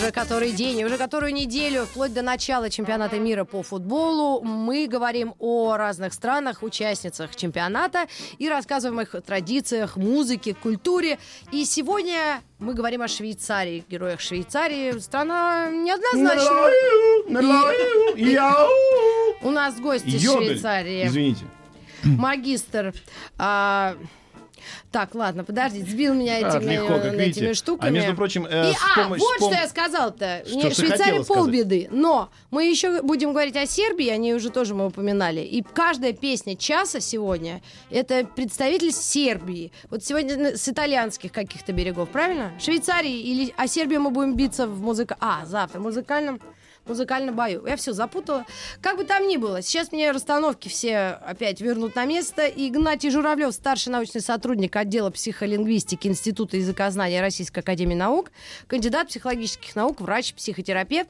Уже 0.00 0.12
который 0.12 0.52
день, 0.52 0.82
уже 0.82 0.96
которую 0.96 1.34
неделю, 1.34 1.84
вплоть 1.84 2.14
до 2.14 2.22
начала 2.22 2.70
чемпионата 2.70 3.18
мира 3.18 3.44
по 3.44 3.62
футболу, 3.62 4.40
мы 4.40 4.86
говорим 4.86 5.34
о 5.38 5.76
разных 5.76 6.14
странах, 6.14 6.62
участницах 6.62 7.36
чемпионата 7.36 8.06
и 8.38 8.48
рассказываем 8.48 9.02
их 9.02 9.14
традициях, 9.22 9.98
музыке, 9.98 10.54
культуре. 10.54 11.18
И 11.52 11.66
сегодня 11.66 12.40
мы 12.58 12.72
говорим 12.72 13.02
о 13.02 13.08
Швейцарии, 13.08 13.84
героях 13.90 14.20
Швейцарии. 14.20 14.98
Страна 15.00 15.68
неоднозначная. 15.68 16.72
И 18.16 18.38
у 19.44 19.50
нас 19.50 19.78
гость 19.78 20.06
из. 20.06 20.22
Швейцарии. 20.22 21.08
Извините. 21.08 21.44
Магистр. 22.04 22.94
а, 23.36 23.96
так, 24.90 25.14
ладно, 25.14 25.44
подождите, 25.44 25.90
сбил 25.90 26.14
меня 26.14 26.36
А, 26.36 26.56
этими, 26.58 26.72
легко, 26.72 26.94
как 26.94 27.04
э, 27.04 27.16
видите. 27.16 27.40
этими 27.40 27.52
штуками. 27.52 27.88
А 27.88 27.90
между 27.92 28.16
прочим, 28.16 28.46
э, 28.46 28.70
И, 28.70 28.74
с 28.74 28.76
а, 28.96 29.02
помощь- 29.04 29.20
вот 29.20 29.38
с 29.38 29.42
пом- 29.42 29.46
что 29.46 29.54
я 29.54 29.68
сказал-то. 29.68 30.42
Что 30.46 30.60
Швейцария 30.60 30.88
хотела 30.90 31.22
сказать? 31.22 31.26
полбеды. 31.26 31.88
Но 31.90 32.30
мы 32.50 32.64
еще 32.68 33.00
будем 33.02 33.30
говорить 33.32 33.56
о 33.56 33.66
Сербии, 33.66 34.08
о 34.08 34.16
ней 34.16 34.34
уже 34.34 34.50
тоже 34.50 34.74
мы 34.74 34.86
упоминали. 34.86 35.40
И 35.40 35.62
каждая 35.62 36.12
песня 36.12 36.56
часа 36.56 37.00
сегодня 37.00 37.62
это 37.90 38.24
представитель 38.24 38.92
Сербии. 38.92 39.72
Вот 39.90 40.04
сегодня 40.04 40.56
с 40.56 40.68
итальянских 40.68 41.32
каких-то 41.32 41.72
берегов, 41.72 42.08
правильно? 42.08 42.52
Швейцарии 42.60 43.20
или 43.20 43.54
о 43.56 43.66
Сербии 43.68 43.96
мы 43.96 44.10
будем 44.10 44.34
биться 44.34 44.66
в 44.66 44.80
музыка. 44.80 45.16
А, 45.20 45.46
завтра 45.46 45.78
в 45.78 45.82
музыкальном 45.82 46.40
музыкальном 46.86 47.36
бою. 47.36 47.64
Я 47.66 47.76
все 47.76 47.92
запутала. 47.92 48.46
Как 48.80 48.96
бы 48.96 49.04
там 49.04 49.28
ни 49.28 49.36
было, 49.36 49.62
сейчас 49.62 49.92
мне 49.92 50.10
расстановки 50.10 50.68
все 50.68 51.20
опять 51.24 51.60
вернут 51.60 51.94
на 51.94 52.04
место. 52.06 52.46
Игнатий 52.48 53.10
Журавлев, 53.10 53.52
старший 53.52 53.92
научный 53.92 54.22
сотрудник 54.22 54.74
отдела 54.80 55.10
психолингвистики 55.10 56.08
Института 56.08 56.56
языкознания 56.56 57.20
Российской 57.20 57.60
Академии 57.60 57.94
Наук, 57.94 58.30
кандидат 58.66 59.08
психологических 59.08 59.76
наук, 59.76 60.00
врач, 60.00 60.34
психотерапевт. 60.34 61.08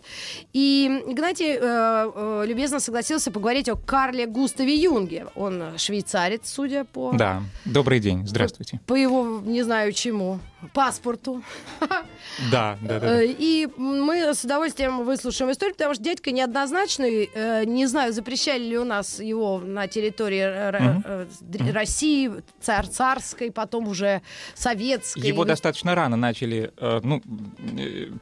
И 0.53 1.03
Игнатий 1.07 1.55
э, 1.55 1.59
э, 1.61 2.45
любезно 2.47 2.81
согласился 2.81 3.31
поговорить 3.31 3.69
о 3.69 3.77
Карле 3.77 4.27
Густаве 4.27 4.75
Юнге. 4.75 5.27
Он 5.35 5.79
швейцарец, 5.79 6.43
судя 6.45 6.85
по... 6.85 7.12
Да, 7.12 7.43
добрый 7.65 8.01
день, 8.01 8.27
здравствуйте. 8.27 8.81
По 8.87 8.95
его, 8.95 9.41
не 9.45 9.62
знаю 9.62 9.93
чему, 9.93 10.41
паспорту. 10.72 11.42
Да, 12.53 12.77
да, 12.83 13.00
да. 13.00 13.22
Э, 13.22 13.27
И 13.27 13.66
мы 13.77 14.34
с 14.34 14.44
удовольствием 14.44 15.05
выслушаем 15.05 15.50
историю, 15.50 15.75
потому 15.75 15.94
что 15.94 16.03
дядька 16.05 16.30
неоднозначный. 16.33 17.30
Э, 17.34 17.64
Не 17.64 17.86
знаю, 17.86 18.12
запрещали 18.12 18.62
ли 18.62 18.78
у 18.78 18.84
нас 18.84 19.20
его 19.20 19.58
на 19.58 19.86
территории 19.88 20.44
д- 21.41 21.72
России, 21.72 22.31
цар 22.61 22.86
царской, 22.86 23.50
потом 23.50 23.88
уже 23.88 24.22
советской. 24.55 25.20
Его 25.27 25.42
Ну, 25.42 25.48
достаточно 25.48 25.94
рано 25.94 26.16
начали 26.16 26.72
ну, 27.03 27.22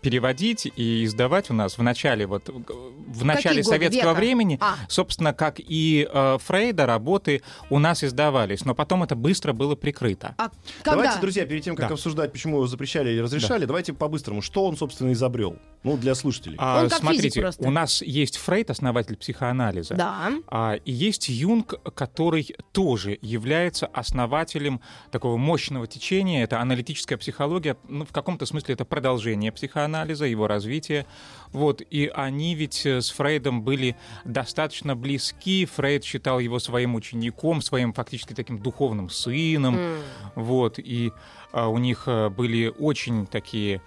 переводить 0.02 0.70
и 0.76 1.04
издавать 1.04 1.50
у 1.50 1.54
нас 1.54 1.78
в 1.78 1.82
начале 1.82 2.26
вот 2.26 2.48
в 2.48 3.24
начале 3.24 3.62
годы 3.62 3.68
советского 3.76 4.10
века? 4.10 4.14
времени, 4.18 4.58
А. 4.60 4.76
собственно, 4.88 5.32
как 5.32 5.56
и 5.58 6.08
Фрейда 6.44 6.86
работы 6.86 7.42
у 7.70 7.78
нас 7.78 8.04
издавались, 8.04 8.64
но 8.64 8.74
потом 8.74 9.02
это 9.02 9.14
быстро 9.16 9.52
было 9.52 9.74
прикрыто. 9.74 10.34
А 10.38 10.50
когда? 10.82 11.02
Давайте, 11.02 11.20
друзья, 11.20 11.46
перед 11.46 11.64
тем, 11.64 11.76
как 11.76 11.88
Да. 11.88 11.94
обсуждать, 11.94 12.27
почему 12.28 12.56
его 12.56 12.66
запрещали 12.66 13.10
или 13.10 13.20
разрешали, 13.20 13.64
давайте 13.64 13.92
по-быстрому. 13.92 14.42
Что 14.42 14.66
он, 14.66 14.76
собственно, 14.76 15.12
изобрел? 15.12 15.56
Ну, 15.84 15.96
для 15.96 16.14
слушателей. 16.14 16.56
А, 16.58 16.82
Он 16.82 16.88
как 16.88 16.98
смотрите, 16.98 17.40
просто. 17.40 17.66
у 17.66 17.70
нас 17.70 18.02
есть 18.02 18.36
Фрейд, 18.36 18.70
основатель 18.70 19.16
психоанализа. 19.16 19.94
Да. 19.94 20.32
А, 20.48 20.74
и 20.74 20.92
есть 20.92 21.28
Юнг, 21.28 21.74
который 21.94 22.54
тоже 22.72 23.18
является 23.22 23.86
основателем 23.86 24.80
такого 25.12 25.36
мощного 25.36 25.86
течения. 25.86 26.42
Это 26.42 26.60
аналитическая 26.60 27.16
психология. 27.16 27.76
Ну, 27.88 28.04
в 28.04 28.12
каком-то 28.12 28.44
смысле 28.44 28.74
это 28.74 28.84
продолжение 28.84 29.52
психоанализа, 29.52 30.24
его 30.24 30.48
развитие. 30.48 31.06
Вот. 31.52 31.80
И 31.80 32.10
они 32.12 32.54
ведь 32.54 32.84
э, 32.84 33.00
с 33.00 33.10
Фрейдом 33.10 33.62
были 33.62 33.96
достаточно 34.24 34.96
близки. 34.96 35.64
Фрейд 35.64 36.04
считал 36.04 36.40
его 36.40 36.58
своим 36.58 36.96
учеником, 36.96 37.62
своим 37.62 37.92
фактически 37.92 38.32
таким 38.32 38.58
духовным 38.58 39.10
сыном. 39.10 39.78
М. 39.78 39.98
Вот. 40.34 40.78
И 40.78 41.12
у 41.52 41.78
них 41.78 42.04
э, 42.06 42.28
были 42.28 42.72
очень 42.78 43.26
такие 43.26 43.80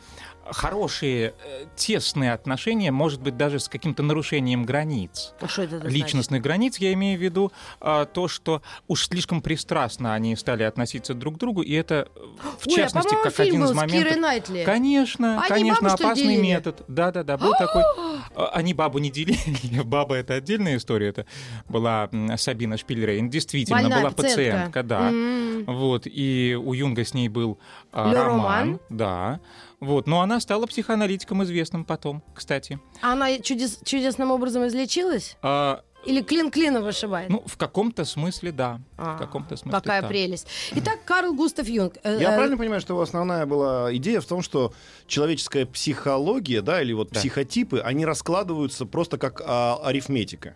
хорошие, 0.52 1.34
э, 1.44 1.66
тесные 1.76 2.34
отношения, 2.34 2.92
может 2.92 3.22
быть, 3.22 3.38
даже 3.38 3.60
с 3.60 3.68
каким-то 3.68 4.04
нарушением 4.04 4.64
границ 4.66 5.34
А 5.40 5.48
Что 5.48 5.64
это 5.64 5.80
значит? 5.80 5.94
личностных 5.96 6.42
границ, 6.42 6.78
я 6.78 6.94
имею 6.94 7.18
в 7.18 7.22
виду 7.22 7.52
а, 7.80 8.06
то, 8.06 8.28
что 8.28 8.62
уж 8.88 9.08
слишком 9.08 9.42
пристрастно 9.42 10.14
они 10.14 10.36
стали 10.36 10.64
относиться 10.64 11.14
друг 11.14 11.36
к 11.36 11.38
другу, 11.38 11.62
и 11.62 11.74
это, 11.74 12.08
э, 12.16 12.20
в 12.60 12.68
Ой, 12.68 12.74
а, 12.74 12.76
частности, 12.76 13.10
по-моему, 13.10 13.24
как 13.32 13.40
один 13.40 13.64
из 13.64 13.72
моментов... 13.72 14.66
Конечно, 14.66 15.40
Они 15.40 15.48
конечно, 15.50 15.90
бабу, 15.90 16.04
опасный 16.04 16.24
делили? 16.24 16.42
метод. 16.42 16.84
Да-да-да, 16.88 17.38
был 17.38 17.54
такой. 17.58 17.84
А, 18.34 18.48
Они 18.54 18.74
бабу 18.74 19.00
не 19.00 19.10
делили, 19.12 19.82
баба 19.84 20.16
это 20.16 20.36
отдельная 20.36 20.78
история, 20.78 21.08
это 21.10 21.26
была 21.68 22.10
Сабина 22.38 22.78
Шпильрейн, 22.78 23.30
действительно, 23.30 23.82
Больная 23.82 24.00
была 24.02 24.12
пациентка. 24.12 24.82
пациентка, 24.82 24.84
да. 24.84 25.72
Вот, 25.74 26.04
и 26.06 26.58
у 26.62 26.74
Юнга 26.74 27.04
с 27.04 27.14
ней 27.14 27.30
был 27.30 27.58
а, 27.92 28.10
Ле 28.12 28.18
роман, 28.18 28.38
роман. 28.38 28.80
да. 28.90 29.40
Вот, 29.82 30.06
но 30.08 30.22
она 30.22 30.40
стала 30.40 30.68
психоаналитиком 30.68 31.44
известным 31.44 31.86
потом, 31.86 32.22
кстати. 32.36 32.80
Она 33.02 33.38
чудес- 33.40 33.80
чудесным 33.84 34.30
образом 34.30 34.68
излечилась? 34.68 35.38
А, 35.42 35.82
Или 36.06 36.22
клин 36.22 36.52
клина 36.52 36.82
вышибает? 36.82 37.30
ну, 37.32 37.44
в 37.48 37.58
каком-то 37.58 38.06
смысле, 38.06 38.52
да. 38.52 38.80
А, 38.98 39.16
в 39.16 39.20
каком-то 39.20 39.56
смысле. 39.58 39.80
Какая 39.80 40.04
да. 40.04 40.08
прелесть. 40.08 40.48
Итак, 40.76 41.00
Карл 41.04 41.34
Густав 41.34 41.68
Юнг. 41.68 41.96
Э, 42.04 42.16
Я 42.22 42.34
э, 42.34 42.36
правильно 42.36 42.58
понимаю, 42.58 42.80
что 42.80 42.94
его 42.94 43.02
основная 43.02 43.48
была 43.48 43.94
идея 43.96 44.22
в 44.22 44.26
том, 44.28 44.44
что 44.44 44.72
человеческая 45.08 45.66
психология, 45.66 46.62
да, 46.62 46.80
или 46.82 46.94
вот 46.94 47.10
Да. 47.10 47.20
психотипы, 47.20 47.80
они 47.80 48.06
раскладываются 48.06 48.86
просто 48.86 49.18
как 49.18 49.42
а, 49.44 49.80
арифметика. 49.84 50.54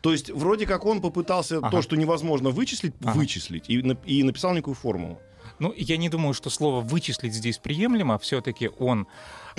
То 0.00 0.10
есть 0.12 0.30
вроде 0.30 0.66
как 0.66 0.84
он 0.84 1.00
попытался 1.00 1.58
Ага. 1.58 1.70
то, 1.70 1.80
что 1.82 1.96
невозможно 1.96 2.50
вычислить, 2.50 2.92
Ага. 3.04 3.12
вычислить 3.12 3.70
и, 3.70 3.74
и 4.04 4.22
написал 4.24 4.52
некую 4.52 4.74
формулу. 4.74 5.18
Ну, 5.58 5.72
я 5.76 5.96
не 5.96 6.08
думаю, 6.08 6.34
что 6.34 6.50
слово 6.50 6.80
вычислить 6.80 7.34
здесь 7.34 7.58
приемлемо. 7.58 8.18
Все-таки 8.18 8.70
он 8.78 9.06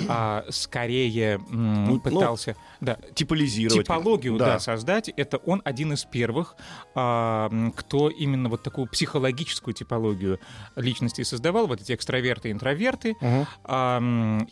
а, 0.08 0.44
скорее 0.50 1.34
м, 1.36 1.84
Ну, 1.86 1.94
ну, 1.94 2.00
пытался 2.00 2.56
да, 2.80 2.98
Типолизировать. 3.14 3.86
типологию 3.86 4.36
да. 4.36 4.46
Да. 4.46 4.58
создать. 4.58 5.08
Это 5.08 5.38
он 5.38 5.62
один 5.64 5.92
из 5.94 6.04
первых, 6.04 6.56
а, 6.94 7.50
кто 7.76 8.10
именно 8.10 8.48
вот 8.48 8.62
такую 8.62 8.86
психологическую 8.88 9.74
типологию 9.74 10.38
личности 10.76 11.22
создавал. 11.22 11.66
Вот 11.66 11.80
эти 11.80 11.92
экстраверты 11.92 12.50
интроверты. 12.50 13.16
Мгм. 13.20 13.46
А, 13.64 14.02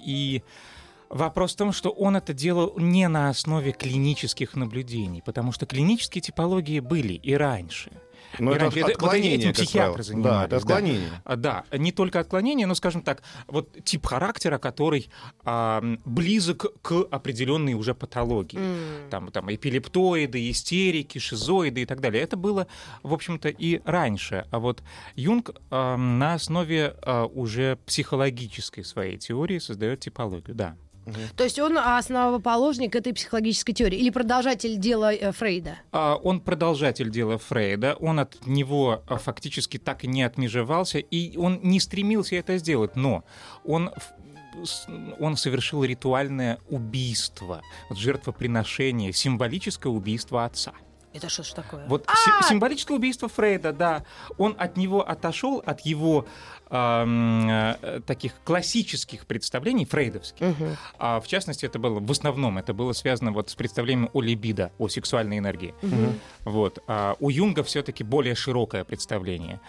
и 0.05 0.43
Вопрос 1.11 1.53
в 1.55 1.57
том, 1.57 1.73
что 1.73 1.91
он 1.91 2.17
это 2.17 2.33
делал 2.33 2.73
не 2.77 3.07
на 3.07 3.29
основе 3.29 3.71
клинических 3.71 4.57
наблюдений, 4.57 5.23
потому 5.25 5.53
что 5.53 5.65
клинические 5.65 6.23
типологии 6.23 6.81
были 6.81 7.13
и 7.13 7.35
раньше. 7.35 7.93
Но 8.39 8.53
И 8.53 8.55
это 8.55 8.65
раньше. 8.65 8.79
Это- 8.79 8.87
вот 8.89 8.95
отклонение, 8.97 9.35
этим 9.39 9.47
как 9.49 9.57
психиатры 9.57 10.03
занимались, 10.03 10.25
Да, 10.33 10.41
это 10.45 10.51
да. 10.51 10.57
отклонение. 10.57 11.23
А, 11.25 11.37
Да, 11.37 11.65
не 11.73 11.93
только 11.93 12.21
отклонение, 12.21 12.67
но, 12.67 12.75
скажем 12.75 13.03
так, 13.03 13.23
вот 13.47 13.69
тип 13.85 14.07
характера, 14.07 14.59
который 14.59 15.09
а, 15.45 15.83
близок 16.05 16.67
к 16.83 16.93
определенной 17.11 17.75
уже 17.75 17.95
патологии. 17.95 18.59
м. 18.59 19.11
Там, 19.11 19.31
там 19.31 19.53
эпилептоиды, 19.55 20.51
истерики, 20.51 21.19
шизоиды 21.19 21.83
и 21.83 21.87
так 21.87 22.01
далее. 22.01 22.23
Это 22.23 22.37
было, 22.37 22.67
в 23.03 23.13
общем-то, 23.13 23.49
и 23.49 23.81
раньше. 23.85 24.47
А 24.51 24.59
вот 24.59 24.83
Юнг 25.17 25.51
а, 25.71 25.97
на 25.97 26.35
основе 26.35 26.97
а, 27.03 27.25
уже 27.27 27.79
психологической 27.87 28.85
своей 28.85 29.19
теории 29.19 29.59
создает 29.59 30.01
типологию, 30.01 30.55
да. 30.57 30.77
То 31.37 31.45
есть 31.45 31.59
он 31.59 31.79
основоположник 31.79 32.95
этой 32.95 33.13
психологической 33.13 33.75
теории 33.75 33.99
или 33.99 34.11
продолжатель 34.11 34.77
дела 34.79 35.13
э, 35.13 35.33
Фрейда? 35.33 35.79
А, 35.93 36.17
Он 36.17 36.41
продолжатель 36.41 37.11
дела 37.11 37.39
Фрейда, 37.39 37.97
он 38.01 38.21
от 38.21 38.47
него 38.47 39.03
а, 39.07 39.19
фактически 39.19 39.79
так 39.79 40.05
и 40.05 40.07
не 40.07 40.23
отмежевался, 40.23 40.99
и 40.99 41.37
он 41.37 41.61
не 41.63 41.81
стремился 41.81 42.37
это 42.37 42.57
сделать, 42.59 42.97
но 42.97 43.25
он 43.65 43.91
он 45.19 45.37
совершил 45.37 45.83
ритуальное 45.83 46.59
убийство, 46.69 47.61
жертвоприношение, 47.91 49.13
символическое 49.13 49.93
убийство 49.93 50.45
отца. 50.45 50.73
Это 51.15 51.29
что 51.29 51.45
ж 51.45 51.53
такое? 51.53 51.87
Вот 51.87 52.07
си- 52.09 52.49
символическое 52.49 52.97
убийство 52.99 53.29
Фрейда, 53.29 53.73
да. 53.73 54.05
Он 54.37 54.57
от 54.59 54.77
него 54.77 55.09
отошел, 55.09 55.63
от 55.65 55.81
его 55.83 56.27
э, 56.71 58.01
таких 58.07 58.33
классических 58.45 59.27
представлений 59.27 59.85
фрейдовских. 59.85 60.45
А 60.99 61.21
в 61.21 61.27
частности, 61.29 61.67
это 61.67 61.79
было 61.79 62.01
в 62.01 62.11
основном 62.11 62.59
это 62.59 62.75
было 62.75 62.93
связано 62.93 63.31
вот 63.31 63.49
с 63.51 63.55
представлением 63.55 64.11
о 64.13 64.21
либидо, 64.23 64.73
о 64.79 64.89
сексуальной 64.89 65.39
энергии. 65.39 65.75
Вот. 66.45 66.81
А 66.89 67.15
у 67.21 67.31
Юнга 67.31 67.63
все-таки 67.63 68.03
более 68.05 68.35
широкое 68.35 68.83
представление. 68.85 69.61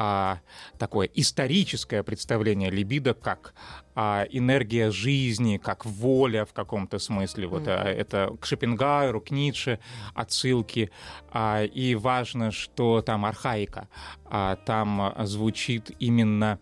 А, 0.00 0.38
такое 0.78 1.10
историческое 1.12 2.04
представление 2.04 2.70
либидо 2.70 3.14
как 3.14 3.52
а, 3.96 4.26
энергия 4.30 4.92
жизни, 4.92 5.56
как 5.56 5.84
воля 5.84 6.44
в 6.44 6.52
каком-то 6.52 7.00
смысле. 7.00 7.48
Вот 7.48 7.66
а, 7.66 7.82
это 7.84 8.32
к 8.40 8.46
Шопенгауэру, 8.46 9.20
к 9.20 9.32
Ницше 9.32 9.80
отсылки. 10.14 10.92
А, 11.32 11.64
и 11.64 11.96
важно, 11.96 12.52
что 12.52 13.02
там 13.02 13.24
архаика, 13.24 13.88
а, 14.24 14.54
там 14.54 15.14
звучит 15.26 15.90
именно 15.98 16.60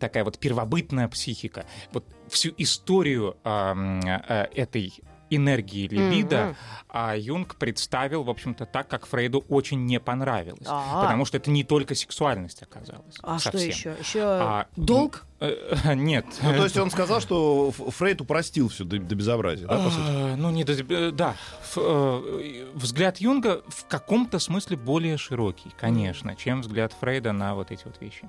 такая 0.00 0.24
вот 0.24 0.38
первобытная 0.40 1.06
психика. 1.06 1.66
Вот 1.92 2.04
всю 2.28 2.52
историю 2.58 3.36
м, 3.44 4.00
а, 4.04 4.48
этой 4.52 4.92
энергии 5.30 5.88
либидо, 5.88 6.44
Мгм. 6.46 6.56
а 6.88 7.16
Юнг 7.16 7.56
представил, 7.56 8.22
в 8.24 8.30
общем-то, 8.30 8.66
так, 8.66 8.88
как 8.88 9.06
Фрейду 9.06 9.44
очень 9.48 9.84
не 9.86 9.98
понравилось. 10.00 10.66
А. 10.66 11.02
Потому 11.02 11.24
что 11.24 11.36
это 11.38 11.50
не 11.50 11.64
только 11.64 11.94
сексуальность 11.94 12.62
оказалась. 12.62 13.16
А 13.22 13.38
что 13.38 13.52
совсем. 13.52 13.68
еще? 13.70 13.94
Еще 13.98 14.22
А, 14.22 14.66
долг? 14.76 15.24
Э, 15.44 15.94
Нет. 15.94 16.24
Ну, 16.42 16.52
то 16.54 16.64
есть 16.64 16.76
он 16.76 16.90
сказал, 16.90 17.20
что 17.20 17.70
Фрейд 17.70 18.20
упростил 18.20 18.68
все 18.68 18.84
до, 18.84 18.98
до 18.98 19.14
безобразия, 19.14 19.66
да, 19.66 19.76
по 19.78 19.90
сути? 19.90 20.02
А, 20.08 20.36
Ну, 20.36 20.50
не 20.50 20.64
до- 20.64 20.72
э, 20.72 21.10
да. 21.10 21.34
Э, 21.76 22.66
Взгляд 22.74 23.18
Юнга 23.18 23.62
в 23.68 23.86
каком-то 23.86 24.38
смысле 24.38 24.76
более 24.76 25.16
широкий, 25.16 25.70
конечно, 25.80 26.36
чем 26.36 26.60
взгляд 26.60 26.92
Фрейда 27.00 27.32
на 27.32 27.54
вот 27.54 27.70
эти 27.70 27.84
вот 27.84 28.00
вещи. 28.00 28.28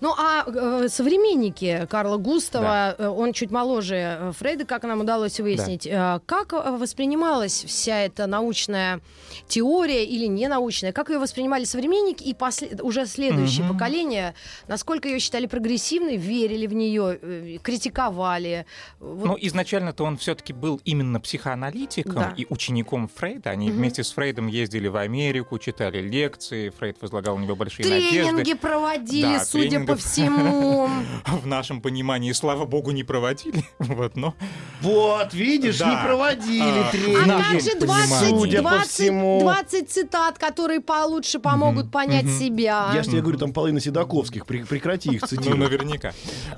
Ну, 0.00 0.14
а 0.16 0.44
э, 0.46 0.88
современники 0.88 1.86
Карла 1.90 2.16
Густава, 2.16 2.94
э, 2.96 3.06
он 3.08 3.32
чуть 3.32 3.50
моложе 3.50 4.32
Фрейда, 4.38 4.64
как 4.64 4.84
нам 4.84 5.00
удалось 5.00 5.38
выяснить, 5.40 5.86
э, 5.86 6.20
как 6.26 6.52
воспринималась 6.52 7.64
вся 7.64 8.00
эта 8.04 8.26
научная 8.26 9.00
теория 9.48 10.04
или 10.04 10.26
ненаучная, 10.26 10.92
как 10.92 11.10
ее 11.10 11.18
воспринимали 11.18 11.64
современники 11.64 12.22
и 12.22 12.32
после- 12.32 12.76
уже 12.80 13.04
следующее 13.06 13.64
Мгм. 13.66 13.74
поколение, 13.74 14.34
насколько 14.68 15.08
ее 15.08 15.18
считали 15.18 15.46
прогрессивной, 15.46 16.16
верили 16.16 16.55
в 16.64 16.72
нее, 16.72 17.18
э, 17.20 17.58
критиковали. 17.62 18.64
Вот 18.98 19.26
Ну, 19.26 19.36
изначально-то 19.38 20.04
он 20.04 20.16
все-таки 20.16 20.54
был 20.54 20.80
именно 20.86 21.20
психоаналитиком 21.20 22.14
Да. 22.14 22.34
и 22.34 22.46
учеником 22.48 23.10
Фрейда. 23.14 23.50
Они 23.50 23.68
Мгм. 23.68 23.76
вместе 23.76 24.02
с 24.02 24.12
Фрейдом 24.12 24.46
ездили 24.46 24.88
в 24.88 24.96
Америку, 24.96 25.58
читали 25.58 26.00
лекции. 26.00 26.70
Фрейд 26.70 26.96
возлагал 27.02 27.36
на 27.36 27.42
него 27.42 27.56
большие 27.56 27.84
Тренинги 27.84 28.30
надежды. 28.30 28.56
проводили, 28.56 29.22
Да, 29.38 29.44
судя 29.44 29.64
по 29.64 29.70
тренингов. 29.96 30.00
всему. 30.00 30.88
В 31.26 31.46
нашем 31.46 31.82
понимании, 31.82 32.32
слава 32.32 32.64
богу, 32.64 32.92
не 32.92 33.04
проводили. 33.04 33.64
Вот, 33.78 34.16
но 34.16 34.34
Вот, 34.80 35.34
видишь, 35.34 35.78
Да. 35.78 35.90
не 35.90 36.06
проводили 36.06 36.60
А, 36.62 36.88
А 36.88 36.92
тренинги. 36.92 37.28
нашем 37.28 37.52
также 37.52 37.70
понимании. 37.72 38.06
20, 38.06 38.28
Судя 38.40 38.62
по 38.62 38.70
20, 38.70 38.90
всему. 38.90 39.40
20 39.40 39.90
цитат, 39.90 40.38
которые 40.38 40.80
получше 40.80 41.38
помогут 41.40 41.90
понять 41.90 42.24
мгм. 42.24 42.38
себя. 42.38 42.90
Я 42.94 43.02
же 43.02 43.10
тебе 43.10 43.20
говорю, 43.22 43.38
там 43.38 43.52
половина 43.52 43.80
седаковских, 43.80 44.44
пре- 44.44 44.66
прекрати 44.66 45.10
их 45.10 45.20
Ну, 45.22 45.26
цитировать. 45.26 45.58
наверняка. 45.58 46.12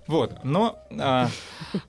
Вот. 0.07 0.45
Но 0.45 0.79
а, 0.99 1.29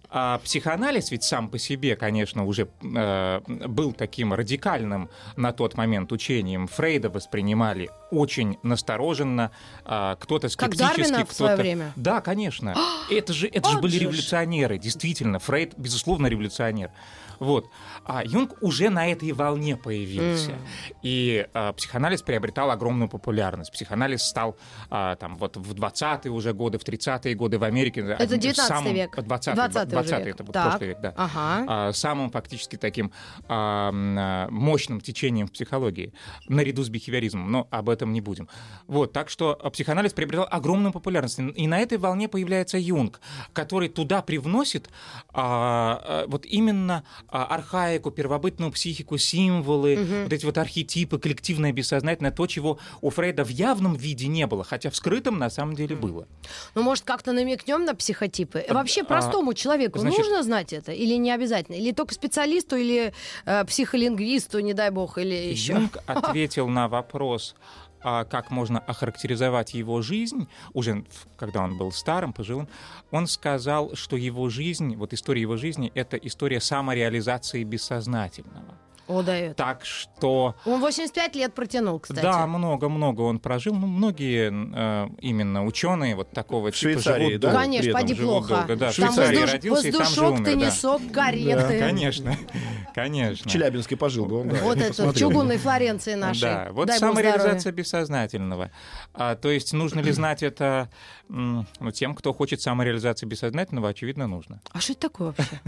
а, 0.10 0.40
психоанализ 0.40 1.12
ведь 1.12 1.24
сам 1.24 1.50
по 1.50 1.58
себе, 1.58 1.96
конечно, 1.96 2.46
уже 2.46 2.68
э, 2.82 3.42
был 3.48 3.94
таким 3.94 4.34
радикальным 4.34 5.10
на 5.36 5.52
тот 5.52 5.76
момент 5.76 6.12
учением. 6.12 6.68
Фрейда 6.68 7.10
воспринимали 7.10 7.90
очень 8.12 8.58
настороженно, 8.64 9.52
а, 9.86 10.16
кто-то 10.16 10.50
скептически, 10.50 10.98
Дарвина 10.98 11.18
в 11.20 11.30
кто-то... 11.30 11.34
свое 11.36 11.56
время? 11.56 11.94
Да, 11.96 12.22
конечно. 12.22 12.76
это 13.10 13.34
же, 13.34 13.48
это 13.48 13.70
же 13.70 13.78
были 13.80 13.98
революционеры, 13.98 14.78
действительно. 14.78 15.40
Фрейд, 15.40 15.74
безусловно, 15.78 16.28
революционер. 16.28 16.92
Вот. 17.40 17.70
А 18.06 18.24
Юнг 18.24 18.56
уже 18.62 18.90
на 18.90 19.08
этой 19.12 19.32
волне 19.32 19.76
появился. 19.78 20.54
И 21.02 21.48
а, 21.54 21.74
психоанализ 21.74 22.22
приобретал 22.22 22.72
огромную 22.72 23.10
популярность. 23.10 23.72
Психоанализ 23.72 24.24
стал 24.24 24.58
а, 24.90 25.16
там 25.16 25.36
вот 25.38 25.58
в 25.58 25.74
20-е 25.74 26.32
уже 26.32 26.54
годы, 26.54 26.78
в 26.78 26.84
30-е 26.84 27.36
годы 27.36 27.58
в 27.58 27.64
Америке. 27.64 28.02
Это 28.02 28.24
одним- 28.24 28.40
19 28.40 28.68
самым- 28.68 28.94
век. 28.94 29.18
20-й, 29.18 29.54
20-й 29.56 29.86
20 29.90 30.14
уже 30.14 30.24
век. 30.26 30.36
это 30.36 30.44
вот 30.44 30.54
Так. 30.54 30.70
прошлый 30.70 30.90
век, 30.90 31.02
да. 31.02 31.14
Ага. 31.16 31.66
А, 31.68 31.94
самым 31.94 32.30
фактически 32.32 32.76
таким 32.76 33.12
а, 33.48 34.48
мощным 34.50 35.02
течением 35.02 35.48
в 35.48 35.52
психологии, 35.52 36.14
наряду 36.48 36.84
с 36.84 36.90
бихевиоризмом, 36.90 37.52
но 37.52 37.68
об 37.72 37.90
этом 37.90 38.14
не 38.14 38.22
будем. 38.22 38.48
Вот, 38.88 39.14
так 39.14 39.30
что 39.30 39.56
психоанализ 39.72 40.14
приобретал 40.14 40.48
огромную 40.50 40.92
популярность, 40.92 41.40
и 41.40 41.68
на 41.68 41.80
этой 41.80 41.98
волне 41.98 42.28
появляется 42.28 42.78
Юнг, 42.78 43.22
который 43.54 43.90
туда 43.90 44.22
привносит 44.22 44.90
а, 45.34 46.26
вот 46.28 46.46
именно 46.46 47.04
архаику, 47.32 48.12
первобытную 48.12 48.72
психику, 48.72 49.18
символы, 49.18 50.24
вот 50.24 50.34
эти 50.34 50.46
вот 50.46 50.58
архетипы, 50.58 51.20
коллективное 51.20 51.72
бессознательное, 51.72 52.32
то, 52.32 52.48
чего 52.48 52.80
у 53.02 53.10
Фрейда 53.10 53.44
в 53.44 53.50
явном 53.50 53.96
виде 53.96 54.28
не 54.28 54.48
было, 54.48 54.64
хотя 54.64 54.90
в 54.90 54.96
скрытом 54.96 55.38
на 55.38 55.50
самом 55.50 55.76
деле 55.76 55.96
было. 55.96 56.28
Ну, 56.76 56.84
может, 56.84 57.04
как-то 57.04 57.32
намекнем 57.32 57.86
на 57.86 57.96
психотипы? 57.96 58.66
Вообще, 58.70 59.02
а, 59.02 59.06
простому 59.06 59.54
человеку 59.54 60.00
значит- 60.00 60.20
нужно 60.20 60.44
знать 60.44 60.74
это? 60.74 60.92
Или 60.92 61.16
не 61.16 61.32
обязательно? 61.32 61.76
Или 61.76 61.92
только 61.92 62.14
специалисту, 62.14 62.76
или 62.76 63.14
э, 63.46 63.66
психолингвисту, 63.66 64.60
не 64.60 64.74
дай 64.74 64.90
бог, 64.90 65.18
или 65.18 65.36
еще? 65.36 65.74
Юнг 65.74 65.98
ответил 66.08 66.68
на 66.68 66.88
вопрос, 66.88 67.56
а, 67.56 67.89
как 68.02 68.52
можно 68.52 68.80
охарактеризовать 68.80 69.74
его 69.74 70.02
жизнь, 70.02 70.48
уже 70.74 71.04
когда 71.38 71.64
он 71.64 71.78
был 71.78 71.92
старым, 71.92 72.34
пожилым, 72.34 72.68
он 73.12 73.28
сказал, 73.28 73.96
что 73.96 74.16
его 74.16 74.50
жизнь, 74.50 74.96
вот 74.96 75.14
история 75.14 75.42
его 75.42 75.58
жизни, 75.58 75.92
это 75.96 76.18
история 76.18 76.62
самореализации 76.62 77.64
бессознательного. 77.64 78.78
О, 79.10 79.24
дает. 79.24 79.56
Так 79.58 79.84
что 79.86 80.56
Он 80.66 80.80
85 80.80 81.36
лет 81.36 81.54
протянул, 81.54 82.00
кстати. 82.00 82.22
да, 82.22 82.46
много-много 82.48 83.22
он 83.22 83.40
прожил. 83.40 83.74
Ну, 83.74 83.88
многие 83.88 84.50
э, 84.52 85.10
именно 85.20 85.66
ученые 85.66 86.16
вот 86.16 86.30
такого 86.32 86.72
В 86.72 86.76
типа 86.76 86.78
Швейцарии, 86.94 87.26
живут 87.26 87.42
да? 87.42 87.48
долго. 87.50 87.64
Конечно, 87.64 87.94
поди 87.94 88.14
плохо. 88.14 88.48
долго, 88.56 88.76
да. 88.76 88.92
В 88.92 88.96
Там 88.96 89.14
Швейцарии 89.14 89.38
воздуш- 89.40 89.52
родился 89.52 89.88
и 89.88 89.92
там 89.92 90.02
же 90.02 90.06
воздушок, 90.22 90.32
умер, 90.34 90.44
да. 90.46 90.52
теннисок, 90.52 91.02
кареты. 91.12 91.80
Конечно, 91.80 92.38
конечно. 92.94 93.50
В 93.50 93.52
Челябинске 93.52 93.98
пожил 93.98 94.26
бы 94.26 94.42
он, 94.42 94.50
да. 94.50 94.58
Вот 94.62 94.78
это 94.78 94.86
в 94.94 94.98
посмотрел. 94.98 95.30
чугунной 95.30 95.58
Флоренции 95.58 96.14
нашей. 96.14 96.42
Да, 96.42 96.68
вот 96.72 96.88
Дай 96.88 97.00
самореализация 97.00 97.72
бессознательного. 97.72 98.70
А, 99.14 99.36
то 99.36 99.50
есть 99.50 99.74
нужно 99.74 100.02
ли 100.02 100.12
знать 100.12 100.44
это 100.44 100.90
ну, 101.28 101.66
тем, 101.94 102.16
кто 102.16 102.34
хочет 102.34 102.62
самореализации 102.62 103.26
бессознательного, 103.26 103.90
очевидно, 103.90 104.28
нужно. 104.28 104.62
А 104.72 104.80
что 104.80 104.94
это 104.94 105.02
такое 105.02 105.28
вообще? 105.36 105.60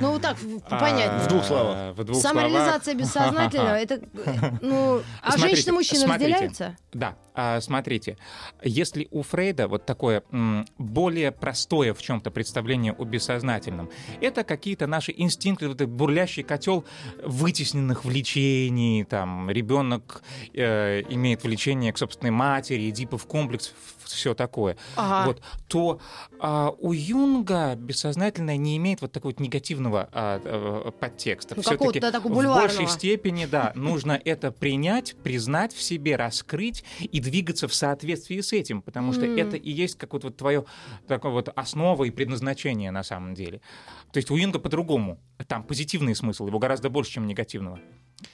Ну, 0.00 0.12
вот 0.12 0.22
так, 0.22 0.36
в- 0.38 0.60
А, 0.68 0.78
понятно. 0.78 1.18
В 1.20 1.28
двух 1.28 1.44
словах. 1.44 1.94
В 1.96 2.04
двух 2.04 2.20
Самореализация 2.92 2.94
бессознательного, 2.94 3.74
это, 3.78 4.00
ну, 4.62 5.02
а 5.22 5.32
Смотрите, 5.32 5.56
женщины 5.56 5.70
и 5.70 5.74
мужчины 5.74 6.00
смотрите. 6.00 6.32
разделяются? 6.32 6.76
Да, 6.92 7.16
а, 7.34 7.60
смотрите, 7.60 8.16
если 8.62 9.08
у 9.10 9.22
Фрейда 9.22 9.68
вот 9.68 9.86
такое 9.86 10.22
более 10.78 11.32
простое 11.32 11.94
в 11.94 12.02
чем-то 12.02 12.30
представление 12.30 12.92
о 12.92 13.04
бессознательном, 13.04 13.90
это 14.20 14.44
какие-то 14.44 14.86
наши 14.86 15.14
инстинкты, 15.16 15.68
вот 15.68 15.80
этот 15.80 15.90
бурлящий 15.90 16.42
котел 16.42 16.84
вытесненных 17.22 18.04
влечений, 18.04 19.04
там 19.04 19.50
ребенок 19.50 20.22
э, 20.54 21.02
имеет 21.10 21.42
влечение 21.44 21.92
к 21.92 21.98
собственной 21.98 22.30
матери, 22.30 22.90
Эдипов 22.90 23.26
комплекс, 23.26 23.72
все 24.12 24.34
такое. 24.34 24.76
Ага. 24.96 25.26
Вот, 25.26 25.42
то 25.66 26.00
а, 26.40 26.74
у 26.78 26.92
Юнга 26.92 27.74
бессознательное 27.76 28.56
не 28.56 28.76
имеет 28.76 29.00
вот 29.02 29.12
такого 29.12 29.32
вот 29.32 29.40
негативного 29.40 30.08
а, 30.12 30.40
э, 30.42 30.90
подтекста. 30.92 31.54
Ну, 31.56 31.62
какого-то, 31.62 32.00
да, 32.00 32.20
в 32.20 32.28
большей 32.28 32.86
степени, 32.86 33.46
да, 33.46 33.72
нужно 33.76 34.20
это 34.24 34.50
принять, 34.50 35.16
признать 35.22 35.74
в 35.74 35.82
себе, 35.82 36.16
раскрыть 36.16 36.84
и 37.00 37.20
двигаться 37.20 37.68
в 37.68 37.74
соответствии 37.74 38.40
с 38.40 38.52
этим, 38.52 38.82
потому 38.82 39.12
что 39.12 39.26
это 39.26 39.56
и 39.56 39.70
есть 39.70 39.96
как 39.98 40.12
вот, 40.12 40.24
вот 40.24 40.36
твое 40.36 40.64
такое 41.06 41.32
вот 41.32 41.50
основа 41.54 42.04
и 42.04 42.10
предназначение 42.10 42.90
на 42.90 43.02
самом 43.02 43.34
деле. 43.34 43.60
То 44.12 44.18
есть 44.18 44.30
у 44.30 44.36
Юнга 44.36 44.58
по-другому. 44.58 45.20
Там 45.46 45.62
позитивный 45.62 46.14
смысл, 46.14 46.46
его 46.46 46.58
гораздо 46.58 46.90
больше, 46.90 47.12
чем 47.12 47.26
негативного. 47.26 47.78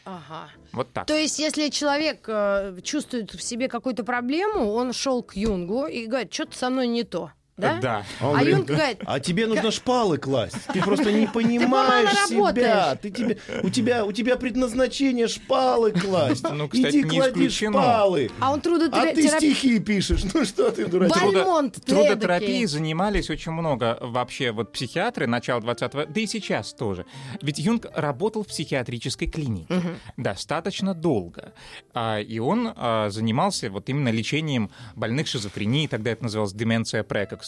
Ага. 0.04 0.49
Вот 0.73 0.93
так. 0.93 1.07
То 1.07 1.14
есть, 1.14 1.38
если 1.38 1.69
человек 1.69 2.25
э, 2.28 2.78
чувствует 2.83 3.33
в 3.33 3.43
себе 3.43 3.69
какую-то 3.69 4.04
проблему, 4.04 4.73
он 4.73 4.93
шел 4.93 5.23
к 5.23 5.37
Юнгу 5.37 5.87
и 5.87 6.07
говорит, 6.07 6.33
что-то 6.33 6.57
со 6.57 6.71
мной 6.71 6.87
не 6.87 7.04
то. 7.04 7.33
Да? 7.56 7.78
Да. 7.80 8.04
А 8.20 8.28
он 8.30 8.37
А 8.37 8.38
говорит, 8.40 8.56
Юнг 8.56 8.66
говорит, 8.66 8.99
А 9.06 9.20
тебе 9.20 9.46
нужно 9.46 9.70
шпалы 9.70 10.18
класть. 10.18 10.66
Ты 10.73 10.80
просто 10.82 11.12
не 11.12 11.26
понимаешь 11.32 12.11
себя. 12.28 12.96
Ты 12.96 13.11
тебе, 13.11 13.38
у, 13.62 13.70
тебя, 13.70 14.04
у 14.04 14.12
тебя 14.12 14.37
предназначение 14.37 15.28
шпалы 15.28 15.92
класть. 15.92 16.44
Ну, 16.50 16.68
кстати, 16.68 16.88
Иди 16.88 17.02
не 17.04 17.18
клади 17.18 17.46
исключено. 17.46 17.80
шпалы. 17.80 18.30
а 18.40 18.52
он 18.52 18.61
А 18.92 19.14
ты 19.14 19.28
стихи 19.28 19.78
пишешь. 19.78 20.25
Ну 20.34 20.44
что 20.44 20.70
ты, 20.70 20.87
дурачок? 20.87 21.32
Бальмонт 21.32 21.84
Трудотерапией 21.84 22.66
занимались 22.66 23.30
очень 23.30 23.52
много 23.52 23.99
вообще 24.00 24.50
вот 24.50 24.73
психиатры 24.73 25.26
начала 25.26 25.61
20-го, 25.61 26.06
да 26.12 26.20
и 26.20 26.26
сейчас 26.26 26.73
тоже. 26.73 27.06
Ведь 27.40 27.58
Юнг 27.58 27.87
работал 27.94 28.42
в 28.42 28.49
психиатрической 28.49 29.28
клинике 29.28 29.82
достаточно 30.16 30.94
долго. 30.94 31.52
А, 31.92 32.18
и 32.18 32.38
он 32.38 32.73
а, 32.75 33.11
занимался 33.11 33.70
вот 33.70 33.88
именно 33.88 34.08
лечением 34.08 34.70
больных 34.96 35.26
шизофрении, 35.26 35.87
тогда 35.87 36.11
это 36.11 36.25
называлось 36.25 36.52
деменция 36.52 37.02
прекокс. 37.04 37.43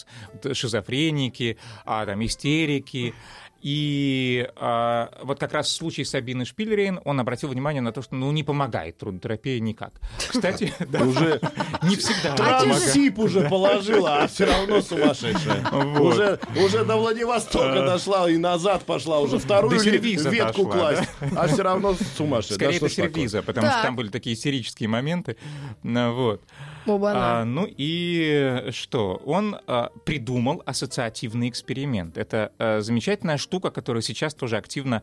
Шизофреники, 0.53 1.57
а, 1.85 2.05
там, 2.05 2.25
истерики. 2.25 3.13
И 3.61 4.47
а, 4.55 5.11
вот 5.23 5.39
как 5.39 5.53
раз 5.53 5.67
в 5.67 5.71
случае 5.71 6.05
с 6.05 6.11
Сабиной 6.11 6.45
Шпильрейн 6.45 6.99
он 7.05 7.19
обратил 7.19 7.49
внимание 7.49 7.81
на 7.81 7.91
то, 7.91 8.01
что 8.01 8.15
ну, 8.15 8.31
не 8.31 8.43
помогает 8.43 8.97
трудотерапия 8.97 9.59
никак. 9.59 9.93
Кстати, 10.17 10.73
да, 10.87 11.03
Уже 11.03 11.41
не 11.83 11.95
всегда 11.95 12.35
А 12.39 12.63
трансип 12.63 13.19
уже 13.19 13.49
положила, 13.49 14.23
а 14.23 14.27
все 14.27 14.45
равно 14.45 14.81
сумасшедшая. 14.81 15.65
Уже, 15.99 16.39
уже 16.63 16.85
до 16.85 16.97
Владивостока 16.97 17.85
дошла 17.85 18.29
и 18.29 18.37
назад 18.37 18.83
пошла, 18.83 19.19
уже 19.19 19.39
вторую 19.39 19.77
До 19.77 20.29
ветку 20.29 20.65
класть, 20.65 21.09
а 21.35 21.47
все 21.47 21.63
равно 21.63 21.95
сумасшедшая. 22.15 22.57
Скорее, 22.57 22.73
такое? 22.75 22.89
сервиза, 22.89 23.41
потому 23.41 23.67
что 23.67 23.81
там 23.81 23.95
были 23.95 24.09
такие 24.09 24.35
истерические 24.35 24.89
моменты. 24.89 25.37
Ну, 25.83 26.13
вот. 26.13 26.41
А, 26.87 27.43
ну 27.43 27.67
и 27.67 28.67
что? 28.71 29.21
Он 29.25 29.57
а, 29.67 29.91
придумал 30.05 30.63
ассоциативный 30.65 31.49
эксперимент. 31.49 32.17
Это 32.17 32.51
а, 32.57 32.79
замечательная 32.81 33.37
штука, 33.47 33.71
которую 33.71 34.03
сейчас 34.03 34.33
тоже 34.33 34.57
активно 34.57 35.01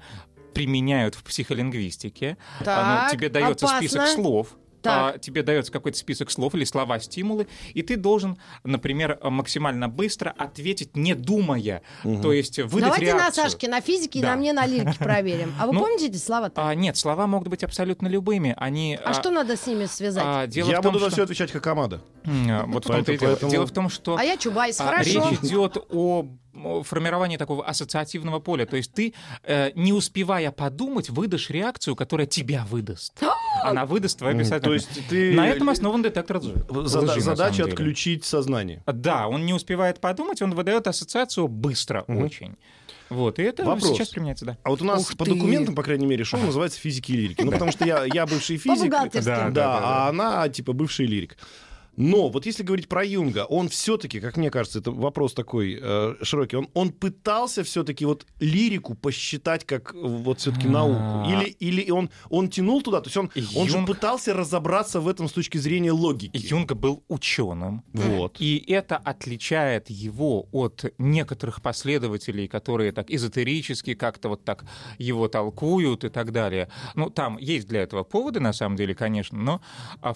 применяют 0.52 1.14
в 1.14 1.24
психолингвистике. 1.24 2.36
А, 2.60 2.64
Так, 2.64 3.12
тебе 3.12 3.28
дается 3.30 3.66
опасно. 3.66 3.88
список 3.88 4.06
слов. 4.08 4.48
Так. 4.82 5.14
а, 5.14 5.18
тебе 5.18 5.42
дается 5.42 5.72
какой-то 5.72 5.96
список 5.96 6.30
слов 6.30 6.54
или 6.54 6.64
слова-стимулы, 6.64 7.46
и 7.72 7.80
ты 7.80 7.96
должен, 7.96 8.36
например, 8.64 9.18
максимально 9.22 9.88
быстро 9.88 10.28
ответить, 10.36 10.94
не 10.94 11.14
думая, 11.14 11.80
то 12.02 12.34
есть 12.34 12.58
выдать 12.58 12.90
Давайте 12.90 13.14
на 13.14 13.18
реакцию. 13.20 13.44
Сашке, 13.44 13.66
на 13.68 13.80
физике 13.80 14.18
и 14.18 14.22
Да. 14.22 14.32
на 14.32 14.36
мне 14.36 14.52
на 14.52 14.66
лирике 14.66 14.98
проверим. 14.98 15.54
А 15.58 15.66
вы 15.66 15.72
Ну, 15.72 15.80
помните 15.80 16.08
эти 16.08 16.18
слова-то? 16.18 16.68
А, 16.68 16.74
нет, 16.74 16.98
слова 16.98 17.26
могут 17.26 17.48
быть 17.48 17.64
абсолютно 17.64 18.08
любыми. 18.08 18.52
Они, 18.58 18.98
А 19.02 19.14
что 19.14 19.30
надо 19.30 19.56
с 19.56 19.66
ними 19.66 19.86
связать? 19.86 20.22
а, 20.26 20.46
дело 20.46 20.68
Я 20.70 20.80
в 20.80 20.82
том, 20.82 20.92
буду 20.92 21.04
на 21.06 21.08
что- 21.10 21.16
все 21.16 21.22
отвечать 21.24 21.50
как 21.50 21.64
команда. 21.64 22.02
А, 22.26 22.66
Вот 22.66 22.84
в 22.84 22.88
том-то 22.88 23.10
и 23.10 23.16
Поэтому- 23.16 23.18
дело. 23.18 23.30
поэтому- 23.30 23.52
Дело 23.52 23.66
в 23.66 23.70
том, 23.72 23.88
что 23.88 24.16
А 24.18 24.22
я 24.22 24.36
Чубайс, 24.36 24.78
а, 24.80 24.84
хорошо. 24.84 25.30
речь 25.30 25.38
идет 25.44 25.78
о 25.88 26.26
о 26.64 26.82
формировании 26.82 27.36
такого 27.36 27.64
ассоциативного 27.66 28.40
поля. 28.40 28.66
То 28.66 28.76
есть 28.76 28.92
ты, 28.92 29.14
э, 29.42 29.70
не 29.74 29.92
успевая 29.92 30.50
подумать, 30.50 31.10
выдашь 31.10 31.50
реакцию, 31.50 31.96
которая 31.96 32.26
тебя 32.26 32.66
выдаст. 32.70 33.12
Она 33.62 33.86
выдаст 33.86 34.18
твое 34.18 34.34
Мгм. 34.34 34.40
бессознательное. 34.40 34.78
То 34.78 34.86
есть 34.86 35.08
ты- 35.08 35.34
На 35.34 35.48
этом 35.48 35.68
основан 35.70 36.02
детектор 36.02 36.38
лжи. 36.38 36.54
Зада- 36.84 37.20
задача 37.20 37.64
отключить 37.64 38.24
сознание. 38.24 38.82
Да, 38.86 39.28
он 39.28 39.46
не 39.46 39.52
успевает 39.54 40.00
подумать, 40.00 40.42
он 40.42 40.54
выдает 40.54 40.86
ассоциацию 40.86 41.48
быстро 41.48 42.02
очень. 42.02 42.56
Вот, 43.10 43.38
и 43.38 43.42
это 43.42 43.64
Вопрос. 43.64 43.90
сейчас 43.90 44.08
применяется, 44.08 44.44
да. 44.46 44.56
А 44.62 44.70
вот 44.70 44.80
у 44.80 44.84
нас 44.84 45.02
Ух 45.02 45.16
по 45.16 45.24
ты. 45.24 45.34
документам, 45.34 45.74
по 45.74 45.82
крайней 45.82 46.06
мере, 46.06 46.24
шоу 46.24 46.40
называется 46.40 46.80
«Физики 46.80 47.12
и 47.12 47.16
лирики». 47.16 47.42
Ну, 47.42 47.52
потому 47.52 47.70
что 47.70 47.84
я, 47.86 48.04
я 48.12 48.24
бывший 48.26 48.56
физик. 48.56 48.90
бухгалтерски. 48.90 49.26
Да, 49.26 49.36
Да, 49.36 49.44
да, 49.44 49.50
да, 49.50 49.80
да. 49.80 50.04
а 50.06 50.08
она, 50.08 50.48
типа, 50.48 50.72
бывший 50.72 51.06
лирик. 51.06 51.36
Но 51.96 52.28
вот 52.28 52.46
если 52.46 52.62
говорить 52.62 52.88
про 52.88 53.04
Юнга, 53.04 53.44
он 53.44 53.68
все-таки, 53.68 54.20
как 54.20 54.36
мне 54.36 54.50
кажется, 54.50 54.80
это 54.80 54.90
вопрос 54.90 55.34
такой 55.34 55.78
э, 55.80 56.14
широкий, 56.22 56.56
он, 56.56 56.68
он 56.74 56.90
пытался 56.90 57.62
все-таки 57.62 58.04
вот 58.04 58.26
лирику 58.40 58.94
посчитать 58.94 59.64
как 59.64 59.94
э, 59.94 59.98
вот 59.98 60.40
все-таки 60.40 60.68
науку? 60.68 60.98
А. 60.98 61.24
Или, 61.28 61.50
или 61.50 61.90
он, 61.90 62.10
он 62.30 62.48
тянул 62.48 62.82
туда? 62.82 63.00
То 63.00 63.08
есть 63.08 63.16
он, 63.16 63.30
он 63.56 63.68
же 63.68 63.84
пытался 63.86 64.34
разобраться 64.34 65.00
в 65.00 65.08
этом 65.08 65.28
с 65.28 65.32
точки 65.32 65.58
зрения 65.58 65.92
логики. 65.92 66.36
Юнг 66.36 66.72
был 66.72 67.04
ученым, 67.08 67.84
Вот. 67.92 68.36
И 68.40 68.62
это 68.68 68.96
отличает 68.96 69.90
его 69.90 70.48
от 70.52 70.92
некоторых 70.98 71.62
последователей, 71.62 72.48
которые 72.48 72.92
так 72.92 73.10
эзотерически 73.10 73.94
как-то 73.94 74.28
вот 74.28 74.44
так 74.44 74.64
его 74.98 75.28
толкуют 75.28 76.04
и 76.04 76.08
так 76.08 76.32
далее. 76.32 76.68
Ну, 76.94 77.10
там 77.10 77.38
есть 77.38 77.68
для 77.68 77.82
этого 77.82 78.04
поводы, 78.04 78.40
на 78.40 78.52
самом 78.52 78.76
деле, 78.76 78.94
конечно, 78.94 79.38
но 79.38 79.60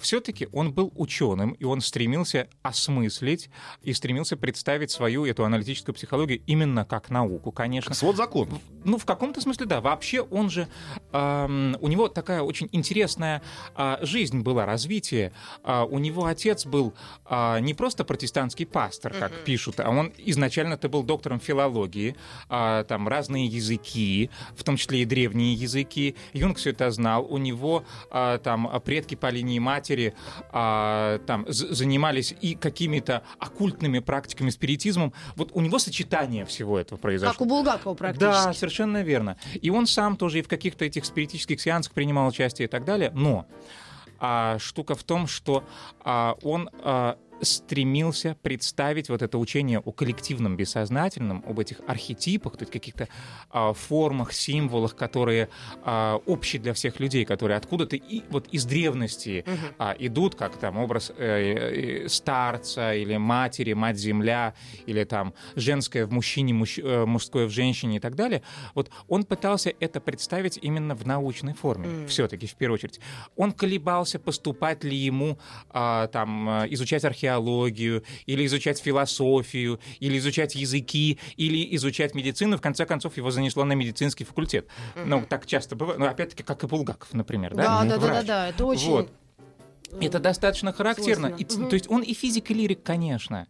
все-таки 0.01 0.47
он 0.51 0.73
был 0.73 0.91
ученым, 0.95 1.51
и 1.51 1.65
он 1.69 1.81
стремился 1.81 2.47
осмыслить 2.61 3.49
и 3.83 3.93
стремился 3.93 4.37
представить 4.37 4.91
свою 4.91 5.25
эту 5.25 5.45
аналитическую 5.45 5.95
психологию 5.95 6.41
именно 6.47 6.85
как 6.85 7.09
науку, 7.09 7.51
конечно. 7.51 7.93
Свод 7.93 8.15
закон. 8.17 8.49
Ну, 8.83 8.97
в 8.97 9.05
каком-то 9.05 9.41
смысле, 9.41 9.65
да. 9.65 9.81
Вообще, 9.81 10.21
он 10.21 10.49
же... 10.49 10.67
ам, 11.11 11.77
у 11.79 11.87
него 11.87 12.07
такая 12.07 12.41
очень 12.41 12.69
интересная 12.71 13.41
а, 13.75 13.99
жизнь 14.01 14.41
была, 14.41 14.65
развитие. 14.65 15.31
А, 15.63 15.85
у 15.85 15.99
него 15.99 16.25
отец 16.25 16.65
был 16.65 16.93
а, 17.25 17.59
не 17.59 17.73
просто 17.73 18.03
протестантский 18.03 18.65
пастор, 18.65 19.13
как 19.13 19.31
пишут, 19.43 19.79
а 19.79 19.89
он 19.89 20.13
изначально-то 20.17 20.89
был 20.89 21.03
доктором 21.03 21.39
филологии. 21.39 22.15
а, 22.49 22.83
там 22.83 23.07
разные 23.07 23.45
языки, 23.45 24.29
в 24.55 24.63
том 24.63 24.77
числе 24.77 25.01
и 25.01 25.05
древние 25.05 25.53
языки. 25.53 26.15
Юнг 26.33 26.57
все 26.57 26.71
это 26.71 26.89
знал. 26.91 27.25
У 27.25 27.37
него 27.37 27.83
а, 28.09 28.37
там 28.39 28.69
предки 28.83 29.15
по 29.15 29.29
линии 29.29 29.59
матери 29.59 30.13
а, 30.51 31.19
там 31.25 31.45
занимались 31.59 32.33
и 32.41 32.55
какими-то 32.55 33.23
оккультными 33.39 33.99
практиками, 33.99 34.49
спиритизмом. 34.49 35.13
Вот 35.35 35.51
у 35.53 35.61
него 35.61 35.79
сочетание 35.79 36.45
всего 36.45 36.79
этого 36.79 36.97
произошло. 36.97 37.33
Как 37.33 37.41
у 37.41 37.45
Булгакова 37.45 37.95
Да, 37.95 37.97
практически. 37.97 38.59
совершенно 38.59 39.03
верно. 39.03 39.37
И 39.61 39.69
он 39.69 39.87
сам 39.87 40.17
тоже 40.17 40.39
и 40.39 40.41
в 40.41 40.47
каких-то 40.47 40.85
этих 40.85 41.05
спиритических 41.05 41.59
сеансах 41.59 41.93
принимал 41.93 42.27
участие 42.27 42.67
и 42.67 42.69
так 42.69 42.85
далее. 42.85 43.11
Но 43.13 43.45
а, 44.19 44.57
штука 44.59 44.95
в 44.95 45.03
том, 45.03 45.27
что 45.27 45.63
а, 46.03 46.35
он 46.43 46.69
а, 46.83 47.17
стремился 47.41 48.35
представить 48.41 49.09
вот 49.09 49.21
это 49.21 49.37
учение 49.37 49.79
о 49.79 49.91
коллективном 49.91 50.57
бессознательном, 50.57 51.43
об 51.47 51.59
этих 51.59 51.81
архетипах, 51.87 52.57
то 52.57 52.63
есть 52.63 52.71
каких-то 52.71 53.07
а, 53.49 53.73
формах, 53.73 54.33
символах, 54.33 54.95
которые 54.95 55.49
а, 55.83 56.17
общие 56.25 56.61
для 56.61 56.73
всех 56.73 56.99
людей, 56.99 57.25
которые 57.25 57.57
откуда-то 57.57 57.95
и 57.95 58.23
вот 58.29 58.47
из 58.47 58.65
древности 58.65 59.45
а, 59.77 59.95
идут, 59.97 60.35
как 60.35 60.57
там 60.57 60.77
образ 60.77 61.11
э, 61.17 62.05
э, 62.05 62.09
старца 62.09 62.93
или 62.93 63.17
матери, 63.17 63.73
мать-земля, 63.73 64.53
или 64.85 65.03
там 65.03 65.33
женское 65.55 66.05
в 66.05 66.11
мужчине, 66.11 66.53
мужч- 66.53 66.81
э, 66.81 67.05
мужское 67.05 67.47
в 67.47 67.51
женщине 67.51 67.97
и 67.97 67.99
так 67.99 68.15
далее. 68.15 68.41
Вот 68.75 68.89
он 69.07 69.23
пытался 69.23 69.73
это 69.79 69.99
представить 70.01 70.59
именно 70.61 70.95
в 70.95 71.05
научной 71.05 71.53
форме, 71.53 72.07
все-таки 72.07 72.47
в 72.47 72.55
первую 72.55 72.75
очередь. 72.75 72.99
Он 73.35 73.51
колебался, 73.51 74.19
поступать 74.19 74.83
ли 74.83 74.95
ему 74.95 75.37
а, 75.69 76.07
там 76.07 76.49
э, 76.49 76.67
изучать 76.71 77.03
археологию, 77.05 77.28
или 77.37 78.45
изучать 78.45 78.79
философию, 78.79 79.79
или 79.99 80.17
изучать 80.17 80.55
языки, 80.55 81.19
или 81.37 81.75
изучать 81.75 82.15
медицину. 82.15 82.57
В 82.57 82.61
конце 82.61 82.85
концов, 82.85 83.17
его 83.17 83.31
занесло 83.31 83.63
на 83.65 83.73
медицинский 83.73 84.23
факультет. 84.23 84.67
Ну, 85.05 85.23
так 85.27 85.45
часто 85.45 85.75
бывает. 85.75 85.99
Ну, 85.99 86.05
опять-таки, 86.05 86.43
как 86.43 86.63
и 86.63 86.67
Булгаков, 86.67 87.13
например. 87.13 87.55
Да, 87.55 87.83
Да, 87.83 87.97
да, 87.97 88.07
да, 88.07 88.23
да, 88.23 88.47
это 88.49 88.65
очень... 88.65 88.89
Вот. 88.89 89.11
Это 90.01 90.19
достаточно 90.19 90.71
характерно. 90.71 91.27
И, 91.27 91.29
Свойственно. 91.39 91.69
То 91.69 91.73
есть 91.73 91.89
он 91.89 92.01
и 92.03 92.13
физик, 92.13 92.51
и 92.51 92.53
лирик, 92.53 92.83
конечно. 92.83 93.47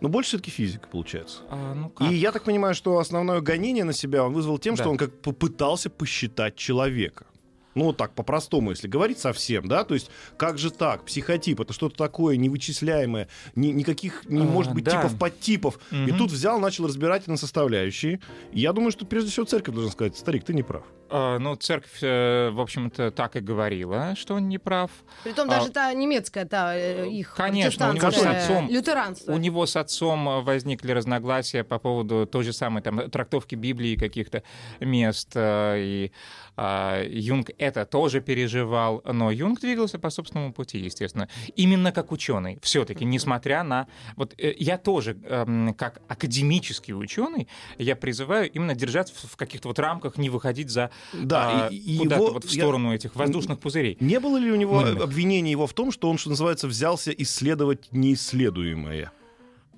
Но 0.00 0.08
больше 0.08 0.28
все-таки 0.30 0.50
физика 0.50 0.88
получается. 0.88 1.38
А, 1.50 1.74
ну 1.74 1.90
как? 1.90 2.10
И 2.10 2.14
я 2.14 2.32
так 2.32 2.44
понимаю, 2.44 2.74
что 2.74 2.98
основное 2.98 3.40
гонение 3.40 3.84
на 3.84 3.92
себя 3.92 4.24
он 4.24 4.32
вызвал 4.32 4.58
тем, 4.58 4.74
Да. 4.76 4.84
что 4.84 4.90
он 4.90 4.96
как 4.96 5.20
попытался 5.20 5.90
посчитать 5.90 6.56
человека. 6.56 7.26
Ну, 7.74 7.84
вот 7.84 7.96
так, 7.96 8.14
по-простому, 8.14 8.70
если 8.70 8.88
говорить 8.88 9.18
совсем, 9.18 9.68
да, 9.68 9.84
то 9.84 9.94
есть 9.94 10.10
как 10.36 10.58
же 10.58 10.70
так, 10.70 11.04
психотип, 11.04 11.60
это 11.60 11.72
что-то 11.72 11.96
такое 11.96 12.36
невычисляемое, 12.36 13.28
ни- 13.54 13.68
никаких 13.68 14.24
не 14.28 14.40
А, 14.40 14.44
может 14.44 14.74
быть 14.74 14.84
да. 14.84 14.92
типов 14.96 15.18
подтипов. 15.18 15.78
И 15.92 15.94
Мгм. 15.94 16.18
тут 16.18 16.30
взял, 16.32 16.58
начал 16.58 16.86
разбирать 16.86 17.26
на 17.28 17.36
составляющие. 17.36 18.20
И 18.52 18.60
я 18.60 18.72
думаю, 18.72 18.90
что 18.90 19.06
прежде 19.06 19.30
всего 19.30 19.46
церковь 19.46 19.74
должна 19.74 19.92
сказать, 19.92 20.16
старик, 20.16 20.44
ты 20.44 20.52
не 20.52 20.62
прав. 20.62 20.82
А, 21.10 21.38
ну, 21.38 21.56
церковь, 21.56 21.98
э, 22.02 22.50
в 22.50 22.60
общем-то, 22.60 23.10
так 23.10 23.36
и 23.36 23.40
говорила, 23.40 24.14
что 24.16 24.34
он 24.34 24.48
не 24.48 24.58
прав. 24.58 24.90
Притом 25.24 25.50
А- 25.50 25.58
даже 25.58 25.70
та 25.70 25.92
немецкая, 25.92 26.44
та 26.44 26.76
э, 26.76 27.08
их 27.08 27.34
Конечно, 27.34 27.90
у 27.90 27.92
него 27.92 28.10
с 28.10 28.22
отцом- 28.24 28.68
лютеранство. 28.70 29.32
У 29.32 29.38
него 29.38 29.66
с 29.66 29.76
отцом 29.76 30.28
э, 30.28 30.40
возникли 30.42 30.92
разногласия 30.92 31.64
по 31.64 31.78
поводу 31.78 32.26
той 32.26 32.44
же 32.44 32.52
самой 32.52 32.82
там, 32.82 33.10
трактовки 33.10 33.56
Библии 33.56 33.96
каких-то 33.96 34.42
мест. 34.80 35.32
э, 35.34 35.76
И 35.80 36.12
а, 36.56 37.02
Юнг 37.04 37.50
это 37.58 37.86
тоже 37.86 38.20
переживал. 38.20 39.02
Но 39.04 39.30
Юнг 39.30 39.60
двигался 39.60 39.98
по 39.98 40.10
собственному 40.10 40.52
пути, 40.52 40.78
естественно. 40.78 41.28
Именно 41.56 41.90
как 41.92 42.12
ученый. 42.12 42.58
Все-таки, 42.62 43.04
несмотря 43.04 43.62
на... 43.62 43.86
Вот 44.16 44.34
э, 44.38 44.54
я 44.58 44.76
тоже, 44.76 45.16
эм, 45.24 45.72
как 45.74 46.02
академический 46.08 46.92
ученый, 46.94 47.48
я 47.78 47.96
призываю 47.96 48.50
именно 48.50 48.74
держаться 48.74 49.14
в 49.26 49.36
каких-то 49.36 49.68
вот 49.68 49.78
рамках, 49.78 50.18
не 50.18 50.28
выходить 50.30 50.70
за 50.70 50.90
Да, 51.12 51.66
а, 51.66 51.68
и- 51.70 51.98
куда-то 51.98 52.22
его- 52.22 52.32
вот 52.34 52.44
в 52.44 52.50
я- 52.52 52.62
сторону 52.62 52.94
этих 52.94 53.14
воздушных 53.16 53.58
пузырей. 53.58 53.96
Не 54.00 54.20
было 54.20 54.36
ли 54.36 54.50
у 54.50 54.56
него 54.56 54.80
Мыльных. 54.80 55.02
обвинения 55.02 55.50
его 55.50 55.66
в 55.66 55.72
том, 55.74 55.90
что 55.92 56.08
он, 56.10 56.18
что 56.18 56.30
называется, 56.30 56.66
взялся 56.68 57.10
исследовать 57.10 57.88
неисследуемое? 57.92 59.12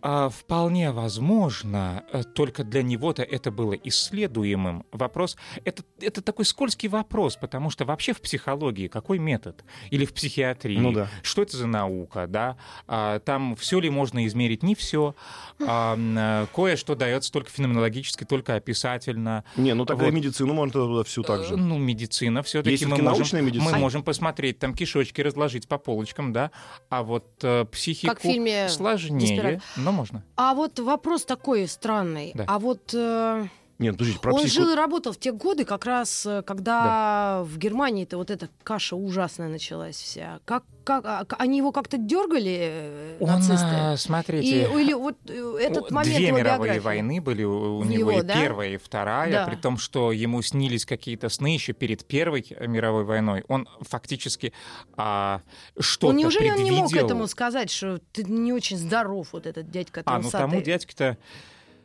А, 0.02 0.28
Вполне 0.30 0.90
возможно, 0.90 2.04
э, 2.12 2.23
только 2.25 2.64
для 2.64 2.82
него-то 2.82 3.23
это 3.23 3.50
было 3.50 3.73
исследуемым. 3.75 4.85
Вопрос, 4.92 5.37
это, 5.64 5.85
это 6.00 6.23
такой 6.23 6.44
скользкий 6.44 6.88
вопрос, 6.88 7.37
потому 7.37 7.71
что 7.71 7.85
вообще 7.85 8.12
в 8.12 8.21
психологии 8.21 8.88
какой 8.88 9.18
метод? 9.18 9.64
Или 9.90 10.04
в 10.04 10.12
психиатрии? 10.12 10.76
Ну 10.78 10.92
да. 10.92 11.09
Что 11.23 11.42
это 11.42 11.56
за 11.56 11.66
наука, 11.66 12.26
да? 12.26 12.56
А, 12.88 13.21
Там 13.21 13.54
все 13.56 13.78
ли 13.80 13.90
можно 13.90 14.26
измерить? 14.26 14.62
Не 14.62 14.75
все. 14.75 15.14
Кое-что 15.59 16.94
дается 16.94 17.30
только 17.32 17.50
феноменологически, 17.50 18.25
только 18.25 18.56
описательно. 18.56 19.44
Не, 19.56 19.75
ну 19.75 19.85
тогда 19.85 20.04
Вот. 20.04 20.12
и 20.12 20.16
медицину 20.16 20.52
можно 20.54 20.73
туда 20.73 21.04
всю 21.04 21.23
так 21.23 21.40
Э, 21.42 21.44
же. 21.44 21.56
Ну, 21.56 21.78
медицина 21.78 22.42
все-таки 22.42 22.73
Есть 22.73 22.85
мы 22.85 22.90
можем, 22.90 23.04
научная 23.04 23.42
медицина. 23.42 23.71
мы 23.73 23.78
можем 23.78 24.02
посмотреть, 24.02 24.59
там 24.59 24.75
кишочки 24.75 25.21
разложить 25.21 25.68
по 25.68 25.78
полочкам, 25.78 26.32
да, 26.32 26.50
а 26.88 27.02
вот 27.02 27.26
э, 27.42 27.64
психику 27.66 28.12
Как 28.12 28.21
в 28.21 28.23
фильме 28.23 28.68
сложнее, 28.68 29.61
но 29.76 29.92
можно. 29.93 30.23
А 30.37 30.55
вот 30.55 30.79
вопрос 30.79 31.25
такой 31.25 31.69
странный. 31.69 32.33
Да. 32.35 32.45
А 32.49 32.59
вот 32.59 32.93
э, 32.95 33.47
Нет, 33.83 33.93
подождите, 33.95 34.21
про 34.21 34.33
Он 34.35 34.41
психику- 34.41 34.62
жил 34.65 34.73
и 34.73 34.77
работал 34.77 35.12
в 35.12 35.19
те 35.19 35.33
годы, 35.33 35.65
как 35.65 35.85
раз 35.85 36.25
э, 36.27 36.43
когда 36.43 37.43
в 37.45 37.59
Германии-то 37.59 38.17
вот 38.17 38.31
эта 38.31 38.49
каша 38.62 38.97
ужасная 38.97 39.49
началась 39.49 39.97
вся. 39.97 40.41
Как, 40.45 40.65
как, 40.85 41.05
а, 41.05 41.25
они 41.39 41.59
его 41.59 41.71
как-то 41.73 41.97
дергали, 41.99 42.59
э, 42.61 43.17
Он, 43.21 43.29
нацисты? 43.31 43.67
И, 43.95 43.97
смотрите, 43.97 44.62
или 44.81 44.93
вот 44.95 45.17
э, 45.29 45.57
этот 45.61 45.91
у- 45.91 45.95
момент 45.95 46.17
две 46.17 46.27
его 46.29 46.39
мировые 46.39 46.59
биографии. 46.75 46.85
войны 46.85 47.21
были 47.21 47.45
у, 47.45 47.79
у 47.79 47.85
него, 47.85 48.11
его, 48.11 48.21
и 48.21 48.23
да? 48.23 48.35
первая, 48.35 48.71
и 48.71 48.77
вторая, 48.77 49.31
Да. 49.33 49.47
при 49.47 49.57
том, 49.57 49.79
что 49.79 50.12
ему 50.12 50.43
снились 50.43 50.85
какие-то 50.87 51.29
сны 51.29 51.49
еще 51.55 51.73
перед 51.73 52.05
Первой 52.05 52.47
мировой 52.67 53.05
войной. 53.05 53.45
Он 53.49 53.69
фактически 53.81 54.53
а, 54.97 55.41
что-то 55.79 56.12
Ну, 56.12 56.19
неужели 56.21 56.51
он 56.51 56.62
не 56.62 56.71
мог 56.71 56.83
предвидел. 56.89 57.07
этому 57.07 57.27
сказать, 57.29 57.71
что 57.71 57.99
ты 58.12 58.25
не 58.25 58.53
очень 58.53 58.77
здоров, 58.79 59.29
вот 59.33 59.47
этот 59.47 59.71
дядька 59.71 60.03
А, 60.05 60.19
ну 60.19 60.31
тому 60.31 60.61
дядьке-то 60.62 61.17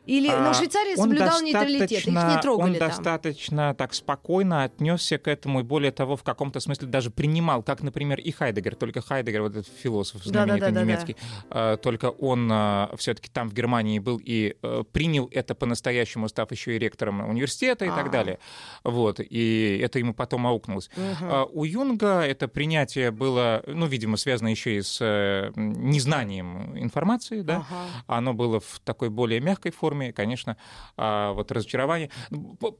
Или, 0.08 0.28
ну, 0.28 0.48
А, 0.50 0.54
Швейцария 0.54 0.92
он 0.96 1.02
соблюдал 1.04 1.40
нейтралитет, 1.42 1.92
их 1.92 2.06
не 2.06 2.40
трогали 2.40 2.72
Он 2.72 2.78
там. 2.78 2.88
достаточно 2.88 3.74
так 3.74 3.92
спокойно 3.92 4.64
отнесся 4.64 5.18
к 5.18 5.28
этому, 5.28 5.60
и 5.60 5.62
более 5.62 5.92
того, 5.92 6.16
в 6.16 6.22
каком-то 6.22 6.60
смысле 6.60 6.88
даже 6.88 7.10
принимал, 7.10 7.62
как, 7.62 7.82
например, 7.82 8.18
и 8.18 8.30
Хайдегер. 8.30 8.74
Только 8.74 9.02
Хайдегер, 9.02 9.42
вот 9.42 9.52
этот 9.56 9.68
философ 9.82 10.24
знаменитый 10.24 10.60
Да-да-да-да-да. 10.72 10.84
немецкий, 10.84 11.16
э, 11.50 11.76
только 11.82 12.06
он 12.10 12.48
все-таки 12.96 13.28
там 13.30 13.50
в 13.50 13.52
Германии 13.54 13.98
был 13.98 14.18
и 14.24 14.56
э, 14.62 14.82
принял 14.92 15.28
это 15.30 15.54
по-настоящему, 15.54 16.28
став 16.28 16.50
еще 16.52 16.74
и 16.76 16.78
ректором 16.78 17.28
университета 17.28 17.84
и 17.84 17.88
А. 17.88 17.94
так 17.94 18.10
далее. 18.10 18.38
Вот, 18.84 19.20
и 19.20 19.78
это 19.84 19.98
ему 19.98 20.14
потом 20.14 20.46
аукнулось. 20.46 20.88
А 21.20 21.44
У 21.44 21.64
Юнга 21.64 22.22
это 22.22 22.48
принятие 22.48 23.10
было, 23.10 23.62
ну, 23.66 23.84
видимо, 23.86 24.16
связано 24.16 24.48
еще 24.48 24.76
и 24.78 24.80
с 24.80 24.98
э, 25.02 25.50
незнанием 25.54 26.78
информации, 26.78 27.40
да, 27.42 27.56
Ага. 27.56 28.04
оно 28.06 28.32
было 28.34 28.60
в 28.60 28.80
такой 28.84 29.10
более 29.10 29.40
мягкой 29.40 29.72
форме, 29.72 29.97
конечно, 30.12 30.56
а, 30.96 31.32
вот 31.32 31.52
разочарование. 31.52 32.10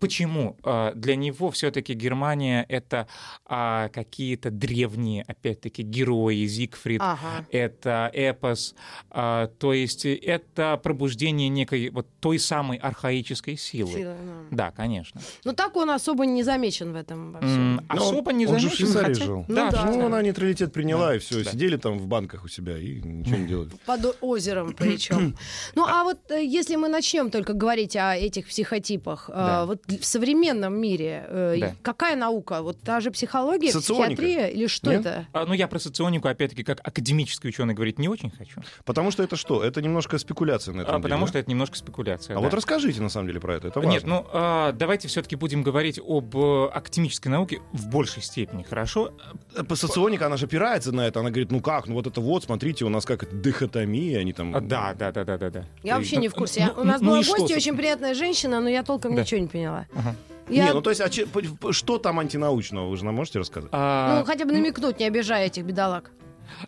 Почему? 0.00 0.56
А, 0.62 0.92
Для 0.94 1.16
него 1.16 1.50
все-таки 1.50 1.94
Германия 1.94 2.64
это 2.68 3.06
а, 3.46 3.88
какие-то 3.88 4.50
древние, 4.50 5.24
опять-таки, 5.26 5.82
герои, 5.82 6.46
Зигфрид, 6.46 7.00
Ага. 7.02 7.46
это 7.50 8.10
эпос, 8.12 8.74
то 9.10 9.72
есть 9.72 10.04
это 10.06 10.78
пробуждение 10.82 11.48
некой 11.48 11.90
вот 11.90 12.06
той 12.20 12.38
самой 12.38 12.78
архаической 12.78 13.56
силы. 13.56 13.92
Сила, 13.92 14.16
да. 14.50 14.68
Да, 14.68 14.70
конечно. 14.72 15.20
Ну 15.44 15.52
так 15.52 15.76
он 15.76 15.90
особо 15.90 16.26
не 16.26 16.42
замечен 16.42 16.92
в 16.92 16.96
этом 16.96 17.32
во 17.32 17.38
М, 17.40 17.46
всем. 17.48 17.86
Но 17.88 18.02
Особо 18.02 18.32
не 18.32 18.46
он 18.46 18.58
же 18.58 18.68
в 18.68 18.70
замечен, 18.72 18.76
Швейцарии 18.86 19.14
хотя- 19.14 19.24
жил. 19.24 19.44
Ну 19.48 19.54
Да, 19.54 19.70
да. 19.70 19.84
Ну, 19.86 20.06
она 20.06 20.22
нейтралитет 20.22 20.72
приняла, 20.72 21.08
Да, 21.08 21.16
и 21.16 21.18
все, 21.18 21.44
да. 21.44 21.50
сидели 21.50 21.76
там 21.76 21.98
в 21.98 22.06
банках 22.06 22.44
у 22.44 22.48
себя 22.48 22.76
и 22.78 23.00
ничего 23.00 23.36
не 23.36 23.46
делали. 23.46 23.70
Под 23.86 24.16
озером 24.20 24.74
причем. 24.74 25.36
Ну 25.74 25.84
а 25.86 26.04
вот 26.04 26.18
э, 26.30 26.44
если 26.44 26.76
мы 26.76 26.88
начнем 26.88 27.07
только 27.30 27.52
говорить 27.54 27.96
о 27.96 28.14
этих 28.16 28.46
психотипах, 28.48 29.28
э, 29.28 29.32
Да. 29.36 29.64
вот 29.66 29.80
в 29.86 30.04
современном 30.04 30.74
мире 30.80 31.24
э, 31.28 31.56
Да. 31.60 31.74
какая 31.82 32.16
наука? 32.16 32.62
Вот 32.62 32.78
та 32.80 33.00
же 33.00 33.10
психология, 33.10 33.72
Соционика. 33.72 34.22
психиатрия 34.22 34.46
или 34.48 34.66
что 34.66 34.90
Нет? 34.90 35.00
это? 35.00 35.26
А, 35.32 35.46
Ну, 35.46 35.54
я 35.54 35.66
про 35.68 35.78
соционику, 35.78 36.28
опять-таки, 36.28 36.62
как 36.64 36.80
академический 36.86 37.48
ученый 37.48 37.74
говорить 37.74 37.98
не 37.98 38.08
очень 38.08 38.30
хочу. 38.30 38.60
Потому 38.84 39.10
что 39.10 39.22
это 39.22 39.36
что? 39.36 39.62
Это 39.64 39.80
немножко 39.82 40.18
спекуляция 40.18 40.74
на 40.74 40.82
этом 40.82 40.94
А, 40.94 40.98
деле, 40.98 41.02
потому 41.04 41.24
да? 41.24 41.28
что 41.28 41.38
это 41.38 41.50
немножко 41.50 41.76
спекуляция. 41.76 42.34
А 42.36 42.40
да. 42.40 42.44
вот 42.44 42.54
расскажите, 42.54 43.00
на 43.00 43.08
самом 43.08 43.28
деле, 43.28 43.40
про 43.40 43.56
это. 43.56 43.68
Это 43.68 43.80
важно. 43.80 43.90
Нет, 43.90 44.04
ну 44.06 44.26
а, 44.32 44.72
давайте 44.72 45.08
все-таки 45.08 45.36
будем 45.36 45.62
говорить 45.62 45.98
об 46.04 46.36
э, 46.36 46.66
академической 46.72 47.28
науке 47.28 47.60
в 47.72 47.88
большей 47.88 48.22
степени, 48.22 48.62
хорошо? 48.62 49.12
Э, 49.56 49.62
по- 49.64 49.76
Соционика, 49.76 50.26
она 50.26 50.36
же 50.36 50.46
опирается 50.46 50.92
на 50.92 51.06
это. 51.06 51.20
Она 51.20 51.30
говорит, 51.30 51.50
ну 51.50 51.60
как, 51.60 51.86
ну 51.86 51.94
вот 51.94 52.06
это 52.06 52.20
вот, 52.20 52.44
смотрите, 52.44 52.84
у 52.84 52.88
нас 52.88 53.04
как 53.04 53.22
это 53.22 53.34
дихотомия, 53.36 54.18
они 54.20 54.32
там... 54.32 54.54
А, 54.54 54.60
да, 54.60 54.94
да, 54.94 55.12
да, 55.12 55.24
да, 55.24 55.38
да, 55.38 55.50
да. 55.50 55.64
Я 55.82 55.96
вообще 55.96 56.16
Ну, 56.16 56.22
не 56.22 56.28
в 56.28 56.34
курсе. 56.34 56.70
ну, 56.76 56.82
Я- 56.84 56.87
нас 56.88 57.00
ну 57.00 57.08
была 57.10 57.16
гостья, 57.22 57.56
очень 57.56 57.76
приятная 57.76 58.14
женщина, 58.14 58.60
но 58.60 58.68
я 58.68 58.82
толком 58.82 59.14
Да. 59.14 59.22
ничего 59.22 59.40
не 59.40 59.46
поняла. 59.48 59.86
Ага. 59.94 60.14
Я- 60.48 60.64
Не, 60.66 60.72
ну 60.72 60.80
то 60.80 60.90
есть, 60.90 61.00
а 61.02 61.08
че- 61.10 61.26
что 61.72 61.98
там 61.98 62.18
антинаучного, 62.18 62.88
вы 62.88 62.96
же 62.96 63.04
нам 63.04 63.14
можете 63.16 63.38
рассказать? 63.38 63.68
А, 63.72 64.18
Ну, 64.20 64.24
хотя 64.24 64.44
бы 64.46 64.52
намекнуть, 64.52 64.98
не 64.98 65.06
обижая 65.06 65.46
этих 65.46 65.64
бедолаг. 65.64 66.10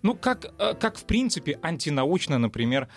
Ну, 0.02 0.14
как, 0.14 0.46
э, 0.58 0.74
как 0.78 0.98
в 0.98 1.04
принципе 1.04 1.58
антинаучно, 1.62 2.38
например, 2.38 2.88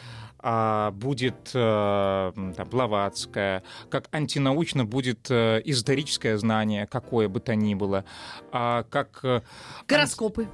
а, 0.45 0.91
будет 0.91 1.51
э, 1.53 2.31
там, 2.35 2.69
Блаватская, 2.69 3.63
как 3.89 4.09
антинаучно 4.11 4.83
будет 4.83 5.27
э, 5.31 5.61
эзотерическое 5.63 6.37
знание, 6.37 6.85
какое 6.85 7.29
бы 7.29 7.39
то 7.39 7.55
ни 7.55 7.75
было, 7.75 8.03
а, 8.51 8.83
как 8.89 9.23
Гороскопы. 9.87 10.49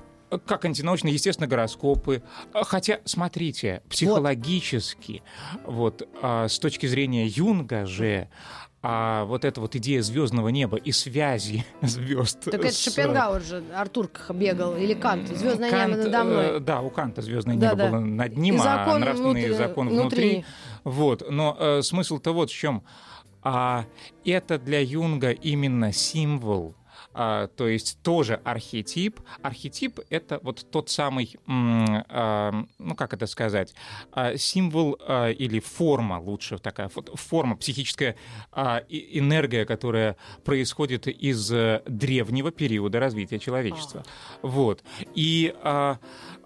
Как 0.46 0.65
антинаучно, 0.65 1.08
естественно, 1.10 1.48
гороскопы. 1.48 2.22
А, 2.54 2.63
Хотя, 2.63 3.00
смотрите, 3.06 3.82
психологически, 3.89 5.24
вот, 5.65 6.08
а, 6.22 6.48
с 6.48 6.60
точки 6.60 6.86
зрения 6.86 7.26
Юнга 7.28 7.86
же, 7.86 8.30
а 8.82 9.26
вот 9.26 9.44
эта 9.44 9.60
вот 9.60 9.76
идея 9.76 10.02
звездного 10.02 10.50
неба 10.50 10.78
и 10.78 10.92
связи 10.94 11.65
звезд. 11.82 12.39
Так 12.46 12.54
это 12.54 12.72
с- 12.72 12.80
Шопенгауэр 12.80 13.42
же, 13.42 13.63
Артур 13.76 14.10
бегал, 14.30 14.78
или 14.78 14.94
Кант. 14.94 15.28
Звездное 15.28 15.70
Кант, 15.70 15.98
небо 15.98 16.10
надо 16.10 16.18
э, 16.18 16.24
мной. 16.50 16.60
Да, 16.62 16.82
у 16.82 16.89
Канта 16.89 17.22
звездное 17.22 17.58
Да, 17.58 17.72
небо 17.72 17.78
да. 17.78 17.89
было 17.89 18.00
над 18.00 18.38
ним, 18.38 18.56
И 18.56 18.60
а 18.60 18.62
закон 18.62 19.02
нравственный 19.02 19.32
внутри- 19.42 19.54
закон 19.54 19.89
внутри. 19.89 20.30
внутри. 20.30 20.46
Вот, 20.86 21.30
но 21.30 21.58
э, 21.60 21.82
смысл-то 21.82 22.32
вот 22.32 22.50
в 22.52 22.56
чем. 22.56 22.84
А, 23.42 23.86
это 24.26 24.58
для 24.60 24.80
Юнга 24.82 25.32
именно 25.32 25.92
символ, 25.92 26.76
а, 27.21 27.47
то 27.47 27.67
есть 27.67 28.01
тоже 28.01 28.39
архетип. 28.45 29.19
Архетип— 29.41 29.99
это 30.10 30.39
вот 30.41 30.65
тот 30.71 30.89
самый, 30.89 31.36
а, 31.47 32.63
ну 32.77 32.95
как 32.95 33.13
это 33.13 33.27
сказать, 33.27 33.73
а, 34.13 34.38
символ 34.38 34.97
а, 35.01 35.29
или 35.29 35.60
форма, 35.60 36.17
лучше 36.17 36.60
такая 36.60 36.88
фо- 36.88 37.17
форма, 37.17 37.58
психическая 37.58 38.15
а, 38.53 38.77
и- 38.88 39.19
энергия, 39.19 39.65
которая 39.65 40.15
происходит 40.45 41.08
из 41.08 41.51
э, 41.51 41.82
древнего 41.86 42.51
периода 42.51 43.01
развития 43.01 43.38
человечества. 43.39 44.05
Вот. 44.41 44.82
И 45.13 45.53
а, 45.62 45.97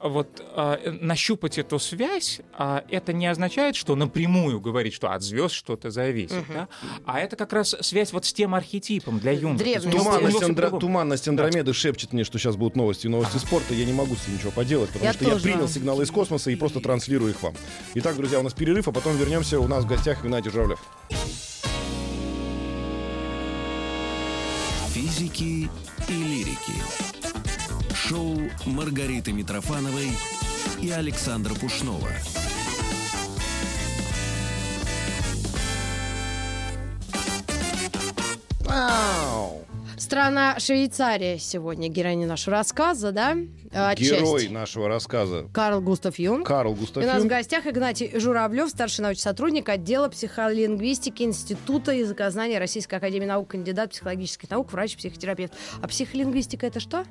вот 0.03 0.43
э, 0.55 0.97
нащупать 1.01 1.57
эту 1.57 1.79
связь, 1.79 2.41
а, 2.57 2.83
это 2.89 3.13
не 3.13 3.25
означает, 3.27 3.75
что 3.75 3.95
напрямую 3.95 4.59
говорить, 4.59 4.93
что 4.93 5.11
от 5.11 5.21
звезд 5.23 5.55
что-то 5.55 5.91
зависит, 5.91 6.43
да? 6.53 6.67
а 7.05 7.19
это 7.19 7.35
как 7.35 7.53
раз 7.53 7.75
связь 7.81 8.11
вот 8.11 8.25
с 8.25 8.33
тем 8.33 8.53
архетипом 8.53 9.19
для 9.19 9.31
Юнга. 9.31 9.63
Туманность, 9.89 10.41
Андро- 10.43 10.79
туманность 10.79 11.27
Андромеды 11.27 11.73
шепчет 11.73 12.11
мне, 12.13 12.23
что 12.23 12.37
сейчас 12.37 12.55
будут 12.57 12.75
новости, 12.75 13.07
новости 13.07 13.37
спорта. 13.37 13.73
Я 13.73 13.85
не 13.85 13.93
могу 13.93 14.15
с 14.15 14.23
этим 14.23 14.35
ничего 14.35 14.51
поделать, 14.51 14.89
потому 14.89 15.05
Я 15.05 15.13
что 15.13 15.23
я 15.23 15.31
тоже. 15.31 15.43
принял 15.43 15.67
сигналы 15.67 16.03
из 16.03 16.11
космоса 16.11 16.51
и 16.51 16.55
просто 16.55 16.79
транслирую 16.81 17.31
их 17.31 17.41
вам. 17.41 17.53
Итак, 17.95 18.15
друзья, 18.17 18.39
у 18.39 18.43
нас 18.43 18.53
перерыв, 18.53 18.87
а 18.87 18.91
потом 18.91 19.15
вернемся. 19.15 19.59
У 19.59 19.67
нас 19.67 19.85
в 19.85 19.87
гостях 19.87 20.23
Геннадий 20.23 20.51
Журавлев. 20.51 20.79
Физики 24.93 25.69
и 26.07 26.13
лирики. 26.13 27.22
Шоу 28.05 28.37
Маргариты 28.65 29.31
Митрофановой 29.31 30.09
и 30.81 30.91
Александра 30.91 31.53
Пушнова. 31.55 32.09
Вау! 38.59 39.61
Страна 39.95 40.59
Швейцария 40.59 41.39
сегодня 41.39 41.87
героиня 41.87 42.27
нашего 42.27 42.57
рассказа, 42.57 43.13
да? 43.13 43.37
Э, 43.71 43.95
Герой 43.95 44.33
Отчасти. 44.33 44.51
нашего 44.51 44.89
рассказа 44.89 45.47
Карл 45.53 45.79
Густав 45.79 46.19
Юнг. 46.19 46.45
Карл 46.45 46.73
И 46.73 46.79
Густав 46.79 47.05
у 47.05 47.07
нас 47.07 47.23
в 47.23 47.27
гостях 47.27 47.65
Игнатий 47.67 48.11
Журавлев, 48.19 48.69
старший 48.69 49.03
научный 49.03 49.21
сотрудник 49.21 49.69
отдела 49.69 50.09
психолингвистики 50.09 51.23
Института 51.23 51.93
языкознания 51.93 52.59
Российской 52.59 52.95
Академии 52.95 53.27
Наук, 53.27 53.51
кандидат 53.51 53.91
психологических 53.91 54.49
наук, 54.49 54.73
врач-психотерапевт. 54.73 55.53
А 55.81 55.87
психолингвистика 55.87 56.67
это 56.67 56.81
что? 56.81 57.05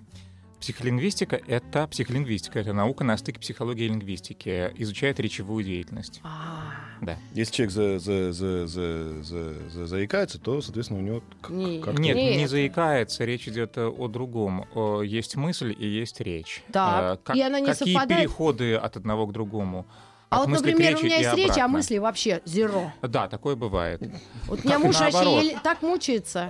Психолингвистика— 0.66 1.40
это 1.48 1.88
психолингвистика, 1.88 2.60
это 2.60 2.72
наука 2.72 3.02
на 3.02 3.16
стыке 3.16 3.40
психологии 3.40 3.86
и 3.86 3.88
лингвистики, 3.88 4.70
изучает 4.76 5.18
речевую 5.18 5.64
деятельность. 5.64 6.20
А, 6.22 6.70
Да. 7.00 7.16
Если 7.34 7.52
человек 7.52 7.72
за, 7.72 7.98
за, 7.98 8.32
за, 8.32 8.66
за, 8.68 9.22
за- 9.24 9.68
за- 9.70 9.86
заикается, 9.88 10.38
то, 10.38 10.62
соответственно, 10.62 11.00
у 11.00 11.02
него 11.02 11.22
к- 11.40 11.50
Не. 11.50 11.80
как-то... 11.80 12.00
Нет, 12.00 12.14
Нет. 12.16 12.36
не 12.36 12.46
заикается, 12.46 13.24
речь 13.24 13.48
идет 13.48 13.76
э, 13.76 13.88
о 13.88 14.06
другом. 14.06 14.64
Есть 15.04 15.34
мысль 15.34 15.74
и 15.76 15.84
есть 15.84 16.20
речь. 16.20 16.62
Так, 16.72 17.18
Э, 17.18 17.22
как- 17.24 17.34
и 17.34 17.42
она 17.42 17.58
не 17.58 17.66
какие 17.66 17.94
совпадает? 17.96 18.20
переходы 18.22 18.74
от 18.76 18.96
одного 18.96 19.26
к 19.26 19.32
другому? 19.32 19.84
а 20.30 20.42
От 20.42 20.48
вот, 20.48 20.60
например, 20.60 20.96
у 20.96 21.02
меня 21.04 21.16
и 21.18 21.22
есть 21.24 21.34
речь, 21.34 21.58
а 21.58 21.66
мысли 21.66 21.98
вообще 21.98 22.40
зеро. 22.44 22.92
Да, 23.02 23.26
такое 23.26 23.56
бывает. 23.56 24.00
Вот 24.46 24.60
у 24.60 24.62
меня 24.62 24.76
Как 24.76 24.84
муж 24.84 25.00
вообще 25.00 25.58
так 25.64 25.82
мучается. 25.82 26.48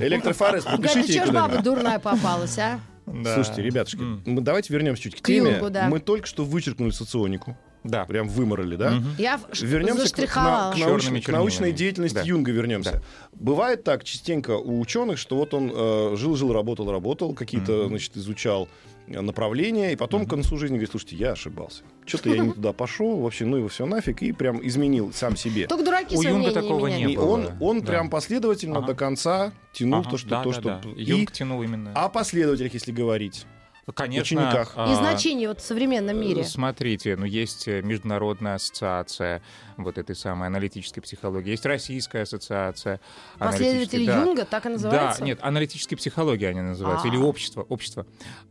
Электрофорез, 0.00 0.64
ей 0.66 1.12
что 1.12 1.26
ж 1.26 1.30
баба 1.34 1.60
дурная 1.60 1.98
попалась, 1.98 2.58
а? 2.58 2.80
Да. 3.06 3.34
Слушайте, 3.34 3.62
ребятушки, 3.62 4.00
М. 4.00 4.22
мы 4.26 4.40
давайте 4.40 4.72
вернемся 4.72 5.04
чуть 5.04 5.14
к 5.16 5.22
К 5.22 5.26
теме. 5.28 5.52
Юнгу, 5.52 5.70
да. 5.70 5.88
Мы 5.88 6.00
только 6.00 6.26
что 6.26 6.44
вычеркнули 6.44 6.90
соционику. 6.90 7.56
Да. 7.84 8.04
Прям 8.04 8.28
выморали, 8.28 8.74
да? 8.74 8.90
Мгм. 8.90 9.14
Я 9.16 9.40
Вернемся 9.60 10.12
к, 10.12 10.16
к 10.16 10.36
на- 10.36 10.72
к 10.72 10.76
научной, 10.76 10.80
Чёрными 11.02 11.20
к 11.20 11.28
научной 11.28 11.72
деятельности 11.72 12.16
Да. 12.16 12.22
Юнга 12.22 12.50
вернемся. 12.50 12.92
Да. 12.94 13.02
Бывает 13.32 13.84
так 13.84 14.02
частенько 14.02 14.56
у 14.56 14.80
ученых, 14.80 15.18
что 15.18 15.36
вот 15.36 15.54
он 15.54 15.70
э, 15.72 16.16
жил-жил, 16.16 16.52
работал-работал, 16.52 17.32
какие-то, 17.32 17.72
Мгм. 17.72 17.88
значит, 17.90 18.16
изучал 18.16 18.68
направление, 19.08 19.92
и 19.92 19.96
потом 19.96 20.26
к 20.26 20.30
концу 20.30 20.56
жизни 20.58 20.74
говорит, 20.74 20.90
слушайте, 20.90 21.16
я 21.16 21.32
ошибался. 21.32 21.82
Что-то 22.04 22.30
я 22.30 22.38
не 22.38 22.52
туда 22.54 22.72
пошел, 22.72 23.18
вообще, 23.20 23.44
ну 23.44 23.56
его 23.56 23.68
все 23.68 23.86
нафиг, 23.86 24.22
и 24.22 24.32
прям 24.32 24.64
изменил 24.66 25.12
сам 25.12 25.36
себе. 25.36 25.66
Только 25.66 25.84
дураки 25.84 26.16
У 26.16 26.22
Юнга 26.22 26.52
такого 26.52 26.86
не 26.88 27.08
было. 27.16 27.24
он, 27.24 27.48
он 27.60 27.80
Да. 27.80 27.86
прям 27.86 28.10
последовательно 28.10 28.78
Ага. 28.78 28.88
до 28.88 28.94
конца 28.94 29.52
тянул 29.72 30.00
Ага, 30.00 30.10
то, 30.10 30.18
что... 30.18 30.28
да, 30.28 30.42
то, 30.42 30.50
да, 30.50 30.60
что... 30.60 30.80
да. 30.84 30.90
и- 30.96 31.04
Юнг 31.04 31.32
тянул 31.32 31.62
именно. 31.62 31.92
О 31.94 32.08
последователях, 32.08 32.74
если 32.74 32.92
говорить. 32.92 33.46
Конечно. 33.94 34.40
учениках. 34.40 34.72
а, 34.74 34.90
И 34.92 34.94
значение 34.96 35.46
вот 35.48 35.60
в 35.60 35.64
современном 35.64 36.20
мире. 36.20 36.42
Смотрите, 36.44 37.14
ну 37.16 37.24
есть 37.24 37.68
э, 37.68 37.82
международная 37.82 38.56
ассоциация 38.56 39.42
вот 39.76 39.96
этой 39.96 40.16
самой 40.16 40.48
аналитической 40.48 41.00
психологии, 41.00 41.50
есть 41.50 41.64
российская 41.66 42.22
ассоциация. 42.22 43.00
Последователи 43.38 44.06
да. 44.06 44.22
Юнга, 44.22 44.44
так 44.44 44.66
и 44.66 44.70
называется? 44.70 45.20
Да, 45.20 45.26
нет, 45.26 45.38
аналитической 45.42 45.94
психологии 45.96 46.46
они 46.46 46.62
называются, 46.62 47.06
А. 47.06 47.10
или 47.10 47.16
общество, 47.16 47.62
общество. 47.62 48.06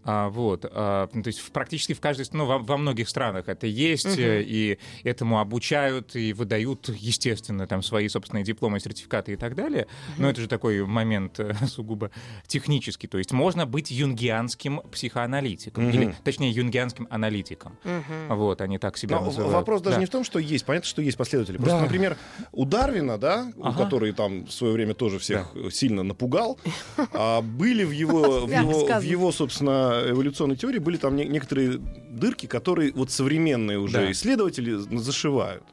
А, 0.06 0.30
вот, 0.30 0.66
а, 0.72 1.10
ну, 1.12 1.22
то 1.24 1.28
есть 1.28 1.40
в- 1.40 1.52
практически 1.52 1.94
в 1.94 2.00
каждой, 2.00 2.26
ну, 2.32 2.46
во, 2.46 2.60
во 2.60 2.78
многих 2.78 3.10
странах 3.10 3.50
это 3.50 3.68
есть, 3.68 4.18
э, 4.18 4.42
и 4.42 4.80
этому 5.04 5.40
обучают, 5.40 6.16
и 6.16 6.32
выдают, 6.32 6.88
естественно, 6.90 7.68
там 7.68 7.82
свои 7.84 8.08
собственные 8.08 8.44
дипломы, 8.46 8.80
сертификаты 8.80 9.34
и 9.34 9.36
так 9.36 9.56
далее. 9.56 9.88
Но 10.18 10.30
это 10.30 10.40
же 10.42 10.48
такой 10.48 10.86
момент 10.86 11.40
э, 11.40 11.54
сугубо 11.68 12.12
технический. 12.48 13.08
То 13.08 13.18
есть 13.18 13.32
можно 13.34 13.66
быть 13.66 13.92
юнгианским 13.92 14.80
психоаналитиком, 14.92 15.25
Мгм. 15.28 15.90
или, 15.90 16.16
точнее, 16.24 16.52
юнгианским 16.52 17.08
аналитиком. 17.10 17.78
Мгм. 17.84 18.36
Вот, 18.38 18.62
они 18.62 18.78
так 18.78 18.98
себя 18.98 19.20
Но 19.20 19.26
называют. 19.26 19.54
вопрос 19.54 19.82
даже 19.82 19.96
Да. 19.96 20.00
не 20.00 20.06
в 20.06 20.10
том, 20.10 20.24
что 20.24 20.40
есть. 20.40 20.66
Понятно, 20.66 20.88
что 20.88 21.02
есть 21.02 21.18
последователи. 21.18 21.58
Просто, 21.58 21.78
Да. 21.78 21.82
например, 21.84 22.18
у 22.52 22.66
Дарвина, 22.66 23.18
да, 23.18 23.52
у 23.56 23.66
Ага. 23.66 23.84
который 23.84 24.12
там 24.14 24.46
в 24.46 24.52
свое 24.52 24.74
время 24.74 24.94
тоже 24.94 25.20
всех 25.20 25.54
сильно 25.72 26.04
напугал, 26.04 26.60
а, 27.14 27.42
были 27.42 27.84
в 27.84 27.92
его, 27.92 28.42
в, 28.46 28.50
его, 28.52 28.86
в 29.00 29.04
его, 29.04 29.32
собственно, 29.32 30.02
эволюционной 30.08 30.56
теории 30.56 30.80
были 30.80 30.98
там 30.98 31.16
не- 31.16 31.26
некоторые 31.26 31.80
дырки, 32.10 32.46
которые 32.46 32.92
вот 32.94 33.12
современные 33.12 33.78
уже 33.80 33.98
Да. 33.98 34.12
исследователи 34.12 34.76
зашивают. 34.98 35.64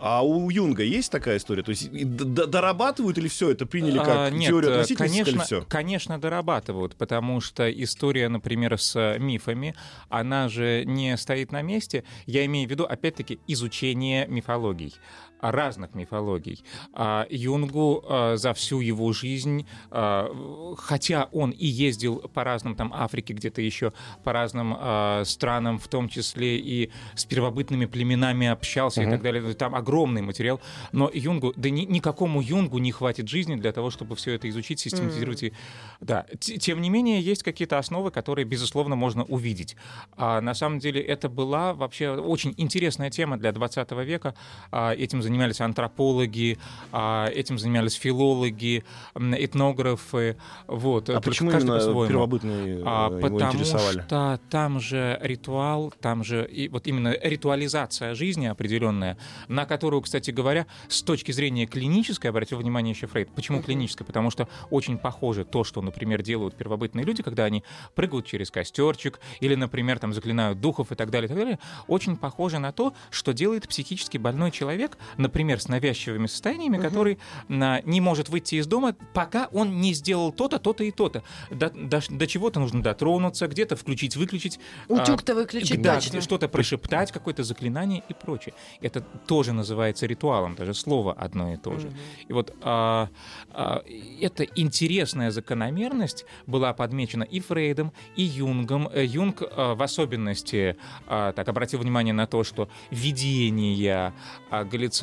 А 0.00 0.24
у 0.24 0.50
Юнга 0.50 0.82
есть 0.82 1.10
такая 1.10 1.38
история? 1.38 1.62
То 1.62 1.70
есть 1.70 1.90
дорабатывают 1.92 3.18
или 3.18 3.28
все 3.28 3.50
это 3.50 3.66
приняли 3.66 3.98
как 3.98 4.08
А, 4.08 4.30
нет, 4.30 4.50
теорию 4.50 4.70
э, 4.70 4.74
относительности, 4.74 5.24
конечно, 5.24 5.44
все? 5.44 5.64
конечно, 5.68 6.20
дорабатывают, 6.20 6.96
потому 6.96 7.40
что 7.40 7.70
история, 7.70 8.28
например, 8.28 8.78
с 8.78 8.96
э, 8.96 9.18
мифами, 9.18 9.74
она 10.08 10.48
же 10.48 10.84
не 10.84 11.16
стоит 11.16 11.52
на 11.52 11.62
месте. 11.62 12.04
Я 12.26 12.44
имею 12.46 12.68
в 12.68 12.70
виду, 12.70 12.84
опять-таки, 12.84 13.40
изучение 13.46 14.26
мифологий 14.28 14.94
разных 15.42 15.94
мифологий. 15.94 16.62
А 16.94 17.26
Юнгу 17.30 18.04
а, 18.08 18.36
за 18.36 18.52
всю 18.54 18.80
его 18.80 19.12
жизнь, 19.12 19.66
а, 19.90 20.30
хотя 20.78 21.28
он 21.32 21.50
и 21.50 21.66
ездил 21.66 22.20
по 22.32 22.44
разным 22.44 22.74
там 22.76 22.92
Африке, 22.94 23.34
где-то 23.34 23.60
еще 23.60 23.92
по 24.24 24.32
разным 24.32 24.76
странам, 25.24 25.78
в 25.78 25.88
том 25.88 26.08
числе 26.08 26.58
и 26.58 26.90
с 27.14 27.24
первобытными 27.24 27.86
племенами 27.86 28.46
общался 28.46 29.02
и 29.02 29.04
так 29.12 29.22
далее, 29.22 29.54
там 29.54 29.74
огромный 29.74 30.22
материал, 30.22 30.60
но 30.92 31.10
Юнгу, 31.12 31.52
да 31.56 31.70
ни- 31.70 31.86
никакому 31.86 32.40
Юнгу 32.40 32.78
не 32.78 32.92
хватит 32.92 33.28
жизни 33.28 33.56
для 33.56 33.72
того, 33.72 33.90
чтобы 33.90 34.14
все 34.16 34.32
это 34.32 34.48
изучить, 34.48 34.78
систематизировать. 34.80 35.42
и- 35.42 35.52
Да. 36.00 36.26
Тем 36.40 36.80
не 36.80 36.90
менее, 36.90 37.20
есть 37.20 37.42
какие-то 37.42 37.78
основы, 37.78 38.10
которые, 38.10 38.44
безусловно, 38.44 38.96
можно 38.96 39.24
увидеть. 39.24 39.76
А 40.16 40.40
на 40.40 40.54
самом 40.54 40.78
деле 40.78 41.00
это 41.00 41.28
была 41.28 41.74
вообще 41.74 42.10
очень 42.10 42.54
интересная 42.56 43.10
тема 43.10 43.36
для 43.36 43.52
20 43.52 44.04
века. 44.04 44.34
Этим 44.72 45.22
занимались 45.22 45.31
антропологи, 45.60 46.58
а, 46.92 47.28
этим 47.28 47.58
занимались 47.58 47.94
филологи, 47.94 48.84
этнографы. 49.16 50.36
Вот. 50.66 51.10
А 51.10 51.20
почему 51.20 51.50
именно 51.50 51.78
первобытные 52.08 52.82
А, 52.84 53.08
э, 53.10 53.18
его 53.18 53.20
потому 53.20 53.52
интересовали? 53.52 54.00
что 54.02 54.40
там 54.50 54.80
же 54.80 55.18
ритуал, 55.22 55.92
там 56.00 56.24
же 56.24 56.46
и 56.46 56.68
вот 56.68 56.86
именно 56.86 57.16
ритуализация 57.22 58.14
жизни 58.14 58.46
определенная, 58.46 59.16
на 59.48 59.64
которую, 59.64 60.02
кстати 60.02 60.30
говоря, 60.30 60.66
с 60.88 61.02
точки 61.02 61.32
зрения 61.32 61.66
клинической, 61.66 62.30
обратил 62.30 62.58
внимание 62.58 62.92
еще 62.92 63.06
Фрейд. 63.06 63.30
Почему 63.34 63.62
клинической? 63.62 64.06
Потому 64.06 64.30
что 64.30 64.48
очень 64.70 64.98
похоже 64.98 65.44
то, 65.44 65.64
что, 65.64 65.82
например, 65.82 66.22
делают 66.22 66.56
первобытные 66.56 67.04
люди, 67.04 67.22
когда 67.22 67.44
они 67.44 67.62
прыгают 67.94 68.26
через 68.26 68.50
костерчик 68.50 69.20
или, 69.40 69.54
например, 69.54 69.98
там 69.98 70.12
заклинают 70.12 70.60
духов 70.60 70.92
и 70.92 70.94
так 70.94 71.10
далее, 71.10 71.26
и 71.26 71.28
так 71.28 71.38
далее, 71.38 71.58
очень 71.86 72.16
похоже 72.16 72.58
на 72.58 72.72
то, 72.72 72.94
что 73.10 73.32
делает 73.32 73.68
психически 73.68 74.18
больной 74.18 74.50
человек, 74.50 74.98
например, 75.22 75.60
с 75.60 75.68
навязчивыми 75.68 76.26
состояниями, 76.26 76.78
который 76.78 77.18
а, 77.48 77.80
не 77.84 78.00
может 78.00 78.28
выйти 78.28 78.56
из 78.56 78.66
дома, 78.66 78.94
пока 79.14 79.48
он 79.52 79.80
не 79.80 79.94
сделал 79.94 80.32
то-то, 80.32 80.58
то-то 80.58 80.84
и 80.84 80.90
то-то. 80.90 81.22
До, 81.50 81.70
до- 81.70 82.02
до 82.08 82.26
чего-то 82.26 82.60
нужно 82.60 82.82
дотронуться, 82.82 83.46
где-то 83.48 83.76
включить-выключить. 83.76 84.58
а, 84.88 84.94
Утюг-то 84.94 85.34
выключить 85.34 85.80
да, 85.80 85.94
точно. 85.94 86.20
что-то 86.20 86.48
прошептать, 86.48 87.12
какое-то 87.12 87.44
заклинание 87.44 88.02
и 88.08 88.14
прочее. 88.14 88.54
Это 88.80 89.00
тоже 89.00 89.52
называется 89.52 90.06
ритуалом, 90.06 90.54
даже 90.54 90.74
слово 90.74 91.12
одно 91.12 91.52
и 91.52 91.56
то 91.56 91.78
же. 91.78 91.92
И 92.28 92.32
вот 92.32 92.54
а, 92.62 93.08
а, 93.50 93.82
эта 94.20 94.44
интересная 94.44 95.30
закономерность 95.30 96.24
была 96.46 96.72
подмечена 96.72 97.22
и 97.24 97.40
Фрейдом, 97.40 97.92
и 98.16 98.22
Юнгом. 98.22 98.88
Э, 98.92 99.04
Юнг 99.04 99.42
а, 99.42 99.74
в 99.74 99.82
особенности 99.82 100.76
а, 101.06 101.32
так 101.32 101.48
обратил 101.48 101.80
внимание 101.80 102.14
на 102.14 102.26
то, 102.26 102.44
что 102.44 102.68
видения, 102.90 104.12
а, 104.50 104.64
галлюцинации 104.64 105.01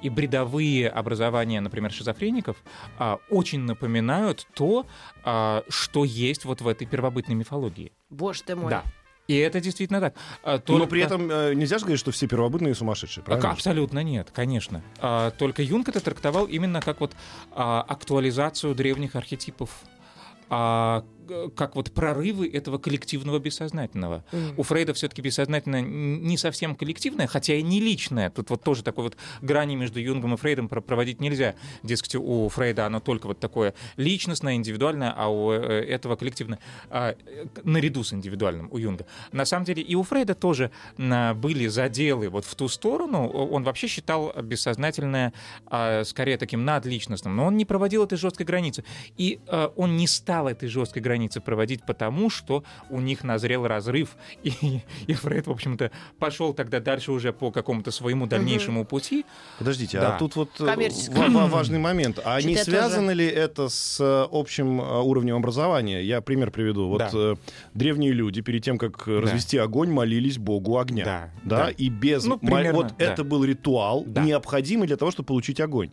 и 0.00 0.08
бредовые 0.10 0.88
образования, 0.88 1.60
например, 1.60 1.92
шизофреников, 1.92 2.56
а, 2.98 3.18
очень 3.30 3.60
напоминают 3.60 4.46
то, 4.54 4.86
а, 5.24 5.62
что 5.68 6.04
есть 6.04 6.44
вот 6.44 6.60
в 6.60 6.68
этой 6.68 6.86
первобытной 6.86 7.34
мифологии. 7.34 7.92
Боже 8.10 8.42
ты 8.42 8.56
мой. 8.56 8.70
Да. 8.70 8.82
И 9.28 9.36
это 9.36 9.60
действительно 9.60 10.00
так. 10.00 10.14
А, 10.44 10.52
Но 10.52 10.58
только- 10.58 10.86
при 10.86 11.02
этом 11.02 11.28
э, 11.30 11.54
нельзя 11.54 11.78
же 11.78 11.84
говорить, 11.84 11.98
что 12.00 12.12
все 12.12 12.28
первобытные 12.28 12.74
сумасшедшие, 12.76 13.22
а, 13.22 13.26
правильно? 13.26 13.50
Абсолютно 13.50 14.02
нет, 14.02 14.30
конечно. 14.32 14.82
Только 15.38 15.62
Юнг 15.62 15.88
это 15.88 16.00
трактовал 16.00 16.46
именно 16.46 16.80
как 16.80 17.00
вот 17.00 17.14
актуализацию 17.52 18.74
древних 18.74 19.16
архетипов, 19.16 19.70
как 21.54 21.76
вот 21.76 21.92
прорывы 21.92 22.48
этого 22.48 22.78
коллективного 22.78 23.38
бессознательного. 23.38 24.24
У 24.56 24.62
Фрейда 24.62 24.94
все-таки 24.94 25.22
бессознательное 25.22 25.82
не 25.82 26.36
совсем 26.38 26.74
коллективное, 26.74 27.26
хотя 27.26 27.54
и 27.54 27.62
не 27.62 27.80
личное. 27.80 28.30
Тут 28.30 28.50
вот 28.50 28.62
тоже 28.62 28.82
такой 28.82 29.04
вот 29.04 29.16
грани 29.42 29.74
между 29.76 30.00
Юнгом 30.00 30.34
и 30.34 30.36
Фрейдом 30.36 30.68
про- 30.68 30.80
проводить 30.80 31.20
нельзя. 31.20 31.54
Дескать, 31.82 32.16
у 32.16 32.48
Фрейда 32.48 32.86
оно 32.86 33.00
только 33.00 33.26
вот 33.26 33.40
такое 33.40 33.74
личностное, 33.96 34.54
индивидуальное, 34.54 35.12
а 35.16 35.28
у 35.28 35.52
э, 35.52 35.56
этого 35.56 36.16
коллективное 36.16 36.58
а, 36.90 37.14
э, 37.26 37.46
наряду 37.64 38.04
с 38.04 38.12
индивидуальным 38.12 38.68
у 38.70 38.78
Юнга. 38.78 39.06
На 39.32 39.44
самом 39.44 39.64
деле 39.64 39.82
и 39.82 39.94
у 39.94 40.02
Фрейда 40.02 40.34
тоже 40.34 40.70
а, 40.98 41.34
были 41.34 41.66
заделы 41.66 42.28
вот 42.28 42.44
в 42.44 42.54
ту 42.54 42.68
сторону. 42.68 43.28
Он 43.28 43.64
вообще 43.64 43.86
считал 43.86 44.32
бессознательное 44.42 45.32
а, 45.66 46.04
скорее 46.04 46.36
таким 46.38 46.64
надличностным, 46.64 47.36
но 47.36 47.46
он 47.46 47.56
не 47.56 47.64
проводил 47.64 48.04
этой 48.04 48.18
жесткой 48.18 48.46
границы. 48.46 48.84
И 49.16 49.40
а, 49.46 49.72
он 49.76 49.96
не 49.96 50.06
стал 50.06 50.48
этой 50.48 50.68
жесткой 50.68 51.02
границы 51.16 51.40
проводить 51.40 51.82
потому, 51.86 52.28
что 52.30 52.62
у 52.90 53.00
них 53.00 53.24
назрел 53.24 53.66
разрыв. 53.66 54.16
И, 54.44 54.52
и 55.06 55.12
Фрейд, 55.14 55.46
в 55.46 55.50
общем-то, 55.50 55.90
пошел 56.18 56.52
тогда 56.52 56.80
дальше 56.80 57.12
уже 57.12 57.32
по 57.32 57.50
какому-то 57.50 57.90
своему 57.90 58.26
дальнейшему 58.26 58.84
пути. 58.84 59.24
Подождите, 59.58 59.98
Да. 59.98 60.16
а 60.16 60.18
тут 60.18 60.36
вот 60.36 60.50
э, 60.60 61.48
важный 61.48 61.78
момент. 61.78 62.20
А 62.24 62.40
не 62.42 62.56
связано 62.56 63.12
ли 63.12 63.26
это 63.26 63.68
с 63.68 63.98
э, 64.00 64.26
общим 64.30 64.80
э, 64.80 65.00
уровнем 65.00 65.36
образования? 65.36 66.02
Я 66.02 66.20
пример 66.20 66.50
приведу. 66.50 66.88
Вот 66.88 66.98
Да. 67.12 67.34
древние 67.74 68.12
люди 68.12 68.42
перед 68.42 68.62
тем, 68.62 68.76
как 68.78 69.08
э, 69.08 69.18
развести 69.18 69.56
огонь, 69.56 69.90
молились 69.90 70.38
Богу 70.38 70.78
огня. 70.78 71.04
Да, 71.04 71.30
Да, 71.44 71.56
да. 71.66 71.70
и 71.70 71.88
без... 71.88 72.24
Ну, 72.24 72.38
примерно, 72.38 72.72
вот 72.72 72.86
да. 72.98 73.04
это 73.04 73.24
был 73.24 73.44
ритуал, 73.44 74.04
Да. 74.06 74.22
необходимый 74.22 74.86
для 74.86 74.96
того, 74.96 75.10
чтобы 75.10 75.26
получить 75.26 75.60
огонь. 75.60 75.90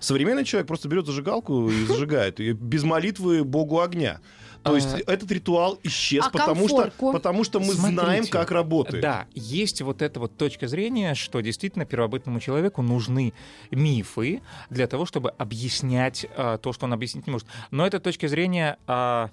Современный 0.00 0.44
человек 0.44 0.66
просто 0.66 0.88
берет 0.88 1.06
зажигалку 1.06 1.68
и 1.70 1.84
зажигает. 1.84 2.40
И 2.40 2.52
без 2.52 2.82
молитвы 2.82 3.44
Богу 3.44 3.80
огня. 3.80 4.20
То 4.62 4.76
есть 4.76 4.94
А. 4.94 4.98
этот 5.12 5.30
ритуал 5.30 5.78
исчез, 5.82 6.24
А 6.26 6.30
потому, 6.30 6.68
что, 6.68 6.90
потому 6.98 7.44
что 7.44 7.58
мы 7.60 7.72
Смотрите. 7.72 8.00
знаем, 8.00 8.26
как 8.26 8.50
работает. 8.50 9.02
Да, 9.02 9.26
есть 9.34 9.82
вот 9.82 10.02
эта 10.02 10.20
вот 10.20 10.36
точка 10.36 10.68
зрения, 10.68 11.14
что 11.14 11.40
действительно 11.40 11.84
первобытному 11.84 12.40
человеку 12.40 12.82
нужны 12.82 13.32
мифы 13.70 14.40
для 14.70 14.86
того, 14.86 15.06
чтобы 15.06 15.30
объяснять 15.30 16.26
а, 16.36 16.58
то, 16.58 16.72
что 16.72 16.86
он 16.86 16.92
объяснить 16.92 17.26
не 17.26 17.32
может. 17.32 17.46
Но 17.70 17.86
эта 17.86 18.00
точка 18.00 18.28
зрения 18.28 18.78
а, 18.86 19.30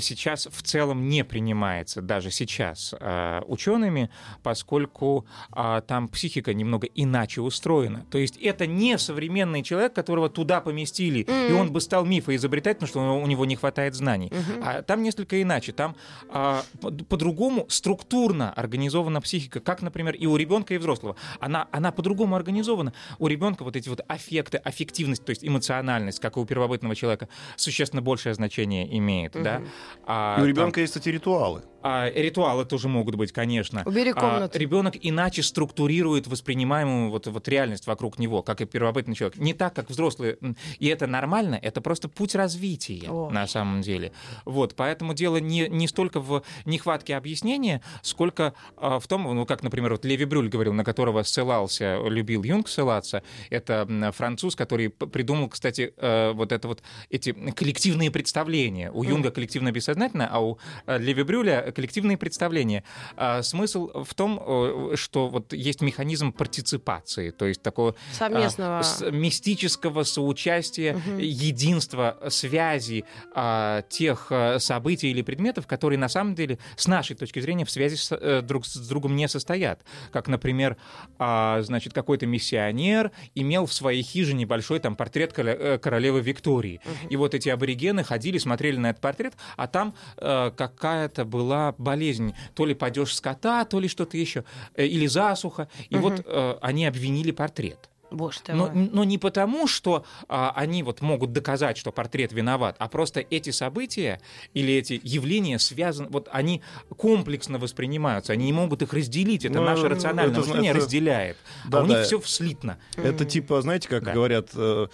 сейчас 0.00 0.48
в 0.50 0.62
целом 0.62 1.08
не 1.08 1.24
принимается, 1.24 2.00
даже 2.02 2.30
сейчас, 2.30 2.94
а, 2.98 3.42
учеными, 3.46 4.10
поскольку 4.42 5.26
а, 5.52 5.80
там 5.82 6.08
психика 6.08 6.54
немного 6.54 6.86
иначе 6.94 7.40
устроена. 7.40 8.04
То 8.10 8.18
есть 8.18 8.36
это 8.38 8.66
не 8.66 8.98
современный 8.98 9.62
человек, 9.62 9.92
которого 9.92 10.28
туда 10.28 10.60
поместили, 10.60 11.26
и 11.48 11.52
он 11.52 11.72
бы 11.72 11.80
стал 11.80 12.04
мифоизобретать, 12.04 12.78
потому 12.78 12.88
что 12.88 13.22
у 13.22 13.26
него 13.26 13.44
не 13.44 13.56
хватает 13.56 13.94
знаний. 13.94 14.32
А 14.62 14.69
А 14.70 14.82
там 14.82 15.02
несколько 15.02 15.40
иначе. 15.42 15.72
Там 15.72 15.96
а, 16.28 16.62
по- 16.80 16.90
по-другому 16.92 17.66
структурно 17.68 18.52
организована 18.52 19.20
психика, 19.20 19.60
как, 19.60 19.82
например, 19.82 20.14
и 20.14 20.26
у 20.26 20.36
ребенка, 20.36 20.74
и 20.74 20.78
взрослого. 20.78 21.16
Она, 21.40 21.66
она 21.72 21.90
по-другому 21.92 22.36
организована. 22.36 22.92
У 23.18 23.26
ребенка 23.26 23.64
вот 23.64 23.76
эти 23.76 23.88
вот 23.88 24.00
аффекты, 24.08 24.58
аффективность, 24.58 25.24
то 25.24 25.30
есть 25.30 25.44
эмоциональность, 25.44 26.20
как 26.20 26.36
и 26.36 26.40
у 26.40 26.44
первобытного 26.44 26.94
человека, 26.94 27.28
существенно 27.56 28.02
большее 28.02 28.34
значение 28.34 28.96
имеет. 28.98 29.32
Да? 29.32 29.62
А, 30.06 30.36
И 30.36 30.40
у 30.40 30.42
там- 30.42 30.46
ребенка 30.48 30.80
есть, 30.80 30.92
кстати, 30.92 31.08
ритуалы. 31.08 31.62
а, 31.82 32.10
ритуалы 32.10 32.64
тоже 32.66 32.88
могут 32.88 33.14
быть, 33.16 33.32
конечно. 33.32 33.82
Убери 33.86 34.10
А, 34.10 34.20
комнату. 34.20 34.58
ребенок 34.58 34.94
иначе 35.00 35.42
структурирует 35.42 36.26
воспринимаемую 36.26 37.10
вот, 37.10 37.26
вот 37.26 37.48
реальность 37.48 37.86
вокруг 37.86 38.18
него, 38.18 38.42
как 38.42 38.60
и 38.60 38.66
первобытный 38.66 39.14
человек. 39.14 39.38
Не 39.38 39.54
так, 39.54 39.74
как 39.74 39.88
взрослые. 39.90 40.36
И 40.78 40.86
это 40.88 41.06
нормально, 41.06 41.58
это 41.60 41.80
просто 41.80 42.08
путь 42.08 42.34
развития 42.34 43.08
Ой. 43.08 43.32
на 43.32 43.46
самом 43.46 43.80
деле. 43.80 44.12
Вот, 44.44 44.59
поэтому 44.68 45.14
дело 45.14 45.38
не, 45.38 45.68
не 45.68 45.88
столько 45.88 46.20
в 46.20 46.42
нехватке 46.64 47.16
объяснения, 47.16 47.82
сколько 48.02 48.54
а, 48.76 48.98
в 48.98 49.06
том, 49.06 49.22
ну, 49.34 49.46
как, 49.46 49.62
например, 49.62 49.92
вот 49.92 50.04
Леви 50.04 50.24
Брюль 50.24 50.48
говорил, 50.48 50.72
на 50.72 50.84
которого 50.84 51.22
ссылался, 51.22 51.98
любил 52.06 52.42
Юнг 52.44 52.68
ссылаться, 52.68 53.22
это 53.50 54.12
француз, 54.16 54.56
который 54.56 54.90
придумал, 54.90 55.48
кстати, 55.48 55.92
э, 55.96 56.32
вот 56.32 56.52
это 56.52 56.68
вот 56.68 56.82
эти 57.08 57.32
коллективные 57.32 58.10
представления. 58.10 58.90
У 58.92 59.02
Юнга 59.02 59.30
коллективное 59.30 59.72
бессознательное, 59.72 60.28
а 60.30 60.40
у 60.40 60.58
э, 60.86 60.98
Леви 60.98 61.22
Брюля 61.22 61.72
коллективные 61.74 62.16
представления. 62.16 62.84
А, 63.16 63.42
Смысл 63.42 63.90
в 64.04 64.14
том, 64.14 64.40
э, 64.44 64.92
что 64.96 65.28
вот 65.28 65.52
есть 65.52 65.80
механизм 65.80 66.32
партиципации, 66.32 67.30
то 67.30 67.46
есть 67.46 67.62
такого 67.62 67.90
а, 67.90 68.14
Совместного. 68.14 68.82
с- 68.82 69.10
мистического 69.10 70.04
соучастия, 70.04 71.00
единства, 71.18 72.18
связи 72.28 73.04
а, 73.34 73.82
тех 73.88 74.26
событий 74.58 75.10
или 75.10 75.22
предметов, 75.22 75.66
которые 75.66 75.98
на 75.98 76.08
самом 76.08 76.34
деле 76.34 76.58
с 76.76 76.86
нашей 76.86 77.16
точки 77.16 77.40
зрения 77.40 77.64
в 77.64 77.70
связи 77.70 77.96
с, 77.96 78.14
э, 78.14 78.42
друг 78.42 78.66
с 78.66 78.76
другом 78.88 79.16
не 79.16 79.28
состоят. 79.28 79.82
Как, 80.12 80.28
например, 80.28 80.76
а, 81.18 81.62
значит, 81.62 81.92
какой-то 81.92 82.26
миссионер 82.26 83.10
имел 83.34 83.66
в 83.66 83.72
своей 83.72 84.02
хижине 84.02 84.46
большой 84.46 84.80
там 84.80 84.96
портрет 84.96 85.32
э, 85.36 85.78
королевы 85.78 86.20
Виктории. 86.20 86.80
И 87.08 87.16
вот 87.16 87.34
эти 87.34 87.48
аборигены 87.48 88.04
ходили, 88.04 88.38
смотрели 88.38 88.76
на 88.76 88.90
этот 88.90 89.02
портрет, 89.02 89.34
а 89.56 89.66
там 89.66 89.94
э, 90.16 90.50
какая-то 90.56 91.24
была 91.24 91.74
болезнь, 91.78 92.34
то 92.54 92.66
ли 92.66 92.74
падеж 92.74 93.14
скота, 93.14 93.64
то 93.64 93.80
ли 93.80 93.88
что-то 93.88 94.16
еще, 94.16 94.44
э, 94.74 94.86
или 94.86 95.06
засуха. 95.06 95.68
И 95.88 95.96
вот 95.96 96.22
э, 96.24 96.58
они 96.60 96.86
обвинили 96.86 97.30
портрет. 97.30 97.90
Боже 98.10 98.40
ты 98.42 98.52
Но, 98.54 98.66
мой. 98.68 98.88
но 98.92 99.04
не 99.04 99.18
потому, 99.18 99.66
что 99.66 100.04
а, 100.28 100.52
они 100.56 100.82
вот 100.82 101.00
могут 101.00 101.32
доказать, 101.32 101.76
что 101.76 101.92
портрет 101.92 102.32
виноват, 102.32 102.76
а 102.78 102.88
просто 102.88 103.20
эти 103.20 103.50
события 103.50 104.20
или 104.54 104.74
эти 104.74 105.00
явления 105.02 105.58
связаны, 105.58 106.08
вот 106.10 106.28
они 106.32 106.62
комплексно 106.96 107.58
воспринимаются, 107.58 108.32
они 108.32 108.46
не 108.46 108.52
могут 108.52 108.82
их 108.82 108.92
разделить. 108.92 109.44
Это 109.44 109.58
Ну, 109.60 109.64
наше 109.64 109.82
это 109.86 109.90
рациональное 109.94 110.34
зна- 110.34 110.46
мышление 110.46 110.70
это- 110.72 110.80
разделяет. 110.80 111.36
Да, 111.68 111.78
а 111.78 111.82
у 111.82 111.86
них 111.86 111.98
да. 111.98 112.02
все 112.04 112.20
слитно. 112.22 112.78
Это 112.96 113.24
типа, 113.24 113.62
знаете, 113.62 113.88
как 113.88 114.04
Да. 114.04 114.12
говорят, 114.12 114.50
э, 114.54 114.86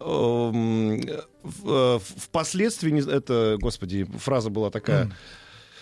эм, 0.00 1.00
в- 1.42 1.96
э, 1.96 1.98
впоследствии, 2.18 3.14
это, 3.14 3.56
господи, 3.60 4.04
фраза 4.18 4.50
была 4.50 4.70
такая. 4.70 5.10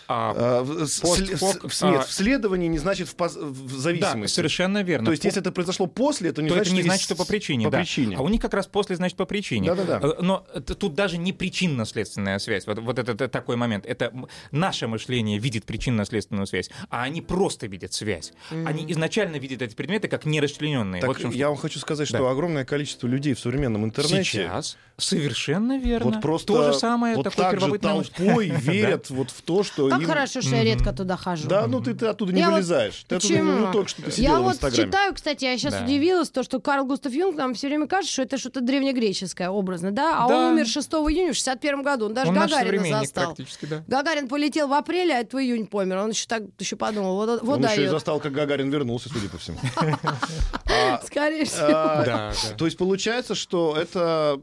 А, 0.08 0.62
в- 0.62 0.86
с- 0.86 1.00
Пост- 1.00 1.32
фок- 1.34 1.72
с- 1.72 1.82
нет, 1.82 2.00
а- 2.00 2.04
вследование 2.04 2.68
не 2.68 2.78
значит 2.78 3.08
в, 3.08 3.16
пос- 3.16 3.38
в 3.38 3.72
да, 3.72 3.78
зависимости. 3.80 4.34
совершенно 4.34 4.82
верно. 4.82 5.06
То 5.06 5.10
есть, 5.10 5.22
По- 5.22 5.26
если 5.26 5.40
это 5.40 5.52
произошло 5.52 5.86
после, 5.86 6.30
это 6.30 6.42
не 6.42 6.48
то 6.48 6.54
значит, 6.54 6.68
это 6.68 6.74
не 6.76 6.82
что 6.82 6.88
значит, 6.90 7.04
что 7.04 7.16
по 7.16 7.24
причине, 7.24 7.64
По 7.66 7.70
да. 7.70 7.78
причине. 7.78 8.16
А 8.16 8.22
у 8.22 8.28
них 8.28 8.40
как 8.40 8.54
раз 8.54 8.66
после, 8.66 8.96
значит, 8.96 9.16
по 9.16 9.24
причине. 9.24 9.68
Да-да-да. 9.74 10.00
Э, 10.06 10.22
Но 10.22 10.46
это 10.54 10.74
тут 10.74 10.94
даже 10.94 11.18
не 11.18 11.32
причинно-следственная 11.32 12.38
связь. 12.38 12.66
Вот, 12.66 12.78
вот 12.78 12.98
это, 12.98 13.12
это 13.12 13.28
такой 13.28 13.56
момент. 13.56 13.84
Это 13.86 14.12
наше 14.52 14.86
мышление 14.86 15.38
видит 15.38 15.64
причинно-следственную 15.64 16.46
связь, 16.46 16.70
а 16.90 17.02
они 17.02 17.20
просто 17.20 17.66
видят 17.66 17.92
связь. 17.92 18.32
Они 18.50 18.84
изначально 18.92 19.36
видят 19.36 19.62
эти 19.62 19.74
предметы 19.74 20.08
как 20.08 20.24
нерасчлененные. 20.24 21.00
Так 21.00 21.08
Вот 21.08 21.18
чем 21.20 21.30
я 21.30 21.48
вам 21.48 21.56
хочу 21.58 21.78
сказать, 21.78 22.08
что 22.08 22.18
Да. 22.18 22.30
огромное 22.30 22.64
количество 22.64 23.06
людей 23.06 23.34
в 23.34 23.40
современном 23.40 23.84
интернете 23.84 24.24
Сейчас 24.24 24.76
совершенно 24.98 25.78
верно. 25.78 26.10
вот 26.12 26.22
просто 26.22 26.52
То 26.52 26.72
же 26.72 26.78
самое 26.78 27.16
вот 27.16 27.32
так 27.34 27.60
же 27.60 27.78
толпой 27.78 28.48
верят 28.60 29.10
вот 29.10 29.30
в 29.30 29.42
то, 29.42 29.62
что 29.62 29.88
Как 29.96 30.02
им... 30.02 30.08
хорошо, 30.08 30.40
что 30.40 30.54
я 30.56 30.64
редко 30.64 30.92
туда 30.92 31.16
хожу. 31.16 31.48
Да, 31.48 31.66
ну 31.66 31.80
ты, 31.80 31.94
ты 31.94 32.06
оттуда 32.06 32.32
не 32.32 32.40
Я 32.40 32.46
вот- 32.46 32.54
вылезаешь. 32.56 33.04
Ты 33.08 33.16
оттуда 33.16 33.34
не, 33.34 33.40
Почему? 33.40 33.66
не 33.66 33.72
только 33.72 33.88
что 33.88 34.02
ты 34.02 34.20
Я 34.20 34.40
вот 34.40 34.56
читаю, 34.72 35.14
кстати, 35.14 35.44
я 35.44 35.56
сейчас 35.58 35.74
Да. 35.74 35.84
удивилась, 35.84 36.30
то, 36.30 36.42
что 36.42 36.60
Карл 36.60 36.84
Густав 36.86 37.12
Юнг 37.12 37.36
нам 37.36 37.54
все 37.54 37.68
время 37.68 37.86
кажется, 37.86 38.12
что 38.12 38.22
это 38.22 38.38
что-то 38.38 38.60
древнегреческое 38.60 39.48
образно, 39.50 39.90
да? 39.92 40.24
А 40.24 40.28
Да. 40.28 40.36
он 40.36 40.44
умер 40.54 40.66
6 40.66 40.88
июня 41.10 41.32
в 41.32 41.36
61 41.36 41.82
году, 41.82 42.06
он 42.06 42.14
даже 42.14 42.28
Он 42.30 42.34
Гагарина 42.38 43.00
застал. 43.00 43.36
да. 43.62 43.84
Гагарин 43.86 44.28
полетел 44.28 44.68
в 44.68 44.72
апреле, 44.72 45.14
а 45.14 45.18
это 45.20 45.36
в 45.36 45.40
июнь 45.40 45.66
помер. 45.66 45.98
Он 45.98 46.10
еще 46.10 46.26
так 46.26 46.42
еще 46.58 46.76
подумал, 46.76 47.16
вот, 47.16 47.42
вот 47.42 47.58
Он 47.58 47.64
еще 47.64 47.74
и 47.74 47.76
дает. 47.78 47.90
застал, 47.90 48.20
как 48.20 48.32
Гагарин 48.32 48.70
вернулся, 48.70 49.08
судя 49.08 49.28
по 49.28 49.38
всему. 49.38 49.58
А, 50.68 51.00
Скорее 51.04 51.44
всего. 51.44 51.66
а, 51.68 52.04
да. 52.04 52.32
То 52.58 52.66
есть 52.66 52.76
получается, 52.76 53.34
что 53.34 53.76
это... 53.76 54.40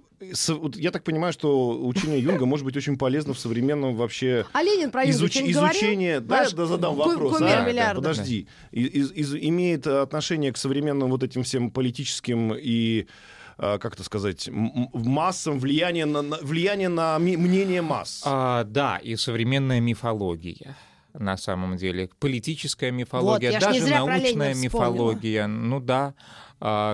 вот 0.50 0.76
Я 0.76 0.92
так 0.92 1.04
понимаю, 1.04 1.34
что 1.34 1.78
учение 1.86 2.20
Юнга 2.20 2.46
может 2.46 2.66
быть 2.66 2.76
очень 2.78 2.98
полезно 2.98 3.34
в 3.34 3.40
современном 3.40 3.96
вообще 3.96 4.46
А 4.54 4.62
Ленин 4.64 4.92
про 4.92 5.04
изуч- 5.06 5.40
говорил? 5.40 5.52
изучение... 5.68 6.20
Да, 6.20 6.40
Ваш 6.40 6.50
я 6.52 6.56
да, 6.58 6.66
задам 6.66 6.96
вопрос. 6.96 7.42
а? 7.42 7.66
миллиарда. 7.66 8.02
Подожди. 8.02 8.48
Из- 8.72 9.12
из- 9.12 9.36
имеет 9.36 9.88
отношение 9.88 10.52
к 10.52 10.58
современным 10.58 11.10
вот 11.10 11.24
этим 11.24 11.44
всем 11.44 11.72
политическим 11.72 12.54
и 12.56 13.08
а, 13.58 13.78
как 13.78 13.94
это 13.94 14.04
сказать, 14.04 14.50
массам, 14.52 15.60
влияние 15.60 16.06
на, 16.06 16.22
на- 16.24 16.38
влияние 16.42 16.90
на 16.90 17.18
ми- 17.20 17.38
мнение 17.38 17.82
масс. 17.84 18.24
А, 18.26 18.64
да, 18.64 18.98
и 18.98 19.16
современная 19.16 19.80
мифология. 19.80 20.76
На 21.14 21.38
самом 21.38 21.78
деле, 21.78 22.10
политическая 22.20 22.90
мифология, 22.90 23.52
не 23.52 23.60
даже 23.60 23.88
научная 23.88 24.56
мифология, 24.56 25.46
ну 25.46 25.80
да, 25.80 26.16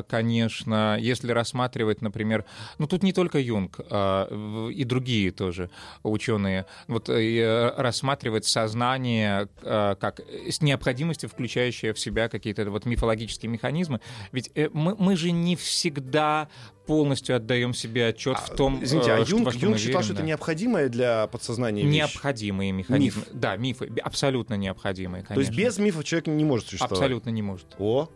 конечно, 0.07 0.97
если 0.99 1.31
рассматривать, 1.31 2.01
например, 2.01 2.45
ну 2.79 2.87
тут 2.87 3.03
не 3.03 3.13
только 3.13 3.39
Юнг, 3.39 3.79
а, 3.89 4.27
и 4.69 4.83
другие 4.83 5.31
тоже 5.31 5.69
ученые, 6.01 6.65
вот 6.87 7.09
э, 7.09 7.73
рассматривать 7.77 8.45
сознание 8.45 9.47
а, 9.61 9.95
как 9.95 10.21
с 10.49 10.61
необходимостью, 10.61 11.29
включающее 11.29 11.93
в 11.93 11.99
себя 11.99 12.29
какие-то 12.29 12.69
вот 12.71 12.85
мифологические 12.85 13.51
механизмы, 13.51 14.01
ведь 14.31 14.49
э, 14.55 14.69
мы, 14.73 14.95
мы 14.97 15.15
же 15.15 15.31
не 15.31 15.55
всегда 15.55 16.49
полностью 16.89 17.35
отдаем 17.35 17.75
себе 17.75 18.07
отчет 18.07 18.39
в 18.39 18.55
том, 18.55 18.83
Извините, 18.83 19.11
а 19.11 19.19
э, 19.19 19.25
что- 19.25 19.35
Юнг, 19.35 19.51
что 19.51 19.59
Юнг 19.59 19.77
считал, 19.77 20.01
верим, 20.01 20.03
что 20.03 20.13
это 20.13 20.21
да. 20.23 20.27
необходимое 20.27 20.89
для 20.89 21.27
подсознания 21.27 21.83
вещь. 21.83 21.93
Необходимые 21.93 22.71
механизмы. 22.71 23.23
Да, 23.31 23.55
мифы. 23.57 23.91
Абсолютно 24.01 24.55
необходимые, 24.55 25.23
То 25.23 25.35
есть 25.35 25.51
конечно. 25.51 25.69
без 25.69 25.77
мифов 25.77 26.03
человек 26.05 26.25
не 26.25 26.43
может 26.43 26.65
существовать. 26.65 26.93
Абсолютно 26.93 27.29
не 27.29 27.43
может. 27.43 27.67
О, 27.77 28.09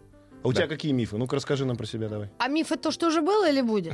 а 0.44 0.48
у 0.48 0.52
Да. 0.52 0.62
тебя 0.62 0.68
какие 0.68 0.92
мифы? 0.92 1.18
Ну-ка 1.18 1.36
расскажи 1.36 1.66
нам 1.66 1.78
про 1.78 1.86
себя 1.86 2.10
давай. 2.10 2.30
А 2.38 2.48
миф 2.48 2.72
это 2.72 2.84
то, 2.84 2.92
что 2.92 3.08
уже 3.08 3.22
было 3.22 3.50
или 3.50 3.62
будет? 3.62 3.94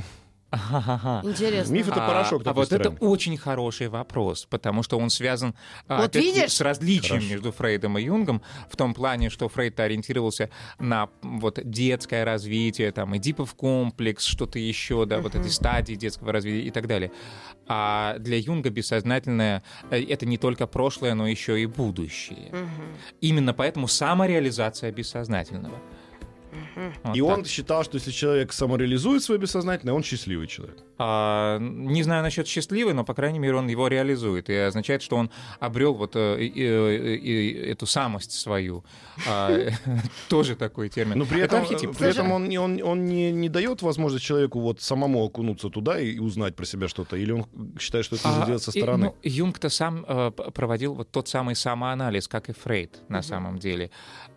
Интересно. 0.52 1.74
Миф 1.74 1.88
это 1.90 2.04
А, 2.04 2.08
порошок 2.08 2.42
а 2.42 2.46
такой 2.46 2.64
вот 2.64 2.74
это 2.74 2.90
очень 2.90 3.38
хороший 3.38 3.88
вопрос, 3.88 4.48
потому 4.50 4.82
что 4.82 4.98
он 4.98 5.12
связан 5.12 5.54
а, 5.88 6.02
Вот 6.02 6.16
с 6.16 6.62
различием 6.62 7.18
Хорошо. 7.18 7.30
между 7.30 7.52
Фрейдом 7.52 7.98
и 8.00 8.04
Юнгом 8.04 8.42
в 8.68 8.76
том 8.76 8.96
плане, 8.96 9.30
что 9.30 9.48
Фрейд 9.48 9.80
ориентировался 9.80 10.50
на 10.80 11.10
вот 11.22 11.60
детское 11.64 12.24
развитие, 12.26 12.92
там 12.92 13.16
эдипов 13.16 13.54
комплекс, 13.54 14.26
что-то 14.26 14.58
еще, 14.58 15.06
да, 15.06 15.20
вот 15.20 15.36
эти 15.36 15.50
стадии 15.50 15.94
детского 15.94 16.32
развития 16.32 16.68
и 16.68 16.72
так 16.72 16.88
далее. 16.88 17.12
А 17.68 18.18
для 18.18 18.38
Юнга 18.38 18.72
бессознательное 18.72 19.62
э, 19.92 20.02
это 20.04 20.26
не 20.26 20.40
только 20.40 20.66
прошлое, 20.66 21.14
но 21.14 21.28
еще 21.28 21.62
и 21.62 21.68
будущее. 21.68 22.52
Именно 23.22 23.54
поэтому 23.54 23.88
самореализация 23.88 24.92
бессознательного. 24.92 25.80
Вот 27.04 27.16
И 27.16 27.20
так. 27.22 27.30
он 27.30 27.46
считал, 27.46 27.84
что 27.84 27.96
если 27.96 28.12
человек 28.12 28.54
самореализует 28.54 29.22
свое 29.24 29.40
бессознательное, 29.40 29.94
он 29.94 30.04
счастливый 30.04 30.48
человек. 30.48 30.78
А, 30.98 31.58
не 31.60 32.04
знаю 32.04 32.24
насчет 32.24 32.48
счастливый, 32.48 32.94
но, 32.94 33.04
по 33.06 33.14
крайней 33.14 33.40
мере, 33.40 33.56
он 33.56 33.68
его 33.68 33.88
реализует. 33.88 34.50
И 34.50 34.54
означает, 34.56 35.02
что 35.02 35.16
он 35.18 35.30
обрел 35.60 35.94
вот 35.94 36.16
э, 36.16 36.42
и- 36.44 36.50
и 37.16 37.54
эту 37.72 37.86
самость 37.86 38.32
свою. 38.32 38.84
А, 39.28 39.50
Тоже 40.30 40.56
такой 40.56 40.90
термин. 40.90 41.20
Но 41.20 41.26
при 41.26 41.42
Это 41.42 41.58
этом, 41.58 41.94
при 41.96 42.10
этом 42.10 42.32
он, 42.32 42.50
не- 42.50 42.58
он, 42.60 42.82
он 42.84 43.06
не, 43.06 43.32
не 43.32 43.50
дает 43.50 43.82
возможность 43.82 44.26
человеку 44.26 44.60
вот 44.60 44.82
самому 44.82 45.24
окунуться 45.24 45.70
туда 45.70 46.00
и, 46.00 46.20
узнать 46.20 46.56
про 46.56 46.66
себя 46.66 46.88
что-то. 46.88 47.16
Или 47.16 47.32
он 47.32 47.46
считает, 47.80 48.06
что 48.06 48.16
это 48.16 48.28
нужно 48.28 48.44
А, 48.44 48.48
делать 48.48 48.64
со 48.64 48.72
стороны. 48.72 49.06
ну, 49.06 49.16
Юнг-то 49.24 49.70
сам 49.70 50.06
э, 50.08 50.32
проводил 50.32 50.96
вот 50.96 51.12
тот 51.12 51.28
самый 51.28 51.56
самоанализ, 51.56 52.28
как 52.28 52.50
и 52.50 52.54
Фрейд 52.54 53.00
на 53.10 53.22
самом 53.22 53.58
деле. 53.60 53.90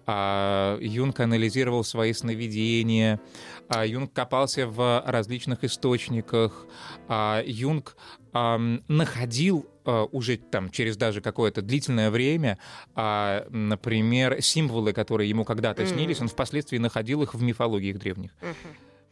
А, 0.07 0.79
Юнг 0.81 1.19
анализировал 1.21 1.85
свои 1.85 2.13
сновидения, 2.13 3.21
а, 3.69 3.87
Юнг 3.87 4.13
копался 4.13 4.67
в 4.67 5.03
различных 5.07 5.65
источниках, 5.65 6.67
а, 7.09 7.43
Юнг 7.45 7.97
ам, 8.33 8.83
находил 8.89 9.67
а, 9.85 10.05
уже 10.05 10.37
там 10.37 10.71
через 10.71 10.97
даже 10.97 11.21
какое-то 11.21 11.63
длительное 11.63 12.11
время, 12.11 12.59
а, 12.95 13.47
например, 13.51 14.41
символы, 14.43 14.93
которые 14.93 15.29
ему 15.29 15.45
когда-то 15.45 15.87
снились, 15.87 16.21
он 16.21 16.29
впоследствии 16.29 16.79
находил 16.79 17.23
их 17.23 17.35
в 17.35 17.43
мифологиях 17.43 17.99
древних. 17.99 18.33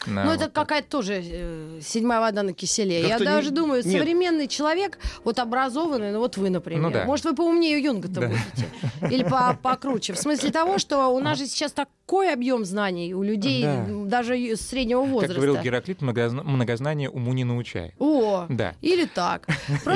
На 0.06 0.24
Ну, 0.24 0.30
вот 0.30 0.36
это 0.36 0.44
так. 0.46 0.52
какая-то 0.54 0.88
тоже 0.88 1.20
э, 1.22 1.80
седьмая 1.82 2.20
вода 2.20 2.42
на 2.42 2.52
киселе. 2.52 3.00
Я 3.02 3.08
Как-то 3.10 3.24
даже 3.24 3.50
не- 3.50 3.56
думаю, 3.56 3.82
нет. 3.84 3.92
современный 3.98 4.48
человек, 4.48 4.98
вот 5.24 5.38
образованный, 5.38 6.12
ну 6.12 6.20
вот 6.20 6.36
вы, 6.36 6.50
например. 6.50 6.82
Ну 6.82 6.90
да. 6.90 7.04
Может, 7.04 7.24
вы 7.26 7.34
поумнее 7.34 7.78
Юнга-то 7.82 8.20
Да. 8.20 8.28
будете. 8.28 9.14
Или 9.14 9.22
по- 9.24 9.58
покруче. 9.62 10.12
В 10.14 10.18
смысле 10.18 10.50
того, 10.50 10.78
что 10.78 11.08
у 11.08 11.20
нас 11.20 11.38
же 11.38 11.46
сейчас 11.46 11.72
такой 11.72 12.32
объем 12.32 12.64
знаний 12.64 13.14
у 13.14 13.22
людей, 13.22 13.62
Да. 13.64 13.86
даже 14.06 14.56
среднего 14.56 15.02
Как 15.02 15.10
возраста. 15.12 15.34
говорил 15.36 15.56
Гераклит, 15.62 16.00
многозна- 16.02 16.42
многознание 16.44 17.10
уму 17.10 17.32
не 17.32 17.44
научает. 17.44 17.94
О, 17.98 18.46
Да. 18.48 18.74
или 18.80 19.04
так. 19.04 19.46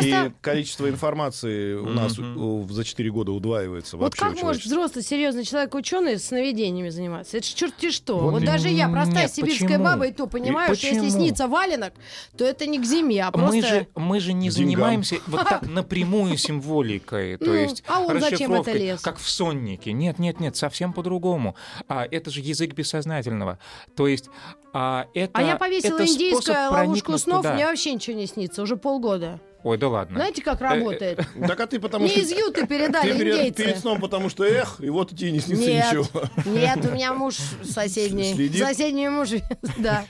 И 0.03 0.31
количество 0.41 0.89
информации 0.89 1.75
у 1.75 1.89
нас 1.89 2.13
за 2.13 2.85
4 2.85 3.11
года 3.11 3.33
удваивается 3.33 3.97
вот 3.97 4.15
как 4.15 4.41
может 4.43 4.65
взрослый, 4.65 5.03
серьезный 5.05 5.45
человек, 5.45 5.75
ученый, 5.75 6.19
сновидениями 6.19 6.89
заниматься? 6.91 7.37
Это 7.39 7.47
ж 7.47 7.51
черти 7.51 7.91
что. 7.91 8.19
Вот 8.19 8.45
даже 8.45 8.69
я, 8.69 8.89
простая 8.89 9.29
сибирская 9.29 9.79
баба, 9.79 9.94
и 10.03 10.13
то 10.13 10.27
понимаю, 10.27 10.75
что 10.75 10.87
если 10.87 11.01
почему? 11.01 11.19
снится 11.19 11.47
валенок, 11.49 11.95
то 12.37 12.45
это 12.45 12.67
не 12.67 12.79
к 12.79 12.85
зиме, 12.85 13.25
а 13.25 13.31
просто... 13.31 13.55
Мы 13.57 13.63
же, 13.63 13.87
мы 13.95 14.21
же 14.21 14.33
не 14.33 14.49
деньгам. 14.49 14.53
занимаемся 14.71 15.17
вот 15.27 15.45
так 15.49 15.63
напрямую 15.69 16.37
символикой, 16.37 17.37
то 17.37 17.45
Ну, 17.47 17.55
есть 17.55 17.85
а 17.87 18.01
он 18.01 18.21
зачем 18.21 18.53
это 18.55 18.73
лез? 18.73 19.01
как 19.01 19.19
в 19.19 19.29
соннике. 19.29 19.93
Нет, 19.93 20.19
нет, 20.19 20.41
нет, 20.41 20.57
совсем 20.57 20.93
по-другому. 20.93 21.55
А, 21.89 22.07
это 22.11 22.31
же 22.31 22.41
язык 22.41 22.75
бессознательного. 22.75 23.59
То 23.95 24.07
есть 24.09 24.29
а, 24.73 25.07
это 25.15 25.31
А 25.39 25.43
я 25.43 25.57
повесила 25.57 25.95
это 25.97 26.07
индийскую 26.07 26.57
ловушку 26.71 27.17
снов, 27.19 27.43
туда. 27.43 27.55
мне 27.55 27.67
вообще 27.67 27.93
ничего 27.95 28.17
не 28.17 28.27
снится, 28.27 28.63
уже 28.63 28.77
полгода. 28.77 29.41
Ой, 29.65 29.79
да 29.79 29.89
ладно. 29.89 30.17
Знаете, 30.19 30.43
как 30.43 30.61
Э, 30.61 30.65
работает? 30.77 31.21
Так 31.49 31.59
а 31.59 31.67
ты 31.67 31.81
потому 31.81 32.05
Не 32.05 32.11
что... 32.11 32.21
из 32.21 32.31
Юты 32.33 32.67
передали 32.67 33.13
Ты 33.13 33.19
перед, 33.19 33.35
индейцы. 33.35 33.63
перед 33.65 33.79
сном, 33.79 33.99
потому 33.99 34.29
что 34.29 34.45
эх, 34.45 34.77
и 34.81 34.91
вот 34.91 35.11
тебе 35.17 35.33
не 35.33 35.41
снится 35.41 35.65
Нет, 35.65 35.87
ничего. 35.91 36.07
нет, 36.45 36.85
у 36.85 36.91
меня 36.95 37.15
муж 37.15 37.37
соседний. 37.65 38.35
Следит? 38.35 38.63
Соседний 38.63 39.09
муж, 39.09 39.31
да. 39.79 40.05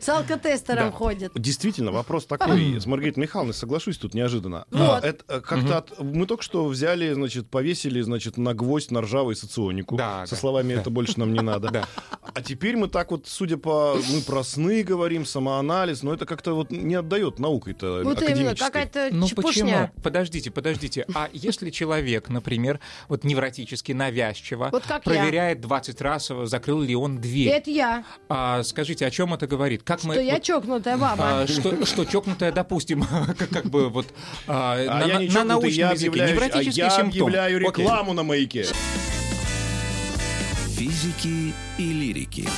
С 0.00 0.08
алкотестером 0.08 0.90
Да. 0.90 0.92
ходит. 0.92 1.32
Действительно, 1.34 1.92
вопрос 1.92 2.26
такой. 2.26 2.80
С 2.80 2.86
Маргаритой 2.86 3.22
Михайловной 3.22 3.54
соглашусь 3.54 3.98
тут 3.98 4.14
неожиданно. 4.14 4.64
Вот. 4.70 5.04
А, 5.04 5.06
это, 5.06 5.24
э, 5.28 5.40
как-то 5.40 5.78
от- 5.78 5.98
мы 6.00 6.26
только 6.26 6.42
что 6.42 6.66
взяли, 6.66 7.12
значит, 7.12 7.48
повесили, 7.48 8.00
значит, 8.00 8.36
на 8.36 8.54
гвоздь 8.54 8.90
на 8.90 9.00
ржавый 9.02 9.36
соционику. 9.36 9.96
Да, 9.96 10.26
со 10.26 10.34
да. 10.34 10.40
словами 10.40 10.72
«это 10.74 10.90
больше 10.90 11.18
нам 11.18 11.32
не 11.32 11.40
надо». 11.42 11.70
Да. 11.70 11.86
А 12.34 12.42
теперь 12.42 12.76
мы 12.76 12.88
так 12.88 13.10
вот, 13.10 13.26
судя 13.26 13.56
по... 13.56 13.96
Мы 14.10 14.20
про 14.22 14.42
сны 14.42 14.82
говорим, 14.82 15.24
самоанализ, 15.26 16.02
но 16.02 16.14
это 16.14 16.26
как-то 16.26 16.54
вот 16.54 16.70
не 16.70 16.94
отдает 16.94 17.38
наукой-то 17.38 18.02
Вот 18.04 18.22
именно, 18.22 18.54
какая-то 18.54 19.08
Ну 19.12 19.28
почему? 19.28 19.90
Подождите, 20.02 20.50
подождите. 20.50 21.04
А 21.14 21.28
если 21.32 21.70
человек, 21.70 22.28
например, 22.28 22.80
вот 23.08 23.24
невротически, 23.24 23.92
навязчиво, 23.92 24.68
Вот 24.72 24.82
как 24.84 25.04
я. 25.06 25.12
проверяет 25.12 25.60
20 25.60 26.00
раз, 26.00 26.30
закрыл 26.44 26.80
ли 26.80 26.94
он 26.96 27.18
дверь, 27.20 27.48
Это 27.48 27.70
я, 27.70 28.04
а, 28.28 28.62
скажите, 28.62 29.06
о 29.06 29.10
чем 29.10 29.34
это 29.34 29.46
говорит? 29.52 29.82
Как 29.82 30.02
мы 30.04 30.14
что 30.14 30.22
я 30.22 30.34
вот, 30.34 30.42
чокнутая 30.42 30.96
баба. 30.96 31.42
а, 31.42 31.46
что, 31.46 31.84
что 31.84 32.04
чокнутая, 32.04 32.52
допустим, 32.52 33.04
как, 33.38 33.50
как 33.50 33.66
бы 33.66 33.88
вот 33.90 34.06
а, 34.46 34.74
А 34.88 34.98
на, 35.00 35.04
я 35.04 35.18
не 35.18 35.28
на 35.28 35.44
научном 35.44 35.72
я 35.72 35.90
языке 35.92 36.08
объявляю, 36.08 36.50
а 36.54 36.62
я 36.62 36.72
симптом. 36.90 37.08
объявляю 37.08 37.68
Окей. 37.68 37.84
рекламу 37.84 38.12
на 38.14 38.22
маяке. 38.22 38.66
Физики 40.76 41.52
и 41.78 41.92
лирики. 41.92 42.48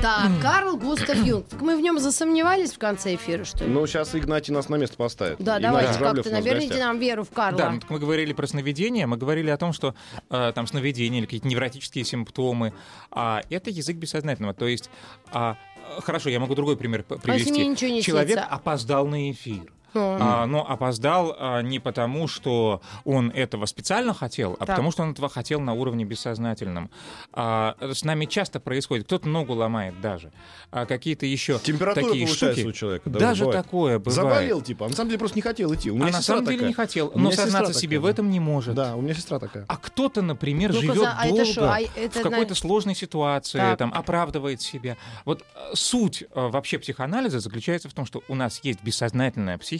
Так, 0.00 0.30
Карл 0.40 0.76
Густав 0.78 1.16
Юнг. 1.16 1.46
Так 1.48 1.60
мы 1.60 1.76
в 1.76 1.80
нем 1.80 1.98
засомневались 1.98 2.72
в 2.72 2.78
конце 2.78 3.14
эфира, 3.16 3.44
что 3.44 3.64
ли? 3.64 3.70
Ну, 3.70 3.86
сейчас 3.86 4.14
Игнатий 4.14 4.54
нас 4.54 4.68
на 4.68 4.76
место 4.76 4.96
поставит. 4.96 5.36
Да, 5.38 5.58
Игнатий 5.58 5.62
давайте 5.68 5.92
Журавлев 5.98 6.24
как-то 6.24 6.30
у 6.30 6.32
нас 6.32 6.42
в 6.42 6.46
наберите 6.46 6.68
гостях. 6.68 6.86
нам 6.86 6.98
веру 6.98 7.24
в 7.24 7.30
Карла. 7.30 7.58
Да, 7.58 7.70
ну, 7.72 7.80
так 7.80 7.90
мы 7.90 7.98
говорили 7.98 8.32
про 8.32 8.46
сновидения, 8.46 9.06
мы 9.06 9.16
говорили 9.18 9.50
о 9.50 9.56
том, 9.58 9.72
что 9.72 9.94
э, 10.30 10.52
там 10.54 10.66
сновидения 10.66 11.18
или 11.18 11.26
какие-то 11.26 11.48
невротические 11.48 12.04
симптомы, 12.04 12.72
а 13.10 13.42
это 13.50 13.70
язык 13.70 13.96
бессознательного. 13.96 14.54
То 14.54 14.66
есть, 14.66 14.88
а, 15.32 15.56
хорошо, 16.00 16.30
я 16.30 16.40
могу 16.40 16.54
другой 16.54 16.76
пример 16.76 17.02
п- 17.02 17.16
А 17.16 17.18
если 17.18 17.44
привести. 17.50 17.52
мне 17.52 17.66
ничего 17.66 17.90
не 17.90 18.02
Человек 18.02 18.32
снится? 18.38 18.44
опоздал 18.54 19.06
на 19.06 19.30
эфир. 19.30 19.70
О. 19.94 20.18
А, 20.20 20.46
но 20.46 20.68
опоздал 20.68 21.34
а, 21.38 21.60
не 21.62 21.78
потому, 21.78 22.28
что 22.28 22.80
он 23.04 23.30
этого 23.30 23.66
специально 23.66 24.12
хотел, 24.14 24.52
а 24.60 24.66
Так. 24.66 24.76
потому, 24.76 24.90
что 24.90 25.02
он 25.02 25.12
этого 25.12 25.28
хотел 25.28 25.60
на 25.60 25.72
уровне 25.72 26.04
бессознательном. 26.04 26.90
А, 27.32 27.76
с 27.80 28.04
нами 28.04 28.26
часто 28.26 28.60
происходит, 28.60 29.06
кто-то 29.06 29.28
ногу 29.28 29.54
ломает 29.54 30.00
даже, 30.00 30.32
а 30.70 30.86
какие-то 30.86 31.26
еще 31.26 31.58
Температура 31.58 32.04
такие 32.06 32.26
штуки. 32.26 32.64
у 32.66 32.72
человека. 32.72 33.08
да, 33.10 33.18
даже 33.18 33.44
бывает. 33.44 33.64
такое 33.64 33.98
бывает. 33.98 34.14
Заболел, 34.14 34.60
типа. 34.62 34.86
А 34.86 34.88
на 34.88 34.94
самом 34.94 35.08
деле 35.10 35.18
просто 35.18 35.36
не 35.36 35.42
хотел 35.42 35.74
идти. 35.74 35.90
У 35.90 35.96
меня 35.96 36.08
а 36.08 36.12
на 36.12 36.22
самом 36.22 36.44
деле 36.44 36.56
такая. 36.58 36.68
не 36.68 36.74
хотел, 36.74 37.12
но 37.14 37.30
сознаться 37.30 37.72
такая, 37.72 37.74
себе 37.82 37.98
в 37.98 38.06
этом 38.06 38.30
не 38.30 38.40
может. 38.40 38.74
Да, 38.74 38.94
у 38.96 39.00
меня 39.00 39.14
сестра 39.14 39.38
такая. 39.38 39.64
А 39.68 39.76
кто-то, 39.76 40.22
например, 40.22 40.70
Ну-ка, 40.72 40.80
живет 40.82 40.96
за- 40.98 41.12
а 41.16 41.24
это 41.26 41.28
долго 41.36 41.44
шо? 41.52 41.64
А 41.64 41.80
это 41.80 42.20
в 42.20 42.22
какой-то 42.22 42.50
на- 42.50 42.54
сложной 42.54 42.94
ситуации, 42.94 43.58
Так. 43.58 43.78
там, 43.78 43.92
оправдывает 43.94 44.60
себя. 44.60 44.96
Вот 45.24 45.42
э, 45.54 45.70
суть 45.74 46.22
э, 46.22 46.26
вообще 46.34 46.78
психоанализа 46.78 47.40
заключается 47.40 47.88
в 47.88 47.94
том, 47.94 48.04
что 48.06 48.22
у 48.28 48.34
нас 48.34 48.60
есть 48.62 48.82
бессознательная 48.82 49.56
психика, 49.58 49.77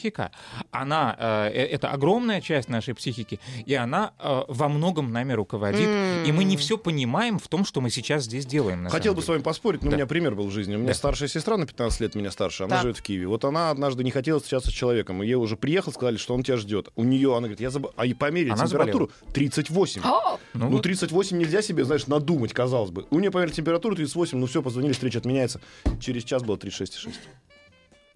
она, 0.70 1.16
э, 1.18 1.48
э, 1.52 1.66
это 1.66 1.90
огромная 1.90 2.40
часть 2.40 2.68
нашей 2.68 2.94
психики, 2.94 3.40
и 3.66 3.74
она 3.74 4.12
э, 4.18 4.42
во 4.48 4.68
многом 4.68 5.12
нами 5.12 5.32
руководит, 5.32 5.88
и 6.26 6.32
мы 6.32 6.44
не 6.44 6.56
все 6.56 6.78
понимаем 6.78 7.38
в 7.38 7.48
том, 7.48 7.64
что 7.64 7.80
мы 7.80 7.90
сейчас 7.90 8.24
здесь 8.24 8.46
делаем. 8.46 8.86
Хотел 8.88 9.14
бы 9.14 9.22
с 9.22 9.28
вами 9.28 9.42
поспорить, 9.42 9.82
но 9.82 9.90
Да. 9.90 9.94
у 9.94 9.98
меня 9.98 10.06
пример 10.06 10.34
был 10.34 10.46
в 10.48 10.50
жизни. 10.50 10.74
У 10.76 10.78
меня 10.78 10.88
Да. 10.88 10.94
старшая 10.94 11.28
сестра 11.28 11.56
на 11.56 11.66
15 11.66 12.00
лет 12.00 12.14
меня 12.14 12.30
старше, 12.30 12.64
она 12.64 12.76
Так. 12.76 12.82
живет 12.82 12.98
в 12.98 13.02
Киеве. 13.02 13.26
Вот 13.26 13.44
она 13.44 13.70
однажды 13.70 14.04
не 14.04 14.10
хотела 14.10 14.38
встречаться 14.38 14.70
с 14.70 14.72
человеком, 14.74 15.22
и 15.22 15.26
ей 15.26 15.34
уже 15.34 15.56
приехал, 15.56 15.92
сказали, 15.92 16.16
что 16.16 16.34
он 16.34 16.42
тебя 16.42 16.56
ждет. 16.56 16.88
У 16.96 17.04
нее, 17.04 17.30
она 17.32 17.48
говорит, 17.48 17.60
я 17.60 17.70
забыл, 17.70 17.92
а 17.96 18.06
и 18.06 18.14
померили 18.14 18.50
Она 18.52 18.66
температуру 18.66 19.10
38. 19.34 20.02
О, 20.04 20.38
Ну 20.54 20.64
Ну, 20.66 20.70
вот. 20.76 20.82
38 20.82 21.38
нельзя 21.38 21.62
себе, 21.62 21.84
знаешь, 21.84 22.06
надумать, 22.06 22.52
казалось 22.52 22.90
бы. 22.90 23.06
У 23.10 23.18
нее 23.20 23.30
померили 23.30 23.52
температуру 23.54 23.94
38, 23.96 24.38
ну 24.38 24.46
все, 24.46 24.62
позвонили, 24.62 24.92
встреча 24.92 25.18
отменяется. 25.18 25.60
Через 26.00 26.24
час 26.24 26.42
было 26.42 26.56
36,6. 26.56 27.14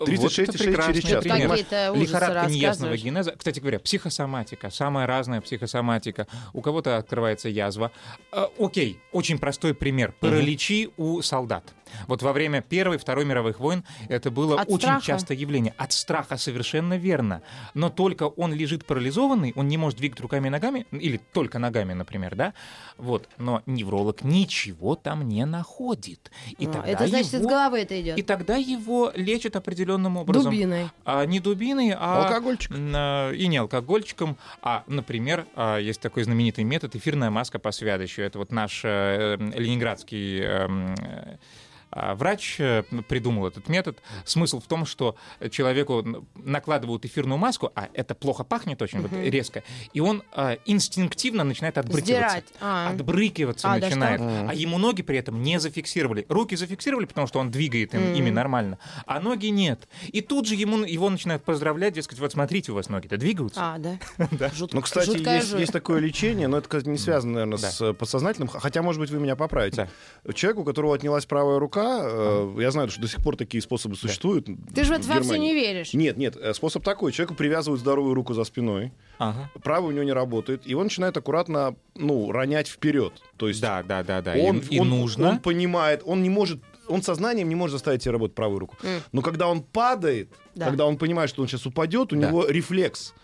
Вот 0.04 0.32
36,6 0.32 0.42
это 0.42 0.58
прекрасный 0.58 0.94
через 1.02 1.08
час. 1.08 1.22
пример. 1.22 1.94
Лихорадка 1.96 2.50
неясного 2.50 2.96
генеза. 2.96 3.32
Кстати 3.36 3.60
говоря, 3.60 3.78
психосоматика. 3.80 4.70
Самая 4.70 5.06
разная 5.06 5.40
психосоматика. 5.40 6.26
У 6.52 6.60
кого-то 6.60 6.96
открывается 6.96 7.48
язва. 7.48 7.92
Э, 8.32 8.46
окей, 8.58 9.00
очень 9.12 9.38
простой 9.38 9.74
пример. 9.74 10.14
Параличи 10.20 10.90
у 10.96 11.22
солдат. 11.22 11.64
Вот 12.08 12.22
во 12.22 12.32
время 12.32 12.60
Первой 12.62 12.96
и 12.96 12.98
Второй 12.98 13.24
мировых 13.24 13.60
войн 13.60 13.84
это 14.08 14.30
было 14.30 14.60
От 14.60 14.68
очень 14.68 14.80
страха? 14.88 15.06
частое 15.06 15.36
явление. 15.36 15.74
От 15.76 15.92
страха 15.92 16.36
совершенно 16.36 16.96
верно. 16.96 17.42
Но 17.74 17.90
только 17.90 18.24
он 18.24 18.52
лежит 18.54 18.84
парализованный, 18.84 19.52
он 19.56 19.68
не 19.68 19.76
может 19.78 19.98
двигать 19.98 20.20
руками 20.20 20.48
и 20.48 20.50
ногами, 20.50 20.86
или 20.92 21.20
только 21.32 21.58
ногами, 21.58 21.92
например, 21.92 22.34
да? 22.34 22.54
Вот. 22.98 23.28
Но 23.38 23.62
невролог 23.66 24.22
ничего 24.24 24.94
там 24.96 25.28
не 25.28 25.44
находит. 25.46 26.30
И 26.58 26.66
А, 26.66 26.70
тогда 26.72 26.88
это 26.88 27.06
значит, 27.06 27.34
из 27.34 27.40
его- 27.40 27.48
головы 27.48 27.80
это 27.80 28.00
идет. 28.00 28.18
И 28.18 28.22
тогда 28.22 28.56
его 28.56 29.12
лечат 29.14 29.56
определенным 29.56 30.16
образом. 30.16 30.52
Дубиной. 30.52 30.88
А, 31.04 31.24
не 31.26 31.40
дубиной, 31.40 31.94
а... 31.98 32.24
Алкогольчик. 32.24 32.70
м, 32.72 32.92
а, 32.94 33.32
И 33.32 33.46
не 33.46 33.56
алкогольчиком, 33.58 34.36
а, 34.62 34.84
например, 34.86 35.46
а, 35.56 35.78
есть 35.78 36.00
такой 36.00 36.22
знаменитый 36.24 36.64
метод 36.64 36.94
эфирная 36.96 37.30
маска 37.30 37.58
по 37.58 37.70
свядощу. 37.72 38.22
Это 38.22 38.38
вот 38.38 38.52
наш 38.52 38.82
э, 38.84 39.36
э, 39.38 39.58
ленинградский 39.58 40.40
э, 40.42 41.36
Врач 41.92 42.56
э, 42.58 42.82
придумал 43.08 43.46
этот 43.46 43.68
метод. 43.68 43.98
Смысл 44.24 44.60
в 44.60 44.66
том, 44.66 44.86
что 44.86 45.16
человеку 45.50 46.24
накладывают 46.34 47.04
эфирную 47.04 47.38
маску, 47.38 47.70
а 47.74 47.88
это 47.92 48.14
плохо 48.14 48.44
пахнет 48.44 48.80
очень 48.82 49.00
вот, 49.00 49.12
резко, 49.12 49.62
и 49.92 50.00
он 50.00 50.22
а, 50.32 50.56
инстинктивно 50.64 51.44
начинает 51.44 51.76
отбрыкиваться. 51.78 52.12
Сдирать. 52.12 52.44
А. 52.60 52.90
Отбрыкиваться 52.90 53.68
А, 53.72 53.78
да 53.78 53.86
начинает. 53.88 54.20
что? 54.20 54.46
А 54.50 54.54
ему 54.54 54.78
ноги 54.78 55.02
при 55.02 55.18
этом 55.18 55.42
не 55.42 55.60
зафиксировали. 55.60 56.24
Руки 56.28 56.56
зафиксировали, 56.56 57.04
потому 57.04 57.26
что 57.26 57.38
он 57.40 57.50
двигает 57.50 57.94
им- 57.94 58.14
ими 58.14 58.30
нормально, 58.30 58.78
а 59.06 59.20
ноги 59.20 59.46
нет. 59.48 59.86
И 60.08 60.20
тут 60.22 60.46
же 60.46 60.54
ему, 60.54 60.78
его 60.84 61.10
начинают 61.10 61.44
поздравлять, 61.44 61.92
дескать, 61.94 62.18
вот 62.18 62.32
смотрите, 62.32 62.72
у 62.72 62.74
вас 62.74 62.88
ноги-то 62.88 63.16
двигаются. 63.18 63.60
А, 63.62 63.78
да. 63.78 63.98
Жут- 64.54 64.72
Ну, 64.72 64.80
кстати, 64.80 65.06
жуткая 65.06 65.40
есть, 65.40 65.52
есть 65.52 65.72
такое 65.72 66.00
лечение, 66.00 66.48
но 66.48 66.58
это 66.58 66.88
не 66.88 66.98
связано, 66.98 67.32
наверное, 67.34 67.58
Да. 67.58 67.70
с 67.70 67.80
э, 67.82 67.92
подсознательным. 67.92 68.48
Хотя, 68.48 68.82
может 68.82 69.00
быть, 69.00 69.10
вы 69.10 69.18
меня 69.20 69.36
поправите. 69.36 69.90
Человек, 70.34 70.60
у 70.60 70.64
которого 70.64 70.94
отнялась 70.94 71.26
правая 71.26 71.58
рука, 71.58 71.81
э, 72.02 72.54
я 72.60 72.70
знаю, 72.70 72.88
что 72.90 73.00
до 73.00 73.08
сих 73.08 73.22
пор 73.22 73.36
такие 73.36 73.60
способы 73.62 73.96
существуют. 73.96 74.46
Ты 74.74 74.84
же 74.84 74.94
в 74.94 74.98
это 74.98 75.06
вовсе 75.08 75.22
Германии. 75.22 75.48
не 75.48 75.54
веришь. 75.54 75.92
Нет, 75.94 76.16
нет, 76.16 76.36
э, 76.36 76.54
способ 76.54 76.82
такой. 76.84 77.12
Человеку 77.12 77.34
привязывают 77.34 77.80
здоровую 77.80 78.14
руку 78.14 78.34
за 78.34 78.44
спиной, 78.44 78.92
Ага. 79.18 79.50
правая 79.62 79.88
у 79.88 79.92
него 79.92 80.04
не 80.04 80.12
работает, 80.12 80.62
и 80.66 80.74
он 80.74 80.84
начинает 80.84 81.16
аккуратно, 81.16 81.74
ну, 81.94 82.30
ронять 82.32 82.68
вперед. 82.68 83.12
То 83.36 83.48
есть 83.48 83.60
Да, 83.60 83.82
да, 83.82 84.02
да, 84.02 84.20
да. 84.22 84.34
он, 84.36 84.58
и, 84.58 84.76
и 84.76 84.80
он- 84.80 84.88
нужно. 84.90 85.28
он 85.30 85.38
понимает, 85.38 86.02
он 86.04 86.22
не 86.22 86.30
может, 86.30 86.60
он 86.88 87.02
сознанием 87.02 87.48
не 87.48 87.54
может 87.54 87.72
заставить 87.72 88.02
себе 88.02 88.12
работать 88.12 88.34
правую 88.34 88.58
руку. 88.60 88.76
Но 89.12 89.22
когда 89.22 89.48
он 89.48 89.62
падает, 89.62 90.28
Да. 90.54 90.66
когда 90.66 90.86
он 90.86 90.96
понимает, 90.96 91.30
что 91.30 91.42
он 91.42 91.48
сейчас 91.48 91.64
упадет, 91.66 92.12
у 92.12 92.16
Да. 92.16 92.28
него 92.28 92.46
рефлекс. 92.46 93.14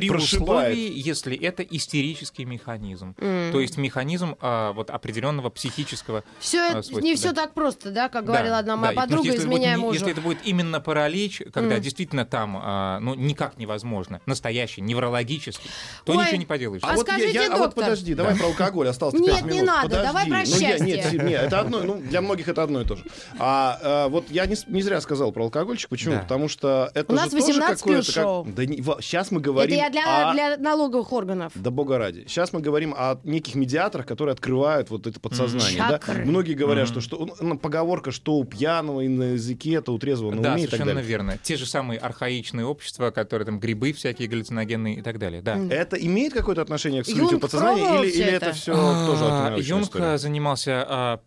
При 0.00 0.08
прошибает. 0.08 0.72
условии, 0.74 0.92
если 0.96 1.36
это 1.36 1.62
истерический 1.62 2.44
механизм. 2.44 3.14
М. 3.18 3.52
То 3.52 3.60
есть 3.60 3.76
механизм 3.76 4.36
а, 4.40 4.72
вот 4.72 4.90
определенного 4.90 5.50
психического 5.50 6.24
Все 6.38 6.60
а, 6.68 6.70
свойства, 6.82 7.00
не 7.00 7.14
да. 7.14 7.18
все 7.18 7.32
так 7.32 7.54
просто, 7.54 7.90
да, 7.90 8.08
как 8.08 8.24
Да, 8.24 8.32
говорила 8.32 8.58
одна 8.58 8.76
моя 8.76 8.92
да. 8.94 9.00
Подруга, 9.02 9.24
если 9.26 9.38
будет 9.46 9.46
изменяя 9.54 9.76
не- 9.76 9.82
мужу. 9.82 9.94
Если 9.94 10.12
это 10.12 10.20
будет 10.20 10.38
именно 10.44 10.80
паралич, 10.80 11.42
когда 11.52 11.74
Мгм. 11.76 11.82
действительно 11.82 12.24
там 12.24 12.58
а, 12.62 12.98
ну, 13.00 13.14
никак 13.14 13.56
невозможно, 13.58 14.20
настоящий, 14.26 14.80
неврологический, 14.80 15.70
то 16.04 16.12
Ой, 16.12 16.24
ничего 16.24 16.36
не 16.38 16.46
поделаешь. 16.46 16.82
А 16.84 16.94
вот 16.94 17.06
я- 17.06 17.14
скажите, 17.14 17.32
я, 17.34 17.46
а 17.46 17.56
вот 17.56 17.64
доктор. 17.66 17.84
подожди, 17.84 18.14
давай 18.14 18.36
про 18.36 18.46
алкоголь, 18.46 18.88
осталось 18.88 19.14
Нет, 19.14 19.32
5 19.34 19.44
не 19.44 19.50
минут. 19.58 19.66
надо, 19.66 19.82
Подожди. 19.88 20.06
давай 20.06 20.26
про 20.28 20.38
Ну, 20.46 20.56
я- 20.58 20.78
нет, 20.78 21.12
нет, 21.12 21.42
это 21.42 21.60
одно, 21.60 21.80
ну, 21.82 21.96
для 22.00 22.20
многих 22.20 22.48
это 22.48 22.62
одно 22.62 22.80
и 22.82 22.84
то 22.84 22.96
же. 22.96 23.04
А, 23.38 23.78
а, 23.82 24.08
вот 24.08 24.30
я 24.30 24.46
не, 24.46 24.56
не 24.68 24.82
зря 24.82 25.00
сказал 25.00 25.32
про 25.32 25.44
алкоголчик, 25.44 25.88
почему? 25.88 26.14
Да. 26.14 26.20
Потому 26.20 26.48
что 26.48 26.90
это 26.94 27.12
У 27.12 27.16
же 27.16 27.22
нас 27.22 27.30
тоже 27.30 27.42
18 27.46 27.78
какое-то... 27.82 28.02
плюс 28.04 28.14
шоу. 28.14 28.44
Как... 28.44 28.54
Да 28.54 28.62
сейчас 29.00 29.30
мы 29.30 29.40
говорим 29.40 29.76
я 29.86 29.90
для, 29.90 30.30
о... 30.30 30.32
для 30.32 30.56
налоговых 30.56 31.12
органов. 31.12 31.52
Да 31.54 31.70
бога 31.70 31.98
ради. 31.98 32.24
Сейчас 32.28 32.52
мы 32.52 32.60
говорим 32.60 32.94
о 32.96 33.18
неких 33.24 33.54
медиаторах, 33.54 34.06
которые 34.06 34.32
открывают 34.32 34.90
вот 34.90 35.06
это 35.06 35.18
подсознание. 35.20 35.78
Да? 35.78 35.98
Чакры. 35.98 36.24
Многие 36.24 36.54
говорят, 36.54 36.88
Мгм. 36.90 37.00
что, 37.00 37.16
что 37.16 37.36
ну, 37.40 37.58
поговорка, 37.58 38.10
что 38.10 38.34
у 38.36 38.44
пьяного 38.44 39.00
и 39.02 39.08
на 39.08 39.32
языке, 39.34 39.80
то 39.80 39.92
у 39.94 39.98
трезвого 39.98 40.32
на 40.32 40.42
Да, 40.42 40.52
уме 40.52 40.62
и 40.62 40.66
так 40.66 40.70
совершенно 40.76 40.94
далее. 40.94 41.08
верно. 41.08 41.38
Те 41.42 41.56
же 41.56 41.66
самые 41.66 41.98
архаичные 41.98 42.66
общества, 42.66 43.10
которые 43.10 43.46
там 43.46 43.60
грибы 43.60 43.92
всякие 43.92 44.28
галлюциногенные 44.28 44.96
и 44.96 45.02
так 45.02 45.18
далее. 45.18 45.42
Да. 45.42 45.54
М. 45.56 45.70
Это 45.70 45.96
имеет 45.96 46.32
какое-то 46.32 46.62
отношение 46.62 47.02
к 47.02 47.08
Юнг 47.08 47.40
подсознания 47.40 48.02
или, 48.02 48.10
или 48.10 48.24
это? 48.24 48.46
это 48.46 48.54
все 48.54 48.72
А, 48.74 49.06
тоже 49.06 49.24
автонаучная 49.24 49.78
Юнг 49.78 49.90
а, 49.96 50.18
занимался 50.18 50.84
а, 50.88 51.20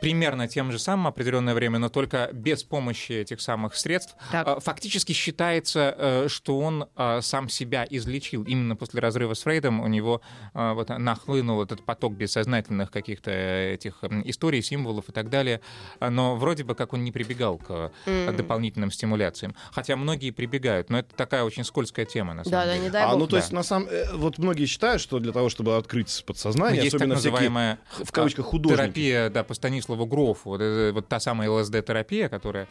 примерно 0.00 0.48
тем 0.48 0.72
же 0.72 0.78
самым 0.78 1.06
определенное 1.08 1.54
время, 1.54 1.78
но 1.78 1.88
только 1.88 2.30
без 2.32 2.64
помощи 2.64 3.12
этих 3.12 3.40
самых 3.40 3.74
средств. 3.76 4.14
Так. 4.30 4.46
А, 4.46 4.60
Фактически 4.60 5.12
считается, 5.12 5.94
э, 5.98 6.26
что 6.28 6.58
он 6.58 6.88
а, 6.96 7.20
сам 7.20 7.48
себя 7.48 7.86
излечил. 7.88 8.44
Именно 8.44 8.76
после 8.76 9.00
разрыва 9.00 9.34
с 9.34 9.42
Фрейдом 9.42 9.80
у 9.80 9.86
него 9.88 10.20
а, 10.54 10.74
вот 10.74 10.88
нахлынул 10.88 11.62
этот 11.62 11.84
поток 11.84 12.14
бессознательных 12.14 12.90
каких-то 12.90 13.30
этих 13.30 13.98
м, 14.02 14.22
историй, 14.28 14.62
символов 14.62 15.08
и 15.08 15.12
так 15.12 15.28
далее. 15.30 15.60
А, 16.00 16.10
Но 16.10 16.36
вроде 16.36 16.64
бы 16.64 16.74
как 16.74 16.92
он 16.92 17.04
не 17.04 17.12
прибегал 17.12 17.58
к 17.58 17.92
э, 18.06 18.32
дополнительным 18.32 18.90
стимуляциям. 18.90 19.54
Хотя 19.72 19.96
многие 19.96 20.30
прибегают, 20.30 20.90
но 20.90 20.98
это 21.00 21.14
такая 21.14 21.44
очень 21.44 21.64
скользкая 21.64 22.06
тема, 22.06 22.34
на 22.34 22.44
самом 22.44 22.52
Да, 22.52 22.66
да, 22.66 22.72
деле. 22.74 22.84
не 22.84 22.90
дай 22.90 23.02
А, 23.04 23.10
бог. 23.10 23.18
ну 23.18 23.26
то 23.26 23.32
Да. 23.32 23.36
есть 23.38 23.52
на 23.52 23.62
самом 23.62 23.88
э, 23.88 24.14
вот 24.14 24.38
многие 24.38 24.66
считают, 24.66 25.00
что 25.02 25.18
для 25.18 25.32
того, 25.32 25.48
чтобы 25.48 25.76
открыть 25.76 26.14
Ну, 26.20 26.26
подсознание, 26.26 26.80
есть 26.82 26.92
так 26.92 27.00
особенно 27.00 27.16
всякие 27.16 27.32
называемая 27.32 27.78
в 28.04 28.12
кавычках 28.12 28.46
художники. 28.46 28.82
терапия, 28.82 29.30
да, 29.30 29.44
по 29.44 29.54
Станиславу 29.72 30.06
Грофу, 30.06 30.50
вот, 30.50 30.60
это 30.60 30.92
вот 30.94 31.08
та 31.08 31.18
самая 31.18 31.50
ЛСД-терапия, 31.50 32.28
которая, 32.28 32.68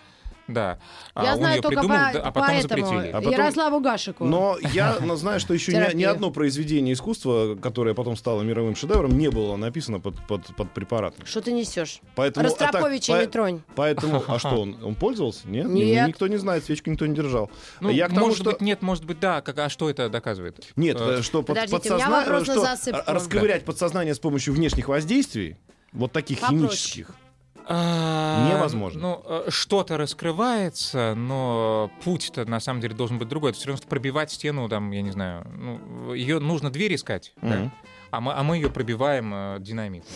да, 0.47 0.79
а 1.13 1.23
Я 1.23 1.31
он 1.33 1.37
знаю 1.39 1.55
ее 1.55 1.61
только 1.61 1.79
придумал, 1.81 1.97
по, 1.97 2.19
а 2.19 2.31
по 2.31 2.39
потом 2.41 2.55
этому 2.57 2.61
запретили. 2.61 3.11
А 3.11 3.17
потом- 3.17 3.31
Ярославу 3.31 3.79
Гашику. 3.79 4.25
Но 4.25 4.57
я 4.73 4.97
ну, 5.01 5.15
знаю, 5.15 5.39
что 5.39 5.53
еще 5.53 5.71
ни, 5.73 5.95
ни 5.95 6.03
одно 6.03 6.31
произведение 6.31 6.93
искусства, 6.93 7.55
которое 7.55 7.95
потом 7.95 8.15
стало 8.15 8.41
мировым 8.41 8.75
шедевром, 8.75 9.17
не 9.17 9.29
было 9.29 9.55
написано 9.55 9.99
под, 9.99 10.15
под, 10.27 10.55
под 10.55 10.71
препаратом. 10.73 11.25
Что 11.25 11.41
ты 11.41 11.51
несешь? 11.51 12.01
Поэтому, 12.15 12.47
а 12.47 12.49
так, 12.51 12.61
Ростроповича 12.61 13.13
по- 13.13 13.21
не 13.21 13.27
тронь. 13.27 13.61
Поэтому, 13.75 14.23
а 14.27 14.39
что, 14.39 14.61
он, 14.61 14.77
он 14.83 14.95
пользовался? 14.95 15.47
Нет? 15.47 15.67
Нет. 15.67 16.07
Никто 16.07 16.27
не 16.27 16.37
знает, 16.37 16.65
свечку 16.65 16.89
никто 16.89 17.05
не 17.05 17.15
держал. 17.15 17.49
Ну, 17.79 17.89
я 17.89 18.07
тому, 18.07 18.21
может 18.21 18.41
что... 18.41 18.51
быть, 18.51 18.61
нет, 18.61 18.81
может 18.81 19.05
быть, 19.05 19.19
да. 19.19 19.41
Как, 19.41 19.57
а 19.59 19.69
что 19.69 19.89
это 19.89 20.09
доказывает? 20.09 20.65
Нет, 20.75 20.97
Э, 20.99 21.19
э, 21.19 21.21
что 21.21 21.43
что 21.43 21.53
р- 21.53 23.03
расковырять 23.07 23.65
подсознание 23.65 24.13
с 24.13 24.19
помощью 24.19 24.53
внешних 24.53 24.87
воздействий, 24.87 25.57
вот 25.93 26.11
таких 26.11 26.39
Попроще. 26.39 26.67
химических. 26.69 27.11
а, 27.67 28.49
Невозможно. 28.49 29.01
Ну, 29.01 29.21
э, 29.25 29.45
что-то 29.49 29.97
раскрывается, 29.97 31.13
но 31.15 31.91
путь-то 32.03 32.45
на 32.45 32.59
самом 32.59 32.81
деле 32.81 32.95
должен 32.95 33.17
быть 33.17 33.27
другой. 33.27 33.51
Это 33.51 33.59
все 33.59 33.67
равно 33.67 33.77
что 33.77 33.87
пробивать 33.87 34.31
стену, 34.31 34.67
там, 34.69 34.91
я 34.91 35.01
не 35.01 35.11
знаю, 35.11 35.45
ну, 35.55 36.13
ее 36.13 36.39
нужно 36.39 36.69
дверь 36.71 36.95
искать, 36.95 37.33
да. 37.41 37.55
Мгм. 37.55 37.71
а 38.11 38.21
мы, 38.21 38.33
а 38.33 38.43
мы 38.43 38.55
ее 38.57 38.69
пробиваем 38.69 39.33
э, 39.33 39.57
динамитом. 39.59 40.09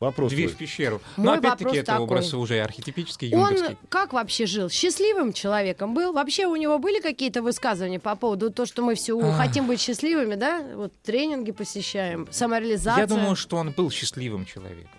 Вопрос 0.00 0.30
Дверь 0.32 0.48
в 0.50 0.56
пещеру. 0.56 1.00
Мой 1.16 1.26
Но 1.26 1.32
опять-таки 1.32 1.78
это 1.78 1.86
такой. 1.86 2.04
образ 2.04 2.32
уже 2.32 2.60
архетипический, 2.60 3.34
Он 3.34 3.52
юнговский. 3.52 3.76
как 3.88 4.12
вообще 4.12 4.46
жил? 4.46 4.70
Счастливым 4.70 5.32
человеком 5.32 5.92
был? 5.92 6.12
Вообще 6.12 6.46
у 6.46 6.54
него 6.54 6.78
были 6.78 7.00
какие-то 7.00 7.42
высказывания 7.42 7.98
по 7.98 8.14
поводу 8.14 8.50
того, 8.50 8.66
что 8.66 8.82
мы 8.82 8.94
все 8.94 9.18
Ах. 9.18 9.36
хотим 9.36 9.66
быть 9.66 9.80
счастливыми, 9.80 10.36
да? 10.36 10.62
Вот 10.76 10.92
тренинги 11.02 11.50
посещаем, 11.50 12.28
самореализация. 12.30 13.00
Я 13.02 13.06
думаю, 13.08 13.34
что 13.34 13.56
он 13.56 13.72
был 13.72 13.90
счастливым 13.90 14.46
человеком. 14.46 14.90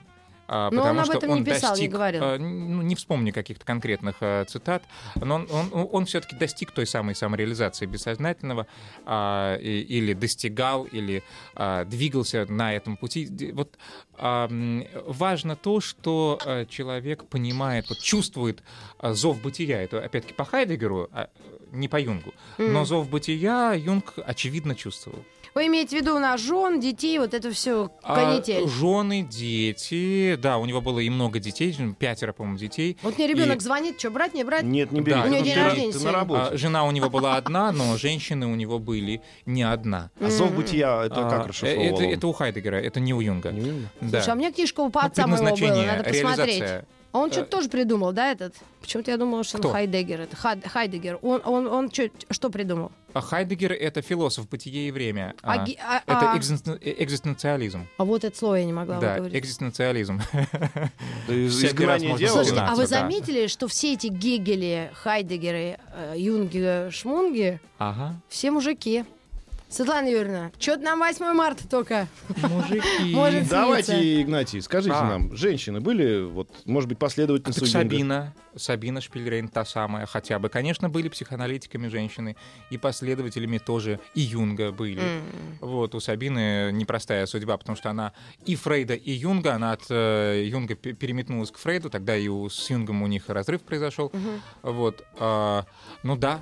А, 0.51 0.71
Но 0.71 0.81
он 0.81 0.87
потому 0.87 0.99
об 1.01 1.05
что 1.05 1.17
этом 1.17 1.35
не 1.35 1.43
писал, 1.43 1.75
не 1.75 1.81
достиг, 1.81 1.91
говорил. 1.91 2.21
а, 2.23 2.37
ну, 2.39 2.81
не 2.81 2.95
вспомню 2.95 3.31
каких-то 3.31 3.63
конкретных 3.65 4.15
а, 4.21 4.45
цитат, 4.45 4.83
но 5.15 5.35
он, 5.35 5.47
он, 5.51 5.87
он 5.91 6.05
все-таки 6.05 6.35
достиг 6.35 6.71
той 6.71 6.87
самой 6.87 7.13
самореализации 7.13 7.85
бессознательного, 7.85 8.65
а, 9.05 9.57
и- 9.57 9.81
или 9.81 10.13
достигал, 10.13 10.85
или 10.85 11.21
а, 11.53 11.85
двигался 11.85 12.47
на 12.49 12.73
этом 12.73 12.97
пути. 12.97 13.51
Вот 13.53 13.77
а, 14.17 14.49
важно 15.05 15.55
то, 15.55 15.81
что 15.81 16.39
а, 16.43 16.65
человек 16.65 17.25
понимает, 17.25 17.87
вот, 17.89 17.99
чувствует 17.99 18.63
зов 19.03 19.39
бытия. 19.41 19.83
Это 19.83 19.99
опять-таки 20.03 20.33
по 20.33 20.45
Хайдегеру, 20.45 21.09
не 21.71 21.87
по 21.87 21.99
Юнгу. 21.99 22.33
Но 22.57 22.85
зов 22.85 23.07
бытия 23.09 23.73
Юнг 23.73 24.13
очевидно 24.25 24.73
чувствовал. 24.73 25.23
Вы 25.55 25.67
имеете 25.67 25.97
в 25.97 26.01
виду 26.01 26.15
у 26.15 26.19
нас 26.19 26.39
жен, 26.41 26.79
детей, 26.79 27.17
вот 27.19 27.33
это 27.33 27.51
все 27.51 27.89
канитель. 28.03 28.67
жены, 28.67 29.23
дети, 29.29 30.35
да, 30.35 30.57
у 30.57 30.65
него 30.65 30.81
было 30.81 30.99
и 30.99 31.09
много 31.09 31.39
детей, 31.39 31.75
пятеро, 31.97 32.33
по-моему, 32.33 32.57
детей. 32.57 32.97
Вот 33.01 33.17
мне 33.17 33.27
ребенок 33.27 33.57
и- 33.57 33.59
звонит, 33.59 33.99
что 33.99 34.11
брать, 34.11 34.33
не 34.33 34.43
брать? 34.43 34.63
Нет, 34.63 34.91
не 34.91 35.01
бери. 35.01 35.15
Да, 35.15 35.23
у 35.23 35.27
него 35.27 35.37
на- 35.39 35.43
день 35.43 35.53
ты- 35.55 35.63
рождения 35.63 35.87
ты 35.91 35.93
на 35.95 35.99
сегодня. 35.99 36.19
работе. 36.19 36.41
А, 36.53 36.57
жена 36.57 36.85
у 36.85 36.91
него 36.91 37.09
была 37.09 37.35
одна, 37.35 37.71
но 37.71 37.97
женщины 37.97 38.47
у 38.47 38.55
него 38.55 38.79
были 38.79 39.21
не 39.45 39.63
одна. 39.63 40.11
А 40.19 40.29
зов 40.29 40.53
бытия, 40.55 41.05
это 41.05 41.25
А, 41.27 41.29
как 41.29 41.45
э, 41.45 41.49
расшифровывал 41.49 42.01
это, 42.01 42.27
у 42.27 42.33
Хайдегера, 42.33 42.75
это 42.75 42.99
не 42.99 43.13
у 43.13 43.19
Юнга. 43.21 43.51
Не 43.51 43.61
уверен? 43.61 43.89
Да. 44.01 44.21
Слушай, 44.21 44.29
а 44.29 44.33
у 44.35 44.37
меня 44.37 44.51
книжка 44.51 44.81
у 44.81 44.91
Ну, 44.93 44.99
отца 44.99 45.27
моего 45.27 45.55
была, 45.55 45.83
надо 45.85 46.03
посмотреть. 46.03 46.63
А 47.11 47.19
он 47.19 47.29
Э, 47.29 47.31
что-то 47.31 47.49
тоже 47.49 47.69
придумал, 47.69 48.11
да, 48.13 48.31
этот? 48.31 48.55
Почему-то 48.81 49.09
я 49.11 49.17
думала, 49.17 49.43
что 49.43 49.57
Кто? 49.57 49.69
он 49.69 49.73
Хайдеггер. 49.73 50.21
Это 50.21 50.35
Хад- 50.35 50.67
Хайдеггер. 50.67 51.17
Он, 51.23 51.41
он, 51.43 51.67
он 51.67 51.89
чё- 51.89 52.09
что 52.29 52.49
придумал? 52.51 52.91
А 53.13 53.21
Хайдегер— 53.21 53.71
это 53.73 54.01
философ 54.03 54.47
«Бытие 54.47 54.87
и 54.87 54.91
время». 54.91 55.33
А 55.41 55.53
А, 55.53 55.65
это 56.05 56.31
а- 56.33 56.37
экзистен- 56.37 56.77
э, 56.79 56.95
экзистенциализм. 57.03 57.87
А 57.97 58.05
вот 58.05 58.23
это 58.23 58.37
слово 58.37 58.55
я 58.55 58.65
не 58.65 58.73
могла 58.73 58.99
Да, 58.99 59.13
выговорить. 59.13 59.35
экзистенциализм. 59.37 60.21
Слушайте, 61.27 62.59
а 62.59 62.75
вы 62.75 62.85
заметили, 62.87 63.47
что 63.47 63.67
все 63.67 63.93
эти 63.93 64.07
Гегели, 64.07 64.91
Хайдегеры, 64.93 65.77
э, 65.93 66.13
Юнги, 66.17 66.89
Шмунги, 66.91 67.59
все 68.27 68.51
мужики? 68.51 69.05
Светлана 69.69 70.07
Юрьевна, 70.07 70.51
что-то 70.57 70.81
нам 70.81 70.99
8 70.99 71.25
марта 71.33 71.67
только. 71.67 72.07
Мужики. 72.37 72.81
Может, 73.13 73.47
Давайте, 73.49 74.21
Игнатий, 74.21 74.61
скажите 74.63 74.95
А. 74.95 75.03
нам, 75.07 75.35
женщины 75.35 75.79
были, 75.79 76.21
вот, 76.23 76.49
может 76.65 76.89
быть, 76.89 76.97
А 76.97 77.01
последовательницы 77.01 77.59
Юнга? 77.65 77.71
Сабина, 77.71 78.35
Сабина 78.55 78.99
Шпильрейн 79.01 79.47
та 79.47 79.65
самая, 79.65 80.07
хотя 80.07 80.39
бы. 80.39 80.49
Конечно, 80.49 80.89
были 80.89 81.07
психоаналитиками 81.07 81.87
женщины, 81.87 82.35
и 82.71 82.77
последователями 82.79 83.59
тоже 83.59 83.99
и 84.15 84.21
Юнга 84.21 84.71
были. 84.71 84.99
М. 85.01 85.21
Вот, 85.61 85.93
у 85.93 85.99
Сабины 85.99 86.71
непростая 86.73 87.27
судьба, 87.27 87.55
потому 87.57 87.75
что 87.77 87.91
она 87.91 88.13
и 88.45 88.55
Фрейда, 88.55 88.95
и 88.95 89.11
Юнга, 89.11 89.53
она 89.53 89.73
от 89.73 89.83
э, 89.91 90.45
Юнга 90.47 90.73
пе- 90.73 90.93
переметнулась 90.93 91.51
к 91.51 91.57
Фрейду, 91.59 91.91
тогда 91.91 92.17
и 92.17 92.27
у, 92.27 92.49
с 92.49 92.69
Юнгом 92.71 93.03
у 93.03 93.07
них 93.07 93.25
разрыв 93.29 93.61
произошел. 93.61 94.09
Мгм. 94.13 94.41
Вот, 94.63 95.05
а, 95.19 95.65
ну 96.01 96.17
да, 96.17 96.41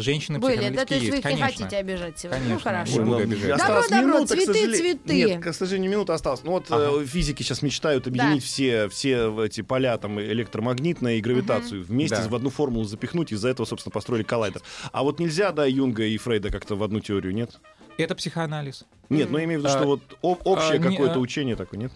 женщины 0.00 0.38
Были, 0.38 0.68
да, 0.70 0.84
то 0.84 0.94
есть 0.94 1.08
вы 1.10 1.18
их 1.18 1.24
не 1.24 1.30
конечно. 1.30 1.46
хотите 1.46 1.76
обижать 1.76 2.18
сегодня. 2.18 2.40
Ну, 2.42 2.58
Конечно. 2.60 2.70
хорошо. 2.70 2.96
Ой, 2.98 3.04
буду 3.04 3.16
обижать. 3.18 3.58
Добро, 3.58 3.82
добро, 3.82 3.96
минута, 3.98 4.26
цветы, 4.28 4.46
сожалению. 4.46 4.76
цветы. 4.78 5.14
Нет, 5.24 5.42
к 5.42 5.52
сожалению, 5.52 5.90
минута 5.90 6.14
осталась. 6.14 6.40
Ну 6.44 6.50
вот 6.52 6.66
Ага. 6.70 7.02
э, 7.02 7.06
физики 7.06 7.42
сейчас 7.42 7.62
мечтают 7.62 8.06
объединить 8.06 8.40
Да. 8.40 8.46
все, 8.46 8.88
все 8.88 9.44
эти 9.44 9.60
поля, 9.62 9.98
там, 9.98 10.20
электромагнитное 10.20 11.16
и 11.16 11.20
гравитацию, 11.20 11.84
вместе 11.84 12.16
Да. 12.16 12.28
в 12.28 12.34
одну 12.34 12.50
формулу 12.50 12.84
запихнуть, 12.84 13.32
из-за 13.32 13.48
этого, 13.48 13.66
собственно, 13.66 13.92
построили 13.92 14.22
коллайдер. 14.22 14.62
А 14.92 15.02
вот 15.02 15.18
нельзя, 15.18 15.52
да, 15.52 15.66
Юнга 15.66 16.04
и 16.04 16.16
Фрейда 16.18 16.50
как-то 16.50 16.76
в 16.76 16.82
одну 16.82 17.00
теорию, 17.00 17.34
нет? 17.34 17.58
Это 17.98 18.14
психоанализ. 18.14 18.84
Нет, 19.08 19.30
но 19.30 19.38
я 19.38 19.44
имею 19.44 19.60
в 19.60 19.62
виду, 19.64 19.72
А, 19.72 19.78
что 19.78 19.86
вот 19.86 20.00
о- 20.22 20.38
общее 20.44 20.74
а, 20.74 20.78
не, 20.78 20.90
какое-то 20.90 21.16
а, 21.16 21.18
учение 21.18 21.56
такое, 21.56 21.78
нет? 21.78 21.92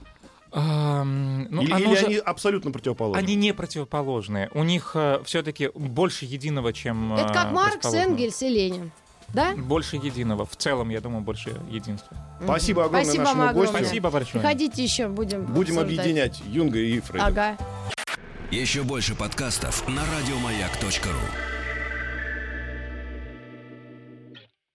Ну, 0.61 1.63
или 1.63 1.73
оно 1.73 1.93
или 1.93 1.95
же- 2.01 2.07
они 2.07 2.17
абсолютно 2.17 2.71
противоположны? 2.71 3.19
Они 3.19 3.35
не 3.35 3.53
противоположные. 3.53 4.51
У 4.55 4.63
них 4.65 4.95
все-таки 5.25 5.71
больше 5.75 6.25
единого, 6.25 6.73
чем 6.73 7.15
Это 7.15 7.33
как 7.33 7.47
э, 7.49 7.55
Маркс. 7.55 7.93
Энгельс 7.95 8.43
и 8.43 8.49
Ленин. 8.49 8.91
Да? 9.29 9.55
Больше 9.57 9.97
единого. 9.97 10.47
В 10.47 10.57
целом, 10.57 10.89
я 10.89 11.01
думаю, 11.03 11.21
больше 11.23 11.55
единства. 11.71 12.17
Спасибо 12.43 12.85
огромное 12.85 13.05
Спасибо 13.05 13.25
нашему 13.25 13.43
огромное. 13.43 13.73
гостю. 13.73 13.85
Спасибо 13.87 14.11
большое. 14.11 14.41
Приходите 14.41 14.83
еще, 14.83 15.09
будем 15.09 15.45
Будем 15.45 15.79
обсуждать. 15.79 15.99
объединять 15.99 16.43
Юнга 16.47 16.79
и 16.79 16.99
Фрейда. 17.01 17.27
Ага. 17.27 17.57
Еще 18.51 18.83
больше 18.85 19.15
подкастов 19.15 19.87
на 19.87 20.03
радиомаяк.ру. 20.17 21.58